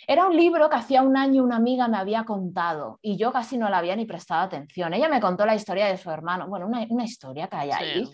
Era 0.07 0.27
un 0.27 0.35
libro 0.35 0.69
que 0.69 0.75
hacía 0.75 1.01
un 1.01 1.17
año 1.17 1.43
una 1.43 1.55
amiga 1.55 1.87
me 1.87 1.97
había 1.97 2.25
contado 2.25 2.99
y 3.01 3.17
yo 3.17 3.31
casi 3.31 3.57
no 3.57 3.69
la 3.69 3.79
había 3.79 3.95
ni 3.95 4.05
prestado 4.05 4.41
atención. 4.41 4.93
Ella 4.93 5.09
me 5.09 5.21
contó 5.21 5.45
la 5.45 5.55
historia 5.55 5.87
de 5.87 5.97
su 5.97 6.11
hermano, 6.11 6.47
bueno, 6.47 6.67
una, 6.67 6.85
una 6.89 7.03
historia 7.03 7.47
que 7.47 7.55
hay 7.55 7.71
ahí. 7.71 8.11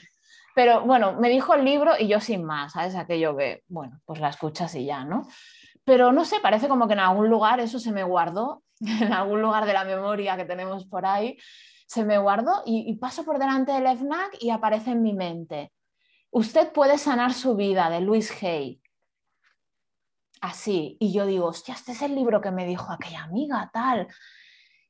Pero 0.54 0.82
bueno, 0.82 1.14
me 1.14 1.30
dijo 1.30 1.54
el 1.54 1.64
libro 1.64 1.94
y 1.98 2.08
yo 2.08 2.20
sin 2.20 2.44
más, 2.44 2.74
¿sabes? 2.74 2.96
Aquello 2.96 3.36
que, 3.38 3.64
bueno, 3.68 4.02
pues 4.06 4.20
la 4.20 4.30
escuchas 4.30 4.76
y 4.76 4.86
ya, 4.86 5.06
¿no? 5.06 5.28
Pero 5.84 6.12
no 6.12 6.26
sé, 6.26 6.40
parece 6.42 6.68
como 6.68 6.88
que 6.88 6.94
en 6.94 7.00
algún 7.00 7.30
lugar 7.30 7.60
eso 7.60 7.80
se 7.80 7.92
me 7.92 8.04
guardó, 8.04 8.64
en 8.80 9.14
algún 9.14 9.42
lugar 9.42 9.66
de 9.66 9.74
la 9.74 9.86
memoria 9.86 10.38
que 10.38 10.46
tenemos 10.46 10.86
por 10.86 11.06
ahí, 11.06 11.38
se 11.88 12.06
me 12.06 12.18
guardó 12.18 12.64
y, 12.66 12.96
paso 12.96 13.26
por 13.26 13.38
delante 13.38 13.74
del 13.74 13.86
FNAC 13.98 14.38
y 14.40 14.50
aparece 14.50 14.92
en 14.92 15.02
mi 15.02 15.14
mente. 15.14 15.74
Usted 16.30 16.72
puede 16.72 16.98
sanar 16.98 17.34
su 17.34 17.58
vida, 17.58 17.90
de 17.90 18.00
Luis 18.00 18.32
Hay. 18.42 18.82
Así. 20.40 20.96
Y 21.02 21.12
yo 21.12 21.26
digo, 21.26 21.48
hostia, 21.48 21.74
este 21.74 21.92
es 21.92 22.02
el 22.02 22.16
libro 22.16 22.40
que 22.40 22.52
me 22.52 22.66
dijo 22.66 22.94
aquella 22.94 23.24
amiga, 23.24 23.70
tal. 23.74 24.08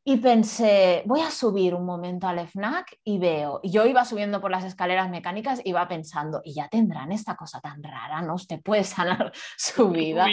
Y 0.03 0.17
pensé, 0.17 1.03
voy 1.05 1.21
a 1.21 1.29
subir 1.29 1.75
un 1.75 1.85
momento 1.85 2.27
al 2.27 2.39
FNAC 2.39 2.97
y 3.03 3.19
veo, 3.19 3.59
y 3.61 3.69
yo 3.69 3.85
iba 3.85 4.03
subiendo 4.03 4.41
por 4.41 4.49
las 4.49 4.63
escaleras 4.63 5.11
mecánicas, 5.11 5.61
iba 5.63 5.87
pensando, 5.87 6.41
y 6.43 6.55
ya 6.55 6.67
tendrán 6.69 7.11
esta 7.11 7.35
cosa 7.35 7.61
tan 7.61 7.83
rara, 7.83 8.23
¿no? 8.23 8.33
Usted 8.33 8.61
puede 8.61 8.83
sanar 8.83 9.31
su 9.57 9.89
vida. 9.89 10.27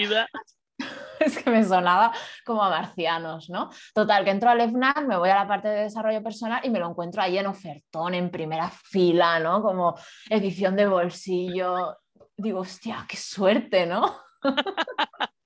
es 1.21 1.43
que 1.43 1.51
me 1.51 1.65
sonaba 1.65 2.13
como 2.47 2.63
a 2.63 2.71
marcianos, 2.71 3.51
¿no? 3.51 3.69
Total, 3.93 4.25
que 4.25 4.31
entro 4.31 4.49
al 4.49 4.61
FNAC, 4.61 5.07
me 5.07 5.19
voy 5.19 5.29
a 5.29 5.35
la 5.35 5.49
parte 5.49 5.69
de 5.69 5.83
desarrollo 5.83 6.23
personal 6.23 6.61
y 6.65 6.71
me 6.71 6.79
lo 6.79 6.89
encuentro 6.89 7.21
ahí 7.21 7.37
en 7.37 7.47
ofertón, 7.47 8.15
en 8.15 8.31
primera 8.31 8.71
fila, 8.71 9.39
¿no? 9.39 9.61
Como 9.61 9.97
edición 10.31 10.77
de 10.77 10.87
bolsillo. 10.87 11.99
Digo, 12.37 12.61
hostia, 12.61 13.05
qué 13.07 13.17
suerte, 13.19 13.87
¿no? 13.87 14.17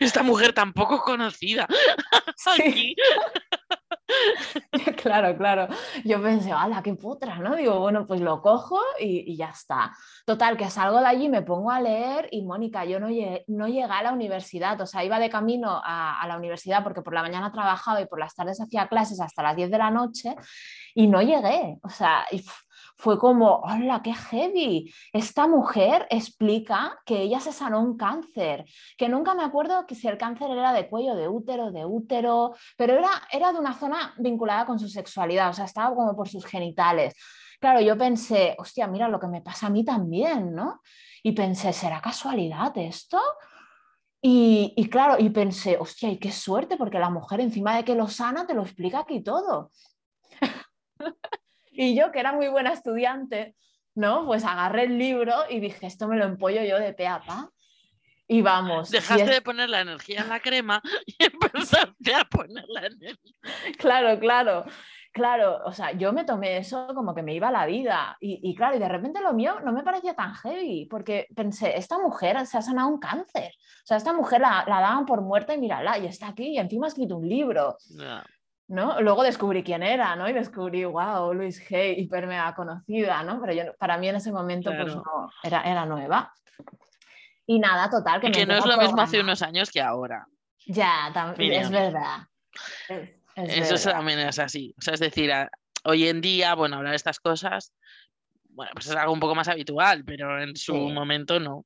Esta 0.00 0.22
mujer 0.22 0.52
tampoco 0.52 1.00
conocida. 1.00 1.66
Sí. 2.36 2.94
claro, 5.02 5.36
claro. 5.36 5.68
Yo 6.04 6.22
pensé, 6.22 6.52
¡hala, 6.52 6.82
qué 6.82 6.94
putra! 6.94 7.38
¿no? 7.38 7.56
Digo, 7.56 7.80
bueno, 7.80 8.06
pues 8.06 8.20
lo 8.20 8.40
cojo 8.40 8.78
y, 9.00 9.36
ya 9.36 9.50
está. 9.50 9.92
Total, 10.24 10.56
que 10.56 10.70
salgo 10.70 11.00
de 11.00 11.06
allí, 11.06 11.28
me 11.28 11.42
pongo 11.42 11.70
a 11.70 11.80
leer 11.80 12.28
y 12.30 12.44
Mónica, 12.44 12.84
yo 12.84 13.00
no 13.00 13.08
llegué, 13.08 13.44
no 13.48 13.68
llegué 13.68 13.84
a 13.84 14.02
la 14.02 14.12
universidad, 14.12 14.80
o 14.80 14.86
sea, 14.86 15.04
iba 15.04 15.18
de 15.18 15.30
camino 15.30 15.80
a, 15.84 16.24
la 16.26 16.36
universidad 16.36 16.82
porque 16.82 17.02
por 17.02 17.14
la 17.14 17.22
mañana 17.22 17.52
trabajaba 17.52 18.00
y 18.00 18.06
por 18.06 18.18
las 18.18 18.34
tardes 18.34 18.60
hacía 18.60 18.88
clases 18.88 19.20
hasta 19.20 19.42
las 19.42 19.56
10 19.56 19.70
de 19.70 19.78
la 19.78 19.90
noche 19.90 20.34
y 20.94 21.06
no 21.06 21.22
llegué. 21.22 21.78
O 21.82 21.88
sea, 21.88 22.24
fue 22.96 23.18
como, 23.18 23.60
hola, 23.60 24.00
qué 24.02 24.14
heavy. 24.14 24.92
Esta 25.12 25.46
mujer 25.46 26.06
explica 26.10 26.98
que 27.04 27.22
ella 27.22 27.40
se 27.40 27.52
sanó 27.52 27.80
un 27.80 27.96
cáncer, 27.96 28.64
que 28.96 29.08
nunca 29.08 29.34
me 29.34 29.44
acuerdo 29.44 29.86
que 29.86 29.94
si 29.94 30.08
el 30.08 30.18
cáncer 30.18 30.50
era 30.50 30.72
de 30.72 30.88
cuello, 30.88 31.14
de 31.14 31.28
útero, 31.28 31.70
de 31.70 31.84
útero, 31.84 32.54
pero 32.76 32.94
era, 32.94 33.10
era 33.30 33.52
de 33.52 33.58
una 33.58 33.74
zona 33.74 34.14
vinculada 34.18 34.66
con 34.66 34.78
su 34.78 34.88
sexualidad, 34.88 35.50
o 35.50 35.52
sea, 35.52 35.66
estaba 35.66 35.94
como 35.94 36.16
por 36.16 36.28
sus 36.28 36.44
genitales. 36.46 37.14
Claro, 37.60 37.80
yo 37.80 37.96
pensé, 37.96 38.54
hostia, 38.58 38.86
mira 38.86 39.08
lo 39.08 39.20
que 39.20 39.28
me 39.28 39.42
pasa 39.42 39.66
a 39.68 39.70
mí 39.70 39.84
también, 39.84 40.54
¿no? 40.54 40.80
Y 41.22 41.32
pensé, 41.32 41.72
¿será 41.72 42.00
casualidad 42.00 42.76
esto? 42.76 43.20
Y, 44.22 44.88
claro, 44.90 45.16
y 45.18 45.30
pensé, 45.30 45.76
hostia, 45.78 46.10
y 46.10 46.18
qué 46.18 46.32
suerte, 46.32 46.76
porque 46.76 46.98
la 46.98 47.10
mujer 47.10 47.40
encima 47.40 47.76
de 47.76 47.84
que 47.84 47.94
lo 47.94 48.08
sana 48.08 48.46
te 48.46 48.54
lo 48.54 48.62
explica 48.62 49.00
aquí 49.00 49.22
todo. 49.22 49.70
Y 51.76 51.94
yo, 51.94 52.10
que 52.10 52.20
era 52.20 52.32
muy 52.32 52.48
buena 52.48 52.72
estudiante, 52.72 53.54
¿no? 53.94 54.24
Pues 54.26 54.44
agarré 54.44 54.84
el 54.84 54.98
libro 54.98 55.34
y 55.48 55.60
dije, 55.60 55.86
esto 55.86 56.08
me 56.08 56.16
lo 56.16 56.24
empollo 56.24 56.62
yo 56.64 56.78
de 56.78 56.94
pe 56.94 57.06
a 57.06 57.20
pa. 57.20 57.50
Y 58.28 58.42
vamos. 58.42 58.90
Dejaste 58.90 59.26
de 59.26 59.42
poner 59.42 59.68
la 59.68 59.82
energía 59.82 60.22
en 60.22 60.28
la 60.28 60.40
crema 60.40 60.82
y 61.06 61.16
empezaste 61.22 62.14
a 62.14 62.24
poner 62.24 62.64
la 62.68 62.86
energía. 62.86 63.34
Claro, 63.78 64.18
claro. 64.18 64.64
claro, 65.12 65.60
o 65.64 65.72
sea, 65.72 65.92
yo 65.92 66.12
me 66.12 66.24
tomé 66.24 66.56
eso 66.56 66.88
como 66.94 67.14
que 67.14 67.22
me 67.22 67.34
iba 67.34 67.50
la 67.50 67.66
vida. 67.66 68.16
Y, 68.20 68.54
claro, 68.56 68.76
y 68.76 68.80
de 68.80 68.88
repente 68.88 69.20
lo 69.20 69.32
mío 69.32 69.60
no 69.64 69.72
me 69.72 69.82
parecía 69.82 70.14
tan 70.14 70.34
heavy, 70.34 70.86
porque 70.86 71.28
pensé, 71.36 71.76
esta 71.76 71.98
mujer 71.98 72.44
se 72.46 72.58
ha 72.58 72.62
sanado 72.62 72.88
un 72.88 72.98
cáncer. 72.98 73.52
O 73.54 73.86
sea, 73.86 73.98
esta 73.98 74.12
mujer 74.12 74.40
la, 74.40 74.64
daban 74.66 75.06
por 75.06 75.20
muerta 75.20 75.54
y 75.54 75.58
mírala, 75.58 75.98
y 75.98 76.06
está 76.06 76.28
aquí, 76.28 76.48
y 76.48 76.58
encima 76.58 76.86
ha 76.86 76.88
escrito 76.88 77.16
un 77.16 77.28
libro. 77.28 77.76
¿no? 77.94 78.22
Luego 78.68 79.22
descubrí 79.22 79.62
quién 79.62 79.82
era, 79.82 80.16
¿no? 80.16 80.28
Y 80.28 80.32
descubrí, 80.32 80.84
wow, 80.84 81.32
Luis 81.32 81.64
Hay, 81.70 82.00
hiper 82.00 82.26
mega 82.26 82.54
conocida, 82.54 83.22
¿no? 83.22 83.40
Pero 83.40 83.52
yo, 83.52 83.76
para 83.78 83.96
mí 83.96 84.08
en 84.08 84.16
ese 84.16 84.32
momento, 84.32 84.72
pues 84.76 84.94
no, 84.94 85.30
era, 85.42 85.62
era 85.62 85.86
nueva. 85.86 86.32
Y 87.46 87.60
nada, 87.60 87.88
total. 87.88 88.20
Que, 88.20 88.32
que 88.32 88.44
no 88.46 88.54
es 88.54 88.66
lo 88.66 88.76
mismo 88.76 89.00
hace 89.00 89.20
unos 89.20 89.40
años 89.42 89.70
que 89.70 89.80
ahora. 89.80 90.26
Ya, 90.66 91.10
también 91.14 91.62
es 91.62 91.70
verdad. 91.70 92.26
Eso 93.36 93.90
también 93.90 94.18
es 94.18 94.38
así. 94.38 94.74
O 94.78 94.82
sea, 94.82 94.94
es 94.94 95.00
decir, 95.00 95.30
hoy 95.84 96.08
en 96.08 96.20
día, 96.20 96.54
bueno, 96.54 96.76
hablar 96.76 96.90
de 96.90 96.96
estas 96.96 97.20
cosas, 97.20 97.72
bueno, 98.48 98.72
pues 98.74 98.86
es 98.86 98.96
algo 98.96 99.12
un 99.12 99.20
poco 99.20 99.34
más 99.34 99.48
habitual, 99.48 100.04
pero 100.04 100.42
en 100.42 100.56
su 100.56 100.74
momento 100.74 101.38
no. 101.38 101.64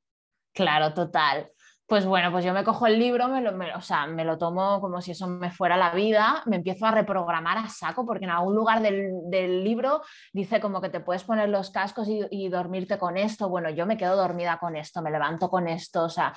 Claro, 0.52 0.92
total. 0.92 1.50
Pues 1.90 2.06
bueno, 2.06 2.30
pues 2.30 2.44
yo 2.44 2.54
me 2.54 2.62
cojo 2.62 2.86
el 2.86 3.00
libro, 3.00 3.26
me 3.26 3.40
lo, 3.40 3.50
o 3.76 3.80
sea, 3.80 4.06
me 4.06 4.24
lo 4.24 4.38
tomo 4.38 4.80
como 4.80 5.00
si 5.00 5.10
eso 5.10 5.26
me 5.26 5.50
fuera 5.50 5.76
la 5.76 5.90
vida, 5.92 6.40
me 6.46 6.54
empiezo 6.54 6.86
a 6.86 6.92
reprogramar 6.92 7.58
a 7.58 7.68
saco, 7.68 8.06
porque 8.06 8.26
en 8.26 8.30
algún 8.30 8.54
lugar 8.54 8.80
del, 8.80 9.64
libro 9.64 10.00
dice 10.32 10.60
como 10.60 10.80
que 10.80 10.88
te 10.88 11.00
puedes 11.00 11.24
poner 11.24 11.48
los 11.48 11.70
cascos 11.70 12.06
y, 12.06 12.24
y, 12.30 12.48
dormirte 12.48 12.96
con 12.96 13.16
esto. 13.16 13.48
Bueno, 13.48 13.70
yo 13.70 13.86
me 13.86 13.96
quedo 13.96 14.14
dormida 14.14 14.58
con 14.60 14.76
esto, 14.76 15.02
me 15.02 15.10
levanto 15.10 15.50
con 15.50 15.66
esto, 15.66 16.04
o 16.04 16.08
sea, 16.08 16.32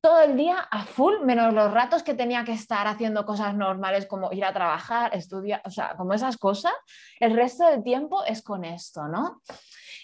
todo 0.00 0.22
el 0.22 0.36
día 0.36 0.58
a 0.58 0.84
full, 0.84 1.20
menos 1.22 1.54
los 1.54 1.72
ratos 1.72 2.02
que 2.02 2.14
tenía 2.14 2.42
que 2.42 2.52
estar 2.52 2.88
haciendo 2.88 3.24
cosas 3.24 3.54
normales 3.54 4.06
como 4.06 4.32
ir 4.32 4.44
a 4.44 4.52
trabajar, 4.52 5.14
estudiar, 5.14 5.62
o 5.64 5.70
sea, 5.70 5.94
como 5.96 6.14
esas 6.14 6.36
cosas, 6.36 6.72
el 7.20 7.36
resto 7.36 7.64
del 7.64 7.84
tiempo 7.84 8.24
es 8.24 8.42
con 8.42 8.64
esto, 8.64 9.06
¿no? 9.06 9.40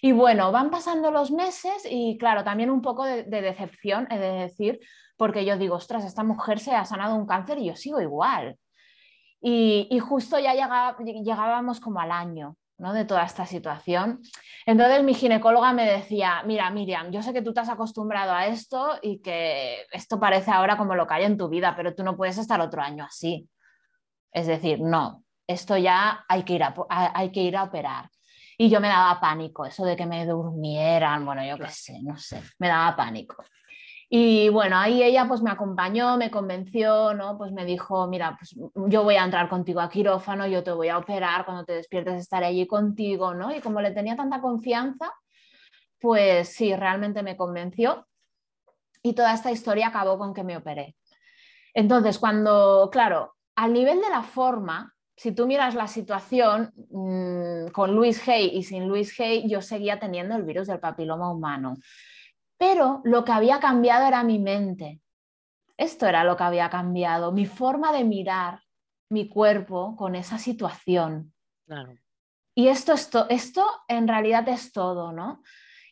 Y 0.02 0.12
bueno, 0.12 0.52
van 0.52 0.70
pasando 0.70 1.10
los 1.10 1.30
meses 1.30 1.86
y 1.88 2.18
claro, 2.18 2.44
también 2.44 2.70
un 2.70 2.82
poco 2.82 3.04
de, 3.04 3.24
decepción, 3.24 4.06
he 4.10 4.18
de 4.18 4.32
decir, 4.32 4.80
porque 5.16 5.44
yo 5.44 5.56
digo, 5.56 5.76
ostras, 5.76 6.04
esta 6.04 6.22
mujer 6.22 6.58
se 6.58 6.74
ha 6.74 6.84
sanado 6.84 7.14
un 7.14 7.26
cáncer 7.26 7.58
y 7.58 7.66
yo 7.66 7.76
sigo 7.76 8.00
igual. 8.00 8.56
Y, 9.40 9.98
justo 10.00 10.38
ya 10.38 10.54
llegábamos 10.54 11.80
como 11.80 12.00
al 12.00 12.10
año 12.10 12.56
de 12.78 13.04
toda 13.04 13.24
esta 13.24 13.46
situación. 13.46 14.20
Entonces 14.66 15.02
mi 15.02 15.14
ginecóloga 15.14 15.72
me 15.72 15.86
decía, 15.86 16.42
mira 16.44 16.70
Miriam, 16.70 17.10
yo 17.10 17.22
sé 17.22 17.32
que 17.32 17.42
tú 17.42 17.54
te 17.54 17.60
has 17.60 17.68
acostumbrado 17.68 18.32
a 18.32 18.46
esto 18.46 18.98
y 19.02 19.20
que 19.20 19.86
esto 19.92 20.20
parece 20.20 20.50
ahora 20.50 20.76
como 20.76 20.94
lo 20.94 21.06
que 21.06 21.14
hay 21.14 21.24
en 21.24 21.38
tu 21.38 21.48
vida, 21.48 21.74
pero 21.76 21.94
tú 21.94 22.02
no 22.02 22.16
puedes 22.16 22.38
estar 22.38 22.60
otro 22.60 22.82
año 22.82 23.04
así. 23.04 23.48
Es 24.32 24.46
decir, 24.46 24.80
no, 24.80 25.24
esto 25.46 25.76
ya 25.76 26.24
hay 26.28 26.42
que 26.42 26.54
ir 26.54 26.62
a, 26.62 26.74
hay 26.88 27.32
que 27.32 27.40
ir 27.40 27.56
a 27.56 27.64
operar. 27.64 28.10
Y 28.58 28.70
yo 28.70 28.80
me 28.80 28.88
daba 28.88 29.20
pánico, 29.20 29.66
eso 29.66 29.84
de 29.84 29.96
que 29.96 30.06
me 30.06 30.24
durmieran, 30.24 31.24
bueno, 31.26 31.44
yo 31.44 31.58
qué 31.58 31.68
sé, 31.68 32.00
no 32.02 32.16
sé, 32.16 32.42
me 32.58 32.68
daba 32.68 32.96
pánico. 32.96 33.44
Y 34.08 34.48
bueno, 34.50 34.78
ahí 34.78 35.02
ella 35.02 35.26
pues 35.26 35.42
me 35.42 35.50
acompañó, 35.50 36.16
me 36.16 36.30
convenció, 36.30 37.12
¿no? 37.12 37.36
Pues 37.36 37.52
me 37.52 37.64
dijo, 37.64 38.06
mira, 38.06 38.36
pues 38.38 38.54
yo 38.88 39.02
voy 39.02 39.16
a 39.16 39.24
entrar 39.24 39.48
contigo 39.48 39.80
a 39.80 39.90
quirófano, 39.90 40.46
yo 40.46 40.62
te 40.62 40.70
voy 40.70 40.88
a 40.88 40.98
operar, 40.98 41.44
cuando 41.44 41.64
te 41.64 41.74
despiertes 41.74 42.20
estaré 42.20 42.46
allí 42.46 42.66
contigo, 42.66 43.34
¿no? 43.34 43.54
Y 43.54 43.60
como 43.60 43.80
le 43.80 43.90
tenía 43.90 44.16
tanta 44.16 44.40
confianza, 44.40 45.12
pues 46.00 46.50
sí, 46.50 46.74
realmente 46.76 47.22
me 47.22 47.36
convenció. 47.36 48.06
Y 49.02 49.14
toda 49.14 49.34
esta 49.34 49.50
historia 49.50 49.88
acabó 49.88 50.18
con 50.18 50.32
que 50.32 50.44
me 50.44 50.56
operé. 50.56 50.96
Entonces, 51.74 52.18
cuando, 52.18 52.88
claro, 52.92 53.34
al 53.56 53.72
nivel 53.72 54.00
de 54.00 54.08
la 54.08 54.22
forma, 54.22 54.95
si 55.16 55.32
tú 55.32 55.46
miras 55.46 55.74
la 55.74 55.88
situación 55.88 56.72
mm, 56.90 57.68
con 57.72 57.94
Luis 57.94 58.26
Hay 58.28 58.48
y 58.56 58.62
sin 58.62 58.86
Luis 58.86 59.18
Hay, 59.18 59.48
yo 59.48 59.62
seguía 59.62 59.98
teniendo 59.98 60.36
el 60.36 60.42
virus 60.42 60.66
del 60.66 60.78
papiloma 60.78 61.32
humano. 61.32 61.76
Pero 62.58 63.00
lo 63.04 63.24
que 63.24 63.32
había 63.32 63.58
cambiado 63.58 64.06
era 64.06 64.22
mi 64.22 64.38
mente. 64.38 65.00
Esto 65.76 66.06
era 66.06 66.24
lo 66.24 66.36
que 66.36 66.44
había 66.44 66.70
cambiado, 66.70 67.32
mi 67.32 67.46
forma 67.46 67.92
de 67.92 68.04
mirar 68.04 68.60
mi 69.10 69.28
cuerpo 69.28 69.94
con 69.96 70.14
esa 70.14 70.38
situación. 70.38 71.32
Y 72.54 72.68
esto, 72.68 72.92
esto, 72.92 73.26
esto 73.28 73.66
en 73.88 74.08
realidad 74.08 74.48
es 74.48 74.72
todo, 74.72 75.12
¿no? 75.12 75.42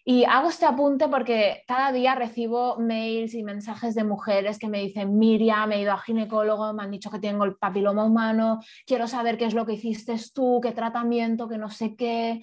Y 0.06 0.24
hago 0.24 0.50
este 0.50 0.66
apunte 0.66 1.08
porque 1.08 1.64
cada 1.66 1.90
día 1.90 2.14
recibo 2.14 2.76
mails 2.78 3.32
y 3.32 3.42
mensajes 3.42 3.94
de 3.94 4.04
mujeres 4.04 4.58
que 4.58 4.68
me 4.68 4.80
dicen, 4.80 5.18
Miriam, 5.18 5.70
me 5.70 5.76
he 5.76 5.80
ido 5.80 5.92
a 5.92 5.98
ginecólogo, 5.98 6.74
me 6.74 6.82
han 6.82 6.90
dicho 6.90 7.10
que 7.10 7.18
tengo 7.18 7.44
el 7.44 7.56
papiloma 7.56 8.04
humano, 8.04 8.60
quiero 8.86 9.08
saber 9.08 9.38
qué 9.38 9.46
es 9.46 9.54
lo 9.54 9.64
que 9.64 9.72
hiciste 9.72 10.14
tú, 10.34 10.60
qué 10.62 10.72
tratamiento, 10.72 11.48
que 11.48 11.56
no 11.56 11.70
sé 11.70 11.96
qué, 11.96 12.42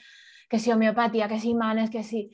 que 0.50 0.58
si 0.58 0.72
homeopatía, 0.72 1.28
que 1.28 1.40
si 1.40 1.50
imanes, 1.50 1.92
que 1.92 2.04
si... 2.04 2.32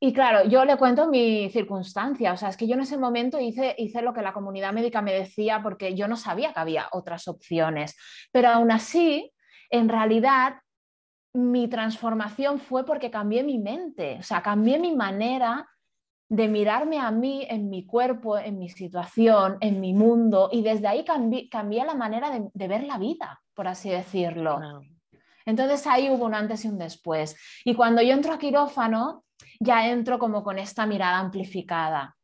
Y 0.00 0.12
claro, 0.12 0.48
yo 0.48 0.64
le 0.64 0.76
cuento 0.76 1.08
mi 1.08 1.48
circunstancia, 1.50 2.32
o 2.32 2.36
sea, 2.36 2.48
es 2.48 2.56
que 2.56 2.66
yo 2.66 2.74
en 2.74 2.80
ese 2.80 2.98
momento 2.98 3.38
hice, 3.38 3.76
hice 3.78 4.02
lo 4.02 4.12
que 4.14 4.22
la 4.22 4.32
comunidad 4.32 4.72
médica 4.72 5.00
me 5.00 5.12
decía 5.12 5.60
porque 5.62 5.94
yo 5.94 6.08
no 6.08 6.16
sabía 6.16 6.52
que 6.52 6.60
había 6.60 6.88
otras 6.90 7.28
opciones, 7.28 7.96
pero 8.32 8.48
aún 8.48 8.72
así, 8.72 9.32
en 9.70 9.88
realidad, 9.88 10.54
mi 11.34 11.68
transformación 11.68 12.58
fue 12.58 12.84
porque 12.84 13.10
cambié 13.10 13.42
mi 13.42 13.58
mente, 13.58 14.16
o 14.20 14.22
sea, 14.22 14.42
cambié 14.42 14.78
mi 14.78 14.94
manera 14.94 15.68
de 16.30 16.48
mirarme 16.48 16.98
a 16.98 17.10
mí 17.10 17.46
en 17.48 17.70
mi 17.70 17.86
cuerpo, 17.86 18.38
en 18.38 18.58
mi 18.58 18.68
situación, 18.68 19.56
en 19.60 19.80
mi 19.80 19.94
mundo, 19.94 20.50
y 20.52 20.62
desde 20.62 20.86
ahí 20.86 21.04
cambié, 21.04 21.84
la 21.84 21.94
manera 21.94 22.30
de, 22.30 22.68
ver 22.68 22.84
la 22.84 22.98
vida, 22.98 23.40
por 23.54 23.66
así 23.66 23.88
decirlo. 23.88 24.60
Entonces 25.46 25.86
ahí 25.86 26.10
hubo 26.10 26.26
un 26.26 26.34
antes 26.34 26.64
y 26.64 26.68
un 26.68 26.76
después. 26.76 27.36
Y 27.64 27.74
cuando 27.74 28.02
yo 28.02 28.12
entro 28.12 28.34
a 28.34 28.38
quirófano, 28.38 29.24
ya 29.58 29.88
entro 29.88 30.18
como 30.18 30.42
con 30.42 30.58
esta 30.58 30.84
mirada 30.84 31.18
amplificada. 31.18 32.14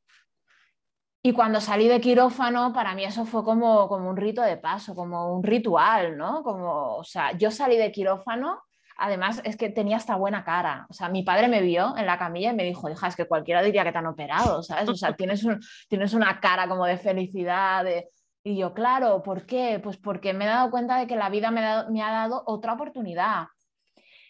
Y 1.22 1.32
cuando 1.32 1.58
salí 1.62 1.88
de 1.88 2.02
quirófano, 2.02 2.74
para 2.74 2.94
mí 2.94 3.04
eso 3.04 3.24
fue 3.24 3.42
como, 3.42 3.88
como 3.88 4.10
un 4.10 4.16
rito 4.18 4.42
de 4.42 4.58
paso, 4.58 4.94
como 4.94 5.34
un 5.34 5.42
ritual, 5.42 6.18
¿no? 6.18 6.42
Como, 6.42 6.96
o 6.96 7.04
sea, 7.04 7.32
yo 7.32 7.50
salí 7.50 7.78
de 7.78 7.90
quirófano, 7.90 8.60
además 8.96 9.40
es 9.44 9.56
que 9.56 9.70
tenía 9.70 9.96
esta 9.96 10.16
buena 10.16 10.44
cara. 10.44 10.86
O 10.88 10.92
sea, 10.92 11.08
mi 11.08 11.22
padre 11.22 11.48
me 11.48 11.62
vio 11.62 11.96
en 11.96 12.06
la 12.06 12.18
camilla 12.18 12.50
y 12.50 12.54
me 12.54 12.64
dijo, 12.64 12.88
hija, 12.88 13.08
es 13.08 13.16
que 13.16 13.26
cualquiera 13.26 13.62
diría 13.62 13.84
que 13.84 13.92
te 13.92 13.98
han 13.98 14.06
operado, 14.06 14.62
¿sabes? 14.62 14.88
O 14.88 14.94
sea, 14.94 15.12
tienes, 15.16 15.46
tienes 15.88 16.14
una 16.14 16.40
cara 16.40 16.68
como 16.68 16.86
de 16.86 16.98
felicidad. 16.98 17.84
Y 18.42 18.56
yo, 18.56 18.74
claro, 18.74 19.22
¿por 19.22 19.46
qué? 19.46 19.80
Pues 19.82 19.96
porque 19.96 20.32
me 20.34 20.44
he 20.44 20.48
dado 20.48 20.70
cuenta 20.70 20.98
de 20.98 21.06
que 21.06 21.16
la 21.16 21.30
vida 21.30 21.50
me, 21.50 21.62
me 21.90 22.02
ha 22.02 22.10
dado 22.10 22.42
otra 22.46 22.74
oportunidad 22.74 23.46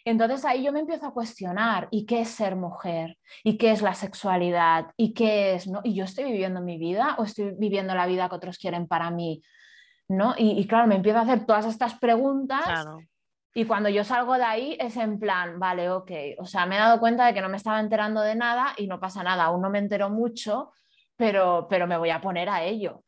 entonces 0.04 0.44
ahí 0.44 0.62
yo 0.62 0.72
me 0.72 0.80
empiezo 0.80 1.06
a 1.06 1.14
cuestionar, 1.14 1.88
¿y 1.90 2.04
qué 2.04 2.20
es 2.20 2.28
ser 2.28 2.56
mujer? 2.56 3.16
¿Y 3.42 3.56
qué 3.56 3.70
es 3.72 3.80
la 3.80 3.94
sexualidad? 3.94 4.88
¿Y 4.98 5.14
qué 5.14 5.54
es, 5.54 5.66
no? 5.66 5.80
¿Y 5.82 5.94
yo 5.94 6.04
estoy 6.04 6.24
viviendo 6.24 6.60
mi 6.60 6.76
vida 6.76 7.14
o 7.18 7.24
estoy 7.24 7.54
viviendo 7.58 7.94
la 7.94 8.06
vida 8.06 8.28
que 8.28 8.34
otros 8.34 8.58
quieren 8.58 8.86
para 8.86 9.10
mí? 9.10 9.42
¿No? 10.06 10.34
Y, 10.36 10.66
claro, 10.66 10.86
me 10.86 10.96
empiezo 10.96 11.18
a 11.18 11.22
hacer 11.22 11.46
todas 11.46 11.64
estas 11.64 11.94
preguntas 11.98 12.86
y 13.54 13.64
cuando 13.64 13.88
yo 13.88 14.04
salgo 14.04 14.34
de 14.34 14.44
ahí 14.44 14.76
es 14.80 14.96
en 14.96 15.18
plan, 15.18 15.58
vale, 15.58 15.88
ok, 15.90 16.10
o 16.38 16.44
sea, 16.44 16.66
me 16.66 16.76
he 16.76 16.78
dado 16.78 17.00
cuenta 17.00 17.26
de 17.26 17.34
que 17.34 17.40
no 17.40 17.48
me 17.48 17.56
estaba 17.56 17.80
enterando 17.80 18.20
de 18.20 18.34
nada 18.34 18.74
y 18.76 18.86
no 18.86 19.00
pasa 19.00 19.22
nada, 19.22 19.44
aún 19.44 19.62
no 19.62 19.70
me 19.70 19.78
entero 19.78 20.10
mucho, 20.10 20.72
pero, 21.16 21.66
pero 21.70 21.86
me 21.86 21.96
voy 21.96 22.10
a 22.10 22.20
poner 22.20 22.48
a 22.48 22.62
ello 22.64 23.04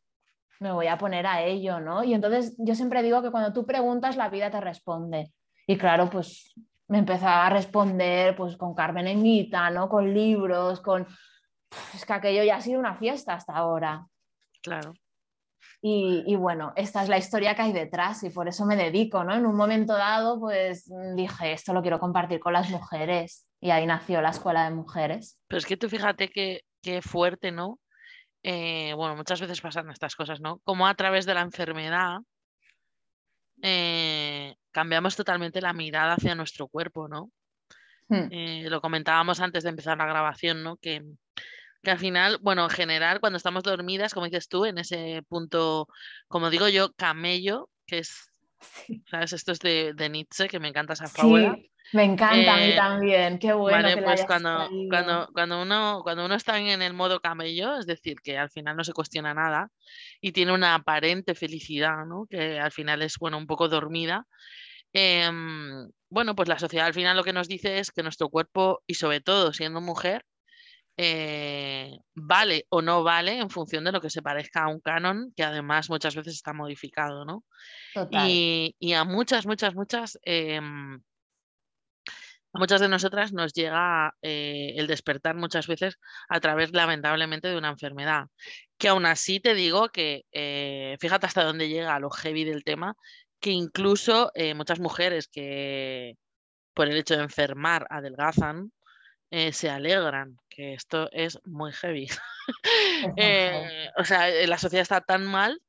me 0.59 0.71
voy 0.71 0.87
a 0.87 0.97
poner 0.97 1.27
a 1.27 1.43
ello, 1.43 1.79
¿no? 1.79 2.03
Y 2.03 2.13
entonces 2.13 2.55
yo 2.57 2.75
siempre 2.75 3.03
digo 3.03 3.21
que 3.21 3.31
cuando 3.31 3.53
tú 3.53 3.65
preguntas, 3.65 4.17
la 4.17 4.29
vida 4.29 4.49
te 4.49 4.61
responde. 4.61 5.31
Y 5.67 5.77
claro, 5.77 6.09
pues 6.09 6.53
me 6.87 6.99
empezaba 6.99 7.45
a 7.45 7.49
responder 7.49 8.35
pues 8.35 8.55
con 8.57 8.73
Carmen 8.73 9.07
Enguita, 9.07 9.69
¿no? 9.69 9.89
Con 9.89 10.13
libros, 10.13 10.79
con... 10.81 11.05
Es 11.93 12.05
que 12.05 12.13
aquello 12.13 12.43
ya 12.43 12.55
ha 12.55 12.61
sido 12.61 12.79
una 12.79 12.95
fiesta 12.95 13.33
hasta 13.33 13.53
ahora. 13.53 14.07
Claro. 14.61 14.93
Y, 15.79 16.35
bueno, 16.35 16.73
esta 16.75 17.03
es 17.03 17.07
la 17.07 17.17
historia 17.17 17.55
que 17.55 17.61
hay 17.61 17.71
detrás 17.71 18.23
y 18.23 18.29
por 18.29 18.47
eso 18.47 18.65
me 18.65 18.75
dedico, 18.75 19.23
¿no? 19.23 19.35
En 19.35 19.45
un 19.45 19.55
momento 19.55 19.93
dado, 19.93 20.39
pues 20.39 20.91
dije, 21.15 21.53
esto 21.53 21.73
lo 21.73 21.81
quiero 21.81 21.99
compartir 21.99 22.39
con 22.39 22.51
las 22.51 22.69
mujeres 22.69 23.47
y 23.61 23.69
ahí 23.69 23.85
nació 23.85 24.19
la 24.21 24.31
Escuela 24.31 24.65
de 24.65 24.75
Mujeres. 24.75 25.39
Pero 25.47 25.59
es 25.59 25.65
que 25.65 25.77
tú 25.77 25.87
fíjate 25.87 26.29
qué 26.29 27.01
fuerte, 27.01 27.51
¿no? 27.51 27.79
Eh, 28.43 28.93
bueno, 28.95 29.15
muchas 29.15 29.41
veces 29.41 29.59
pasan 29.59 29.89
estas 29.89 30.15
cosas, 30.15 30.39
¿no? 30.39 30.59
Como 30.63 30.87
a 30.87 30.95
través 30.95 31.25
de 31.25 31.33
la 31.33 31.41
enfermedad 31.41 32.19
eh, 33.61 34.55
cambiamos 34.71 35.15
totalmente 35.15 35.59
la 35.59 35.73
mirada 35.73 36.13
hacia 36.13 36.35
nuestro 36.35 36.67
cuerpo, 36.67 37.07
¿no? 37.07 37.31
Hmm. 38.07 38.29
Eh, 38.31 38.65
lo 38.69 38.79
comentábamos 38.79 39.41
antes 39.41 39.63
de 39.63 39.69
empezar 39.69 39.97
la 39.97 40.05
grabación, 40.05 40.63
¿no? 40.63 40.77
Que, 40.77 41.03
que, 41.87 41.91
al 41.91 41.99
final, 41.99 42.37
bueno, 42.41 42.63
en 42.63 42.69
general, 42.69 43.19
cuando 43.19 43.37
estamos 43.37 43.63
dormidas, 43.63 44.13
como 44.13 44.25
dices 44.25 44.47
tú, 44.47 44.65
en 44.65 44.77
ese 44.77 45.23
punto, 45.27 45.87
como 46.27 46.49
digo 46.49 46.67
yo, 46.67 46.93
camello, 46.93 47.69
que 47.85 47.99
es, 47.99 48.31
¿sabes? 49.09 49.33
Esto 49.33 49.51
es 49.51 49.59
de, 49.59 49.93
de 49.93 50.09
Nietzsche, 50.09 50.47
que 50.47 50.59
me 50.59 50.67
encanta 50.67 50.93
esa 50.93 51.07
fábula. 51.07 51.57
Me 51.93 52.03
encanta 52.03 52.55
a 52.55 52.57
mí 52.57 52.71
eh, 52.71 52.75
también, 52.75 53.39
qué 53.39 53.53
bueno. 53.53 53.81
Vale, 53.81 54.01
pues 54.01 54.25
cuando, 54.25 54.69
cuando, 54.89 55.29
cuando, 55.33 55.61
uno, 55.61 56.01
cuando 56.03 56.25
uno 56.25 56.35
está 56.35 56.59
en 56.59 56.81
el 56.81 56.93
modo 56.93 57.21
camello, 57.21 57.77
es 57.77 57.85
decir, 57.85 58.17
que 58.21 58.37
al 58.37 58.49
final 58.49 58.75
no 58.75 58.83
se 58.83 58.91
cuestiona 58.91 59.33
nada 59.33 59.69
y 60.19 60.33
tiene 60.33 60.51
una 60.51 60.75
aparente 60.75 61.33
felicidad, 61.33 62.05
¿no? 62.05 62.27
que 62.29 62.59
al 62.59 62.73
final 62.73 63.01
es 63.03 63.17
bueno, 63.17 63.37
un 63.37 63.47
poco 63.47 63.69
dormida, 63.69 64.27
Em, 64.93 65.91
bueno, 66.09 66.35
pues 66.35 66.49
la 66.49 66.59
sociedad 66.59 66.87
al 66.87 66.93
final 66.93 67.17
lo 67.17 67.23
que 67.23 67.33
nos 67.33 67.47
dice 67.47 67.79
es 67.79 67.91
que 67.91 68.03
nuestro 68.03 68.29
cuerpo, 68.29 68.81
y 68.87 68.95
sobre 68.95 69.21
todo 69.21 69.53
siendo 69.53 69.81
mujer, 69.81 70.25
eh, 70.99 71.99
vale 72.15 72.65
o 72.69 72.81
no 72.81 73.03
vale 73.03 73.37
en 73.37 73.51
función 73.51 73.83
de 73.83 73.91
lo 73.91 74.01
que 74.01 74.09
se 74.09 74.23
parezca 74.23 74.63
a 74.63 74.67
un 74.67 74.79
canon, 74.79 75.31
que 75.35 75.43
además 75.43 75.91
muchas 75.91 76.15
veces 76.15 76.33
está 76.33 76.53
modificado, 76.53 77.23
¿no? 77.23 77.43
Y, 78.11 78.93
a 78.93 79.03
muchas, 79.03 79.45
muchas, 79.45 79.75
muchas, 79.75 80.17
em, 80.23 80.95
a 82.51 82.59
muchas 82.59 82.81
de 82.81 82.89
nosotras 82.89 83.31
nos 83.31 83.53
llega 83.53 84.15
eh, 84.23 84.73
el 84.77 84.87
despertar 84.87 85.35
muchas 85.35 85.67
veces 85.67 85.99
a 86.29 86.39
través, 86.39 86.71
lamentablemente, 86.73 87.47
de 87.47 87.57
una 87.57 87.69
enfermedad. 87.69 88.25
Que 88.79 88.87
aún 88.87 89.05
así 89.05 89.39
te 89.39 89.53
digo 89.53 89.89
que, 89.89 90.25
eh, 90.31 90.97
fíjate 90.99 91.27
hasta 91.27 91.43
dónde 91.43 91.69
llega 91.69 91.99
lo 91.99 92.09
heavy 92.09 92.43
del 92.43 92.63
tema, 92.63 92.95
que 93.39 93.51
incluso 93.51 94.31
muchas 94.55 94.79
mujeres 94.79 95.27
que 95.27 96.15
por 96.73 96.87
el 96.87 96.97
hecho 96.97 97.15
de 97.15 97.23
enfermar 97.23 97.85
adelgazan, 97.91 98.71
se 99.51 99.69
alegran, 99.69 100.39
que 100.57 100.73
esto 100.73 101.07
es 101.13 101.39
muy 101.45 101.71
heavy. 101.71 102.09
Eh, 103.17 103.89
o 103.97 104.05
sea, 104.05 104.29
eh, 104.29 104.47
la 104.47 104.57
sociedad 104.57 104.81
está 104.81 105.01
tan 105.01 105.25
mal 105.25 105.61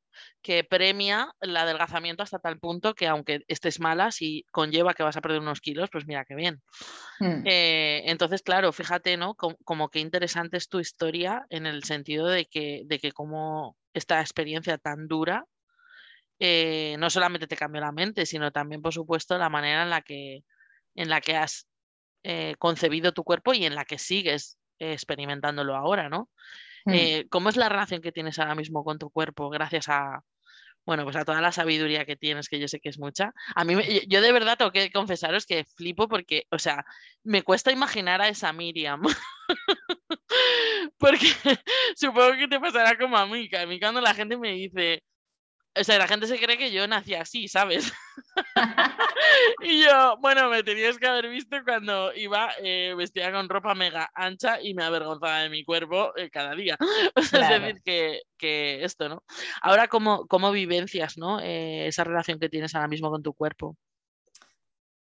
que 0.42 0.62
premia 0.62 1.32
el 1.40 1.56
adelgazamiento 1.56 2.22
hasta 2.22 2.38
tal 2.38 2.60
punto 2.60 2.94
que 2.94 3.08
aunque 3.08 3.40
estés 3.48 3.80
mala, 3.80 4.12
si 4.12 4.44
conlleva 4.52 4.94
que 4.94 5.02
vas 5.02 5.16
a 5.16 5.20
perder 5.20 5.40
unos 5.40 5.60
kilos, 5.60 5.90
pues 5.90 6.06
mira 6.06 6.24
qué 6.24 6.36
bien. 6.36 6.62
Hmm. 7.18 7.42
entonces, 7.44 8.42
claro, 8.42 8.72
fíjate, 8.72 9.16
¿no? 9.16 9.34
Como, 9.34 9.88
que 9.88 9.98
interesante 9.98 10.56
es 10.56 10.68
tu 10.68 10.78
historia 10.78 11.44
en 11.50 11.66
el 11.66 11.82
sentido 11.82 12.28
de 12.28 12.46
que, 12.46 12.82
de 12.86 13.00
que 13.00 13.10
como 13.10 13.76
esta 13.92 14.20
experiencia 14.20 14.78
tan 14.78 15.08
dura, 15.08 15.44
no 16.40 17.10
solamente 17.10 17.48
te 17.48 17.56
cambió 17.56 17.80
la 17.80 17.92
mente, 17.92 18.24
sino 18.24 18.52
también, 18.52 18.80
por 18.80 18.94
supuesto, 18.94 19.36
la 19.36 19.50
manera 19.50 19.82
en 19.82 19.90
la 19.90 20.02
que, 20.02 20.44
en 20.94 21.08
la 21.08 21.20
que 21.20 21.36
has 21.36 21.68
eh, 22.24 22.56
concebido 22.58 23.12
tu 23.12 23.22
cuerpo 23.22 23.54
y 23.54 23.64
en 23.64 23.76
la 23.76 23.84
que 23.84 23.96
sigues 23.96 24.57
experimentándolo 24.78 25.76
ahora, 25.76 26.08
¿no? 26.08 26.28
Mm. 26.84 26.92
Eh, 26.94 27.26
¿Cómo 27.30 27.48
es 27.48 27.56
la 27.56 27.68
relación 27.68 28.00
que 28.00 28.12
tienes 28.12 28.38
ahora 28.38 28.54
mismo 28.54 28.84
con 28.84 28.98
tu 28.98 29.10
cuerpo 29.10 29.50
gracias 29.50 29.88
a, 29.88 30.22
bueno, 30.84 31.04
pues 31.04 31.16
a 31.16 31.24
toda 31.24 31.40
la 31.40 31.52
sabiduría 31.52 32.06
que 32.06 32.16
tienes, 32.16 32.48
que 32.48 32.58
yo 32.58 32.66
sé 32.66 32.80
que 32.80 32.88
es 32.88 32.98
mucha? 32.98 33.34
A 33.54 33.64
mí, 33.64 33.74
yo 34.08 34.22
de 34.22 34.32
verdad 34.32 34.56
tengo 34.56 34.72
que 34.72 34.90
confesaros 34.90 35.44
que 35.44 35.64
flipo 35.64 36.08
porque, 36.08 36.44
o 36.50 36.58
sea, 36.58 36.84
me 37.24 37.42
cuesta 37.42 37.70
imaginar 37.72 38.22
a 38.22 38.28
esa 38.28 38.52
Miriam. 38.52 39.02
porque 40.98 41.26
supongo 41.96 42.32
que 42.38 42.48
te 42.48 42.58
pasará 42.58 42.96
como 42.96 43.18
a 43.18 43.26
mí, 43.26 43.48
que 43.48 43.58
a 43.58 43.66
mí 43.66 43.78
cuando 43.78 44.00
la 44.00 44.14
gente 44.14 44.38
me 44.38 44.52
dice, 44.52 45.02
o 45.80 45.84
sea, 45.84 45.98
la 45.98 46.08
gente 46.08 46.26
se 46.26 46.38
cree 46.38 46.58
que 46.58 46.72
yo 46.72 46.86
nací 46.86 47.14
así, 47.14 47.48
¿sabes? 47.48 47.92
y 49.62 49.84
yo, 49.84 50.16
bueno, 50.20 50.48
me 50.48 50.62
tenías 50.62 50.98
que 50.98 51.06
haber 51.06 51.28
visto 51.28 51.56
cuando 51.64 52.14
iba 52.14 52.50
eh, 52.62 52.94
vestida 52.96 53.32
con 53.32 53.48
ropa 53.48 53.74
mega 53.74 54.10
ancha 54.14 54.60
y 54.60 54.74
me 54.74 54.84
avergonzaba 54.84 55.40
de 55.40 55.50
mi 55.50 55.64
cuerpo 55.64 56.12
eh, 56.16 56.30
cada 56.30 56.54
día. 56.54 56.76
Es 57.16 57.30
decir, 57.30 57.82
que, 57.84 58.84
esto, 58.84 59.08
¿no? 59.08 59.22
Ahora, 59.62 59.88
¿cómo, 59.88 60.26
cómo 60.26 60.50
vivencias, 60.50 61.18
¿no? 61.18 61.40
Eh, 61.40 61.86
esa 61.86 62.04
relación 62.04 62.38
que 62.38 62.48
tienes 62.48 62.74
ahora 62.74 62.88
mismo 62.88 63.10
con 63.10 63.22
tu 63.22 63.34
cuerpo. 63.34 63.76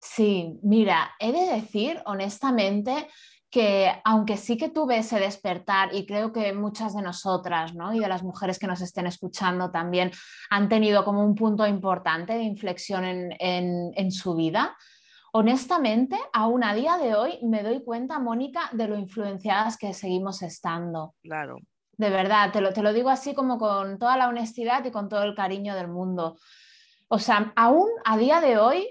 Sí, 0.01 0.59
mira, 0.62 1.14
he 1.20 1.33
de 1.33 1.55
decir 1.55 2.03
honestamente 2.07 3.09
que 3.53 3.92
aunque 4.05 4.38
sí 4.38 4.57
que 4.57 4.70
tuve 4.70 4.96
ese 4.96 5.20
despertar 5.20 5.94
y 5.94 6.07
creo 6.07 6.32
que 6.32 6.55
muchas 6.55 6.94
de 6.96 7.03
nosotras 7.03 7.74
¿no? 7.74 7.92
y 7.92 8.00
de 8.00 8.09
las 8.09 8.22
mujeres 8.22 8.59
que 8.59 8.66
nos 8.66 8.80
estén 8.80 9.07
escuchando 9.07 9.70
también 9.70 10.11
han 10.48 10.70
tenido 10.70 11.05
como 11.05 11.22
un 11.22 11.34
punto 11.34 11.66
importante 11.66 12.32
de 12.32 12.44
inflexión 12.44 13.05
en, 13.05 14.11
su 14.11 14.34
vida, 14.34 14.74
honestamente, 15.32 16.16
aún 16.32 16.64
a 16.64 16.74
día 16.74 16.96
de 16.96 17.14
hoy 17.14 17.40
me 17.42 17.62
doy 17.62 17.84
cuenta, 17.84 18.18
Mónica, 18.18 18.70
de 18.72 18.88
lo 18.88 18.96
influenciadas 18.96 19.76
que 19.76 19.92
seguimos 19.92 20.40
estando. 20.40 21.14
Claro. 21.22 21.57
De 21.98 22.09
verdad, 22.09 22.53
te 22.53 22.62
lo, 22.62 22.72
te 22.72 22.82
lo 22.82 22.94
digo 22.94 23.11
así 23.11 23.34
como 23.34 23.59
con 23.59 23.98
toda 23.98 24.16
la 24.16 24.28
honestidad 24.28 24.82
y 24.86 24.90
con 24.90 25.11
todo 25.11 25.24
el 25.24 25.34
cariño 25.34 25.74
del 25.74 25.88
mundo. 25.88 26.38
O 27.09 27.18
sea, 27.18 27.53
aún 27.55 27.90
a 28.07 28.16
día 28.16 28.40
de 28.40 28.57
hoy 28.57 28.88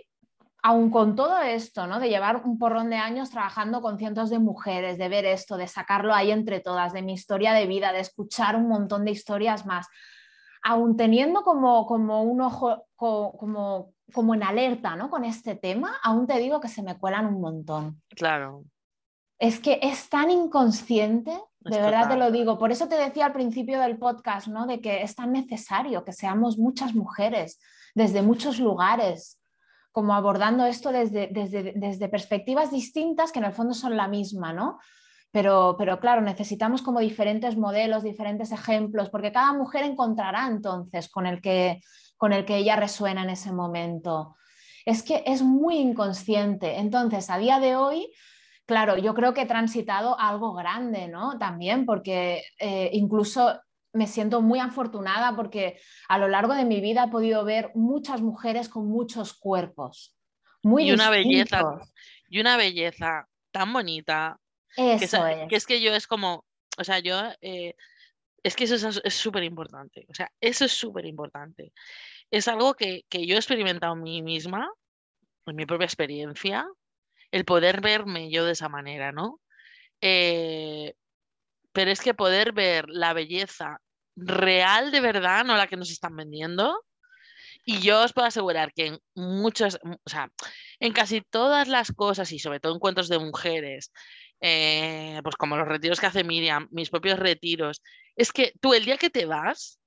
aún 0.62 0.92
con 0.92 1.16
todo 1.16 1.40
esto, 1.42 1.88
¿no? 1.88 2.00
De 2.00 2.10
llevar 2.10 2.44
un 2.46 2.60
porrón 2.60 2.90
de 2.90 2.98
años 2.98 3.32
trabajando 3.32 3.82
con 3.82 3.98
cientos 3.98 4.30
de 4.30 4.40
mujeres, 4.40 4.98
de 4.98 5.10
ver 5.10 5.26
esto, 5.26 5.58
de 5.58 5.68
sacarlo 5.68 6.14
ahí 6.14 6.32
entre 6.32 6.60
todas, 6.60 6.94
de 6.94 7.02
mi 7.02 7.14
historia 7.14 7.54
de 7.54 7.66
vida, 7.66 7.92
de 7.92 8.00
escuchar 8.00 8.56
un 8.56 8.68
montón 8.68 9.06
de 9.06 9.12
historias 9.12 9.66
más, 9.66 9.88
aún 10.64 10.96
teniendo 10.96 11.42
como, 11.42 11.86
como 11.88 12.22
un 12.22 12.42
ojo 12.42 12.86
como, 12.96 13.94
como 14.14 14.36
en 14.36 14.44
alerta, 14.44 14.96
¿no? 14.96 15.10
Con 15.10 15.26
este 15.26 15.56
tema, 15.56 15.96
aún 16.04 16.28
te 16.28 16.38
digo 16.38 16.60
que 16.60 16.68
se 16.68 16.84
me 16.84 16.98
cuelan 16.98 17.26
un 17.26 17.42
montón. 17.42 18.02
Claro. 18.10 18.64
Es 19.40 19.60
que 19.60 19.80
es 19.82 20.08
tan 20.10 20.30
inconsciente, 20.30 21.32
de 21.62 21.82
verdad 21.82 22.10
te 22.10 22.18
lo 22.18 22.30
digo. 22.30 22.60
Por 22.60 22.72
eso 22.72 22.88
te 22.88 22.96
decía 22.96 23.26
al 23.26 23.34
principio 23.34 23.80
del 23.80 23.98
podcast, 23.98 24.48
¿no? 24.48 24.68
De 24.68 24.80
que 24.82 25.02
es 25.02 25.16
tan 25.16 25.32
necesario 25.32 26.04
que 26.06 26.14
seamos 26.14 26.60
muchas 26.60 26.94
mujeres 26.94 27.60
desde 27.96 28.22
muchos 28.22 28.60
lugares, 28.60 29.41
como 29.92 30.14
abordando 30.14 30.66
esto 30.66 30.92
desde, 30.92 31.28
desde, 31.28 32.10
perspectivas 32.10 32.72
distintas 32.72 33.32
que 33.32 33.40
en 33.40 33.46
el 33.46 33.54
fondo 33.54 33.74
son 33.74 33.98
la 33.98 34.08
misma, 34.08 34.54
¿no? 34.54 34.80
Pero, 35.32 35.76
pero, 35.78 36.00
claro, 36.00 36.22
necesitamos 36.22 36.82
como 36.82 37.00
diferentes 37.00 37.58
modelos, 37.58 38.04
diferentes 38.04 38.52
ejemplos, 38.52 39.10
porque 39.10 39.32
cada 39.32 39.54
mujer 39.54 39.84
encontrará 39.84 40.48
entonces 40.48 41.10
con 41.10 41.26
el 41.26 41.42
que, 41.42 41.82
con 42.18 42.34
el 42.34 42.46
que 42.46 42.58
ella 42.58 42.76
resuena 42.76 43.24
en 43.24 43.30
ese 43.30 43.52
momento. 43.52 44.36
Es 44.86 45.04
que 45.04 45.24
es 45.26 45.42
muy 45.42 45.78
inconsciente. 45.78 46.80
Entonces, 46.80 47.30
a 47.30 47.38
día 47.38 47.60
de 47.60 47.76
hoy, 47.76 48.12
claro, 48.66 48.98
yo 48.98 49.14
creo 49.14 49.34
que 49.34 49.42
he 49.42 49.46
transitado 49.46 50.20
algo 50.20 50.54
grande, 50.54 51.08
¿no? 51.08 51.38
También, 51.38 51.86
porque 51.86 52.44
eh, 52.60 52.90
incluso 52.94 53.60
me 53.94 54.08
siento 54.08 54.42
muy 54.42 54.60
afortunada 54.60 55.36
porque 55.36 55.80
a 56.08 56.18
lo 56.18 56.28
largo 56.28 56.54
de 56.54 56.66
mi 56.66 56.82
vida 56.82 57.06
he 57.06 57.12
podido 57.12 57.44
ver 57.44 57.72
muchas 57.76 58.22
mujeres 58.22 58.70
con 58.70 58.88
muchos 58.88 59.34
cuerpos. 59.34 60.16
Muy 60.64 60.90
y 60.90 60.92
una 60.92 61.10
belleza 61.10 61.80
y 62.30 62.40
una 62.40 62.56
belleza 62.56 63.28
tan 63.52 63.74
bonita. 63.74 64.40
Eso 64.78 65.24
que, 65.26 65.44
es. 65.44 65.50
que 65.50 65.56
es 65.56 65.66
que 65.66 65.82
yo 65.82 65.94
es 65.94 66.08
como, 66.08 66.46
o 66.78 66.84
sea, 66.84 67.00
yo 67.00 67.20
eh, 67.42 67.76
es 68.44 68.56
que 68.56 68.64
eso 68.64 69.02
es 69.04 69.14
súper 69.14 69.44
importante. 69.44 70.06
O 70.10 70.14
sea, 70.14 70.32
eso 70.40 70.66
es 70.66 70.72
súper 70.72 71.06
importante. 71.06 71.74
Es 72.32 72.48
algo 72.48 72.74
que, 72.74 73.04
yo 73.12 73.36
he 73.36 73.38
experimentado 73.38 73.94
en 73.94 74.04
mí 74.04 74.22
misma, 74.22 74.72
en 75.46 75.56
mi 75.56 75.66
propia 75.66 75.86
experiencia, 75.86 76.68
el 77.32 77.46
poder 77.46 77.82
verme 77.82 78.32
yo 78.32 78.46
de 78.46 78.54
esa 78.54 78.70
manera, 78.70 79.12
¿no? 79.12 79.40
Eh, 80.02 80.96
pero 81.72 81.92
es 81.92 82.02
que 82.02 82.14
poder 82.14 82.52
ver 82.54 82.86
la 82.90 83.14
belleza 83.14 83.80
real 84.16 84.92
de 84.92 85.02
verdad, 85.02 85.46
no 85.46 85.56
la 85.56 85.68
que 85.68 85.78
nos 85.78 85.92
están 85.92 86.16
vendiendo, 86.16 86.86
y 87.64 87.80
yo 87.82 88.02
os 88.04 88.14
puedo 88.14 88.28
asegurar 88.28 88.74
que 88.74 88.88
en 88.88 89.00
muchos, 89.16 89.80
o 89.84 90.10
sea, 90.10 90.32
en 90.80 90.94
casi 90.94 91.22
todas 91.22 91.68
las 91.68 91.92
cosas 91.92 92.32
y 92.32 92.40
sobre 92.40 92.60
todo 92.60 92.76
encuentros 92.76 93.08
de 93.08 93.20
mujeres, 93.20 93.92
eh, 94.42 95.20
pues 95.24 95.36
como 95.36 95.58
los 95.58 95.68
retiros 95.68 96.00
que 96.00 96.08
hace 96.08 96.24
Miriam, 96.24 96.68
mis 96.72 96.90
propios 96.90 97.20
retiros, 97.20 97.82
es 98.16 98.32
que 98.32 98.54
tú 98.60 98.74
el 98.74 98.86
día 98.86 98.98
que 98.98 99.12
te 99.12 99.26
vas, 99.26 99.80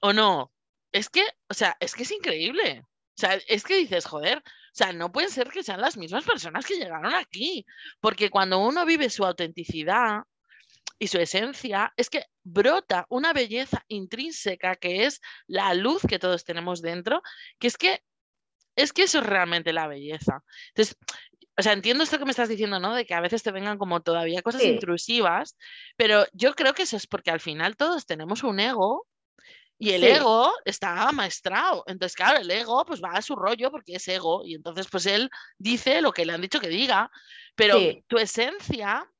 o 0.00 0.12
no, 0.12 0.52
es 0.92 1.08
que, 1.08 1.24
o 1.48 1.54
sea, 1.54 1.76
es 1.80 1.94
que 1.94 2.02
es 2.02 2.10
increíble. 2.10 2.82
O 3.16 3.20
sea, 3.20 3.34
es 3.46 3.62
que 3.64 3.76
dices, 3.76 4.06
joder, 4.06 4.38
o 4.38 4.74
sea, 4.74 4.92
no 4.92 5.12
puede 5.12 5.28
ser 5.28 5.48
que 5.50 5.62
sean 5.62 5.80
las 5.80 5.96
mismas 5.96 6.24
personas 6.24 6.66
que 6.66 6.76
llegaron 6.76 7.14
aquí, 7.14 7.64
porque 8.00 8.30
cuando 8.30 8.58
uno 8.58 8.84
vive 8.84 9.10
su 9.10 9.24
autenticidad, 9.24 10.22
y 11.02 11.08
su 11.08 11.18
esencia 11.18 11.92
es 11.96 12.08
que 12.08 12.26
brota 12.44 13.06
una 13.08 13.32
belleza 13.32 13.84
intrínseca 13.88 14.76
que 14.76 15.04
es 15.04 15.20
la 15.48 15.74
luz 15.74 16.02
que 16.08 16.20
todos 16.20 16.44
tenemos 16.44 16.80
dentro, 16.80 17.22
que 17.58 17.66
es 17.66 17.76
que 17.76 18.04
es 18.76 18.92
que 18.92 19.02
eso 19.02 19.18
es 19.18 19.26
realmente 19.26 19.72
la 19.72 19.88
belleza. 19.88 20.44
Entonces, 20.68 20.96
o 21.58 21.62
sea, 21.62 21.72
entiendo 21.72 22.04
esto 22.04 22.20
que 22.20 22.24
me 22.24 22.30
estás 22.30 22.48
diciendo, 22.48 22.78
¿no? 22.78 22.94
De 22.94 23.04
que 23.04 23.14
a 23.14 23.20
veces 23.20 23.42
te 23.42 23.50
vengan 23.50 23.78
como 23.78 24.00
todavía 24.00 24.42
cosas 24.42 24.62
intrusivas, 24.62 25.56
pero 25.96 26.24
yo 26.32 26.54
creo 26.54 26.72
que 26.72 26.84
eso 26.84 26.96
es 26.96 27.08
porque 27.08 27.32
al 27.32 27.40
final 27.40 27.76
todos 27.76 28.06
tenemos 28.06 28.44
un 28.44 28.60
ego 28.60 29.08
y 29.78 29.90
el 29.90 30.04
ego 30.04 30.52
está 30.64 31.10
maestrado. 31.10 31.82
Entonces, 31.88 32.14
claro, 32.14 32.38
el 32.38 32.48
ego 32.48 32.84
pues 32.86 33.02
va 33.02 33.14
a 33.14 33.22
su 33.22 33.34
rollo 33.34 33.72
porque 33.72 33.96
es 33.96 34.06
ego 34.06 34.42
y 34.44 34.54
entonces 34.54 34.86
pues 34.88 35.06
él 35.06 35.30
dice 35.58 36.00
lo 36.00 36.12
que 36.12 36.24
le 36.24 36.32
han 36.32 36.42
dicho 36.42 36.60
que 36.60 36.68
diga, 36.68 37.10
pero 37.56 37.76
tu 38.06 38.18
esencia 38.18 39.11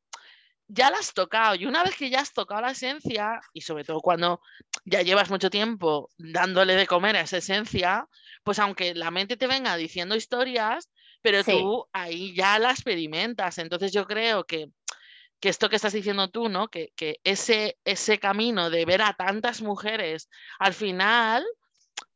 ya 0.74 0.90
la 0.90 0.98
has 0.98 1.12
tocado 1.12 1.54
y 1.54 1.66
una 1.66 1.84
vez 1.84 1.94
que 1.96 2.08
ya 2.08 2.20
has 2.20 2.32
tocado 2.32 2.62
la 2.62 2.70
esencia 2.70 3.40
y 3.52 3.60
sobre 3.60 3.84
todo 3.84 4.00
cuando 4.00 4.40
ya 4.86 5.02
llevas 5.02 5.28
mucho 5.28 5.50
tiempo 5.50 6.08
dándole 6.16 6.74
de 6.74 6.86
comer 6.86 7.16
a 7.16 7.20
esa 7.20 7.36
esencia, 7.36 8.08
pues 8.42 8.58
aunque 8.58 8.94
la 8.94 9.10
mente 9.10 9.36
te 9.36 9.46
venga 9.46 9.76
diciendo 9.76 10.16
historias, 10.16 10.90
pero 11.20 11.44
tú 11.44 11.86
ahí 11.92 12.34
ya 12.34 12.58
la 12.58 12.70
experimentas. 12.70 13.58
Entonces 13.58 13.92
yo 13.92 14.06
creo 14.06 14.44
que, 14.44 14.68
que 15.40 15.50
esto 15.50 15.68
que 15.68 15.76
estás 15.76 15.92
diciendo 15.92 16.30
tú, 16.30 16.48
¿no? 16.48 16.68
Que, 16.68 16.90
que 16.96 17.20
ese, 17.22 17.78
ese 17.84 18.18
camino 18.18 18.70
de 18.70 18.86
ver 18.86 19.02
a 19.02 19.12
tantas 19.12 19.60
mujeres 19.60 20.30
al 20.58 20.72
final 20.72 21.44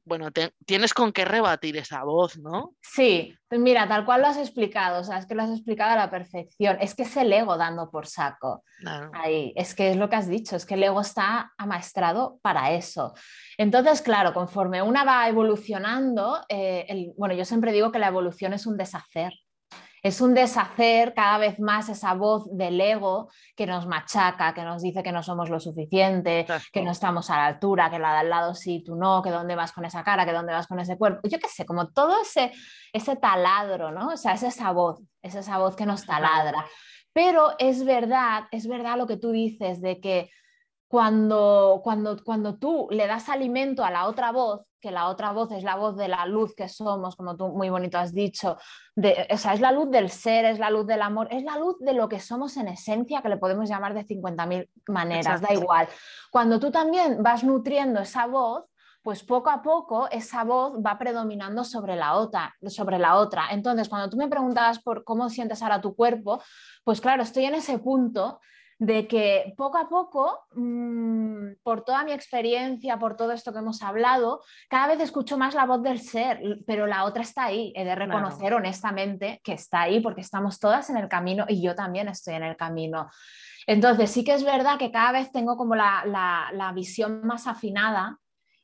bueno, 0.06 0.28
tienes 0.64 0.94
con 0.94 1.12
qué 1.12 1.24
rebatir 1.24 1.76
esa 1.76 2.04
voz, 2.04 2.38
¿no? 2.38 2.74
Sí, 2.80 3.34
mira, 3.50 3.88
tal 3.88 4.04
cual 4.04 4.22
lo 4.22 4.28
has 4.28 4.36
explicado, 4.36 5.00
o 5.00 5.04
sea, 5.04 5.18
es 5.18 5.26
que 5.26 5.34
lo 5.34 5.42
has 5.42 5.50
explicado 5.50 5.92
a 5.92 5.96
la 5.96 6.10
perfección. 6.10 6.78
Es 6.80 6.94
que 6.94 7.02
es 7.02 7.16
el 7.16 7.32
ego 7.32 7.56
dando 7.56 7.90
por 7.90 8.06
saco. 8.06 8.62
Ahí, 9.12 9.52
es 9.56 9.74
que 9.74 9.90
es 9.90 9.96
lo 9.96 10.08
que 10.08 10.16
has 10.16 10.28
dicho, 10.28 10.54
es 10.54 10.64
que 10.64 10.74
el 10.74 10.84
ego 10.84 11.00
está 11.00 11.52
amaestrado 11.58 12.38
para 12.40 12.70
eso. 12.70 13.14
Entonces, 13.58 14.00
claro, 14.00 14.32
conforme 14.32 14.80
una 14.80 15.04
va 15.04 15.28
evolucionando, 15.28 16.40
eh, 16.48 17.12
bueno, 17.16 17.34
yo 17.34 17.44
siempre 17.44 17.72
digo 17.72 17.90
que 17.90 17.98
la 17.98 18.08
evolución 18.08 18.52
es 18.52 18.64
un 18.66 18.76
deshacer 18.76 19.32
es 20.02 20.20
un 20.20 20.34
deshacer 20.34 21.14
cada 21.14 21.38
vez 21.38 21.58
más 21.58 21.88
esa 21.88 22.14
voz 22.14 22.44
del 22.56 22.80
ego 22.80 23.30
que 23.56 23.66
nos 23.66 23.86
machaca, 23.86 24.54
que 24.54 24.62
nos 24.62 24.82
dice 24.82 25.02
que 25.02 25.12
no 25.12 25.22
somos 25.22 25.50
lo 25.50 25.60
suficiente, 25.60 26.46
que 26.72 26.82
no 26.82 26.90
estamos 26.90 27.30
a 27.30 27.36
la 27.36 27.46
altura, 27.46 27.90
que 27.90 27.98
la 27.98 28.12
de 28.12 28.18
al 28.18 28.30
lado 28.30 28.54
sí, 28.54 28.82
tú 28.84 28.96
no, 28.96 29.22
que 29.22 29.30
dónde 29.30 29.56
vas 29.56 29.72
con 29.72 29.84
esa 29.84 30.04
cara, 30.04 30.24
que 30.24 30.32
dónde 30.32 30.52
vas 30.52 30.66
con 30.66 30.78
ese 30.78 30.96
cuerpo. 30.96 31.26
Yo 31.28 31.38
qué 31.38 31.48
sé, 31.48 31.66
como 31.66 31.88
todo 31.88 32.20
ese, 32.22 32.52
ese 32.92 33.16
taladro, 33.16 33.90
¿no? 33.90 34.08
O 34.08 34.16
sea, 34.16 34.34
es 34.34 34.42
esa 34.42 34.72
voz, 34.72 35.00
es 35.22 35.34
esa 35.34 35.58
voz 35.58 35.76
que 35.76 35.86
nos 35.86 36.06
taladra. 36.06 36.64
Pero 37.12 37.54
es 37.58 37.84
verdad, 37.84 38.44
es 38.50 38.68
verdad 38.68 38.98
lo 38.98 39.06
que 39.06 39.16
tú 39.16 39.30
dices 39.30 39.80
de 39.80 40.00
que 40.00 40.30
cuando, 40.88 41.80
cuando, 41.82 42.22
cuando 42.24 42.56
tú 42.56 42.86
le 42.90 43.06
das 43.06 43.28
alimento 43.28 43.84
a 43.84 43.90
la 43.90 44.06
otra 44.06 44.30
voz, 44.30 44.62
que 44.80 44.92
la 44.92 45.08
otra 45.08 45.32
voz 45.32 45.50
es 45.50 45.64
la 45.64 45.74
voz 45.74 45.96
de 45.96 46.06
la 46.06 46.26
luz 46.26 46.54
que 46.54 46.68
somos, 46.68 47.16
como 47.16 47.36
tú 47.36 47.48
muy 47.48 47.70
bonito 47.70 47.98
has 47.98 48.14
dicho, 48.14 48.56
de, 48.94 49.26
o 49.30 49.36
sea, 49.36 49.54
es 49.54 49.60
la 49.60 49.72
luz 49.72 49.90
del 49.90 50.10
ser, 50.10 50.44
es 50.44 50.60
la 50.60 50.70
luz 50.70 50.86
del 50.86 51.02
amor, 51.02 51.26
es 51.32 51.42
la 51.42 51.58
luz 51.58 51.76
de 51.80 51.92
lo 51.92 52.08
que 52.08 52.20
somos 52.20 52.56
en 52.56 52.68
esencia, 52.68 53.20
que 53.20 53.28
le 53.28 53.36
podemos 53.36 53.68
llamar 53.68 53.94
de 53.94 54.06
50.000 54.06 54.68
maneras, 54.86 55.40
da 55.40 55.52
igual. 55.52 55.88
Cuando 56.30 56.60
tú 56.60 56.70
también 56.70 57.20
vas 57.20 57.42
nutriendo 57.42 58.00
esa 58.00 58.26
voz, 58.26 58.64
pues 59.02 59.22
poco 59.24 59.50
a 59.50 59.62
poco 59.62 60.08
esa 60.10 60.44
voz 60.44 60.74
va 60.84 60.98
predominando 60.98 61.64
sobre 61.64 61.96
la 61.96 62.14
otra, 62.16 62.54
sobre 62.66 62.98
la 62.98 63.16
otra. 63.16 63.48
Entonces, 63.50 63.88
cuando 63.88 64.10
tú 64.10 64.16
me 64.16 64.28
preguntabas 64.28 64.80
por 64.80 65.04
cómo 65.04 65.28
sientes 65.30 65.62
ahora 65.62 65.80
tu 65.80 65.94
cuerpo, 65.94 66.42
pues 66.84 67.00
claro, 67.00 67.22
estoy 67.22 67.44
en 67.44 67.54
ese 67.54 67.78
punto 67.78 68.40
de 68.78 69.08
que 69.08 69.54
poco 69.56 69.78
a 69.78 69.88
poco, 69.88 70.40
mm, 70.54 71.62
por 71.62 71.82
toda 71.82 72.04
mi 72.04 72.12
experiencia, 72.12 72.98
por 72.98 73.16
todo 73.16 73.32
esto 73.32 73.52
que 73.52 73.60
hemos 73.60 73.82
hablado, 73.82 74.42
cada 74.68 74.88
vez 74.88 75.00
escucho 75.00 75.38
más 75.38 75.54
la 75.54 75.64
voz 75.64 75.82
del 75.82 76.00
ser, 76.00 76.40
pero 76.66 76.86
la 76.86 77.04
otra 77.04 77.22
está 77.22 77.44
ahí. 77.44 77.72
He 77.74 77.84
de 77.84 77.94
reconocer 77.94 78.52
honestamente 78.52 79.40
que 79.42 79.54
está 79.54 79.82
ahí 79.82 80.00
porque 80.00 80.20
estamos 80.20 80.58
todas 80.58 80.90
en 80.90 80.98
el 80.98 81.08
camino 81.08 81.46
y 81.48 81.62
yo 81.62 81.74
también 81.74 82.08
estoy 82.08 82.34
en 82.34 82.42
el 82.42 82.56
camino. 82.56 83.08
Entonces 83.66 84.10
sí 84.10 84.24
que 84.24 84.34
es 84.34 84.44
verdad 84.44 84.78
que 84.78 84.92
cada 84.92 85.12
vez 85.12 85.32
tengo 85.32 85.56
como 85.56 85.74
la, 85.74 86.04
la 86.52 86.72
visión 86.72 87.26
más 87.26 87.46
afinada 87.46 88.18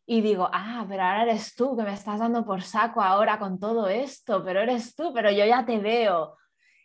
y 0.05 0.21
digo, 0.21 0.49
ah, 0.53 0.85
pero 0.89 1.03
ahora 1.03 1.23
eres 1.23 1.55
tú 1.55 1.77
que 1.77 1.85
me 1.85 1.95
estás 1.95 2.19
dando 2.19 2.45
por 2.45 2.63
saco 2.63 3.01
ahora 3.01 3.39
con 3.39 3.59
todo 3.59 3.89
esto, 3.89 4.45
pero 4.45 4.61
eres 4.61 4.95
tú, 4.95 5.13
pero 5.15 5.31
yo 5.31 5.47
ya 5.47 5.65
te 5.65 5.79
veo. 5.79 6.37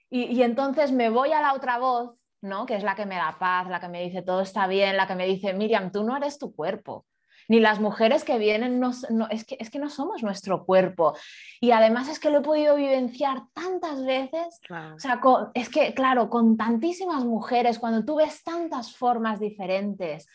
Y, 0.09 0.25
y 0.25 0.43
entonces 0.43 0.91
me 0.93 1.09
voy 1.09 1.33
a 1.33 1.41
la 1.41 1.53
otra 1.53 1.77
voz 1.77 2.26
¿no? 2.41 2.65
Que 2.65 2.75
es 2.75 2.83
la 2.83 2.95
que 2.95 3.05
me 3.05 3.15
da 3.15 3.37
paz, 3.39 3.67
la 3.67 3.79
que 3.79 3.87
me 3.87 4.03
dice 4.03 4.21
todo 4.21 4.41
está 4.41 4.67
bien, 4.67 4.97
la 4.97 5.07
que 5.07 5.15
me 5.15 5.25
dice, 5.25 5.53
Miriam, 5.53 5.91
tú 5.91 6.03
no 6.03 6.15
eres 6.15 6.37
tu 6.37 6.53
cuerpo. 6.53 7.05
Ni 7.49 7.61
las 7.61 7.79
mujeres 7.79 8.25
que 8.25 8.37
vienen, 8.37 8.79
no, 8.79 8.91
es, 9.29 9.45
que, 9.45 9.55
es 9.59 9.69
que 9.69 9.79
no 9.79 9.89
somos 9.89 10.21
nuestro 10.21 10.65
cuerpo. 10.65 11.15
Y 11.61 11.71
además 11.71 12.09
es 12.09 12.19
que 12.19 12.29
lo 12.29 12.39
he 12.39 12.41
podido 12.41 12.75
vivenciar 12.75 13.43
tantas 13.53 14.03
veces. 14.03 14.59
O 14.69 14.99
sea, 14.99 15.21
es 15.53 15.69
que, 15.69 15.93
claro, 15.93 16.29
con 16.29 16.57
tantísimas 16.57 17.23
mujeres, 17.23 17.79
cuando 17.79 18.03
tú 18.03 18.17
ves 18.17 18.43
tantas 18.43 18.93
formas 18.93 19.39
diferentes, 19.39 20.27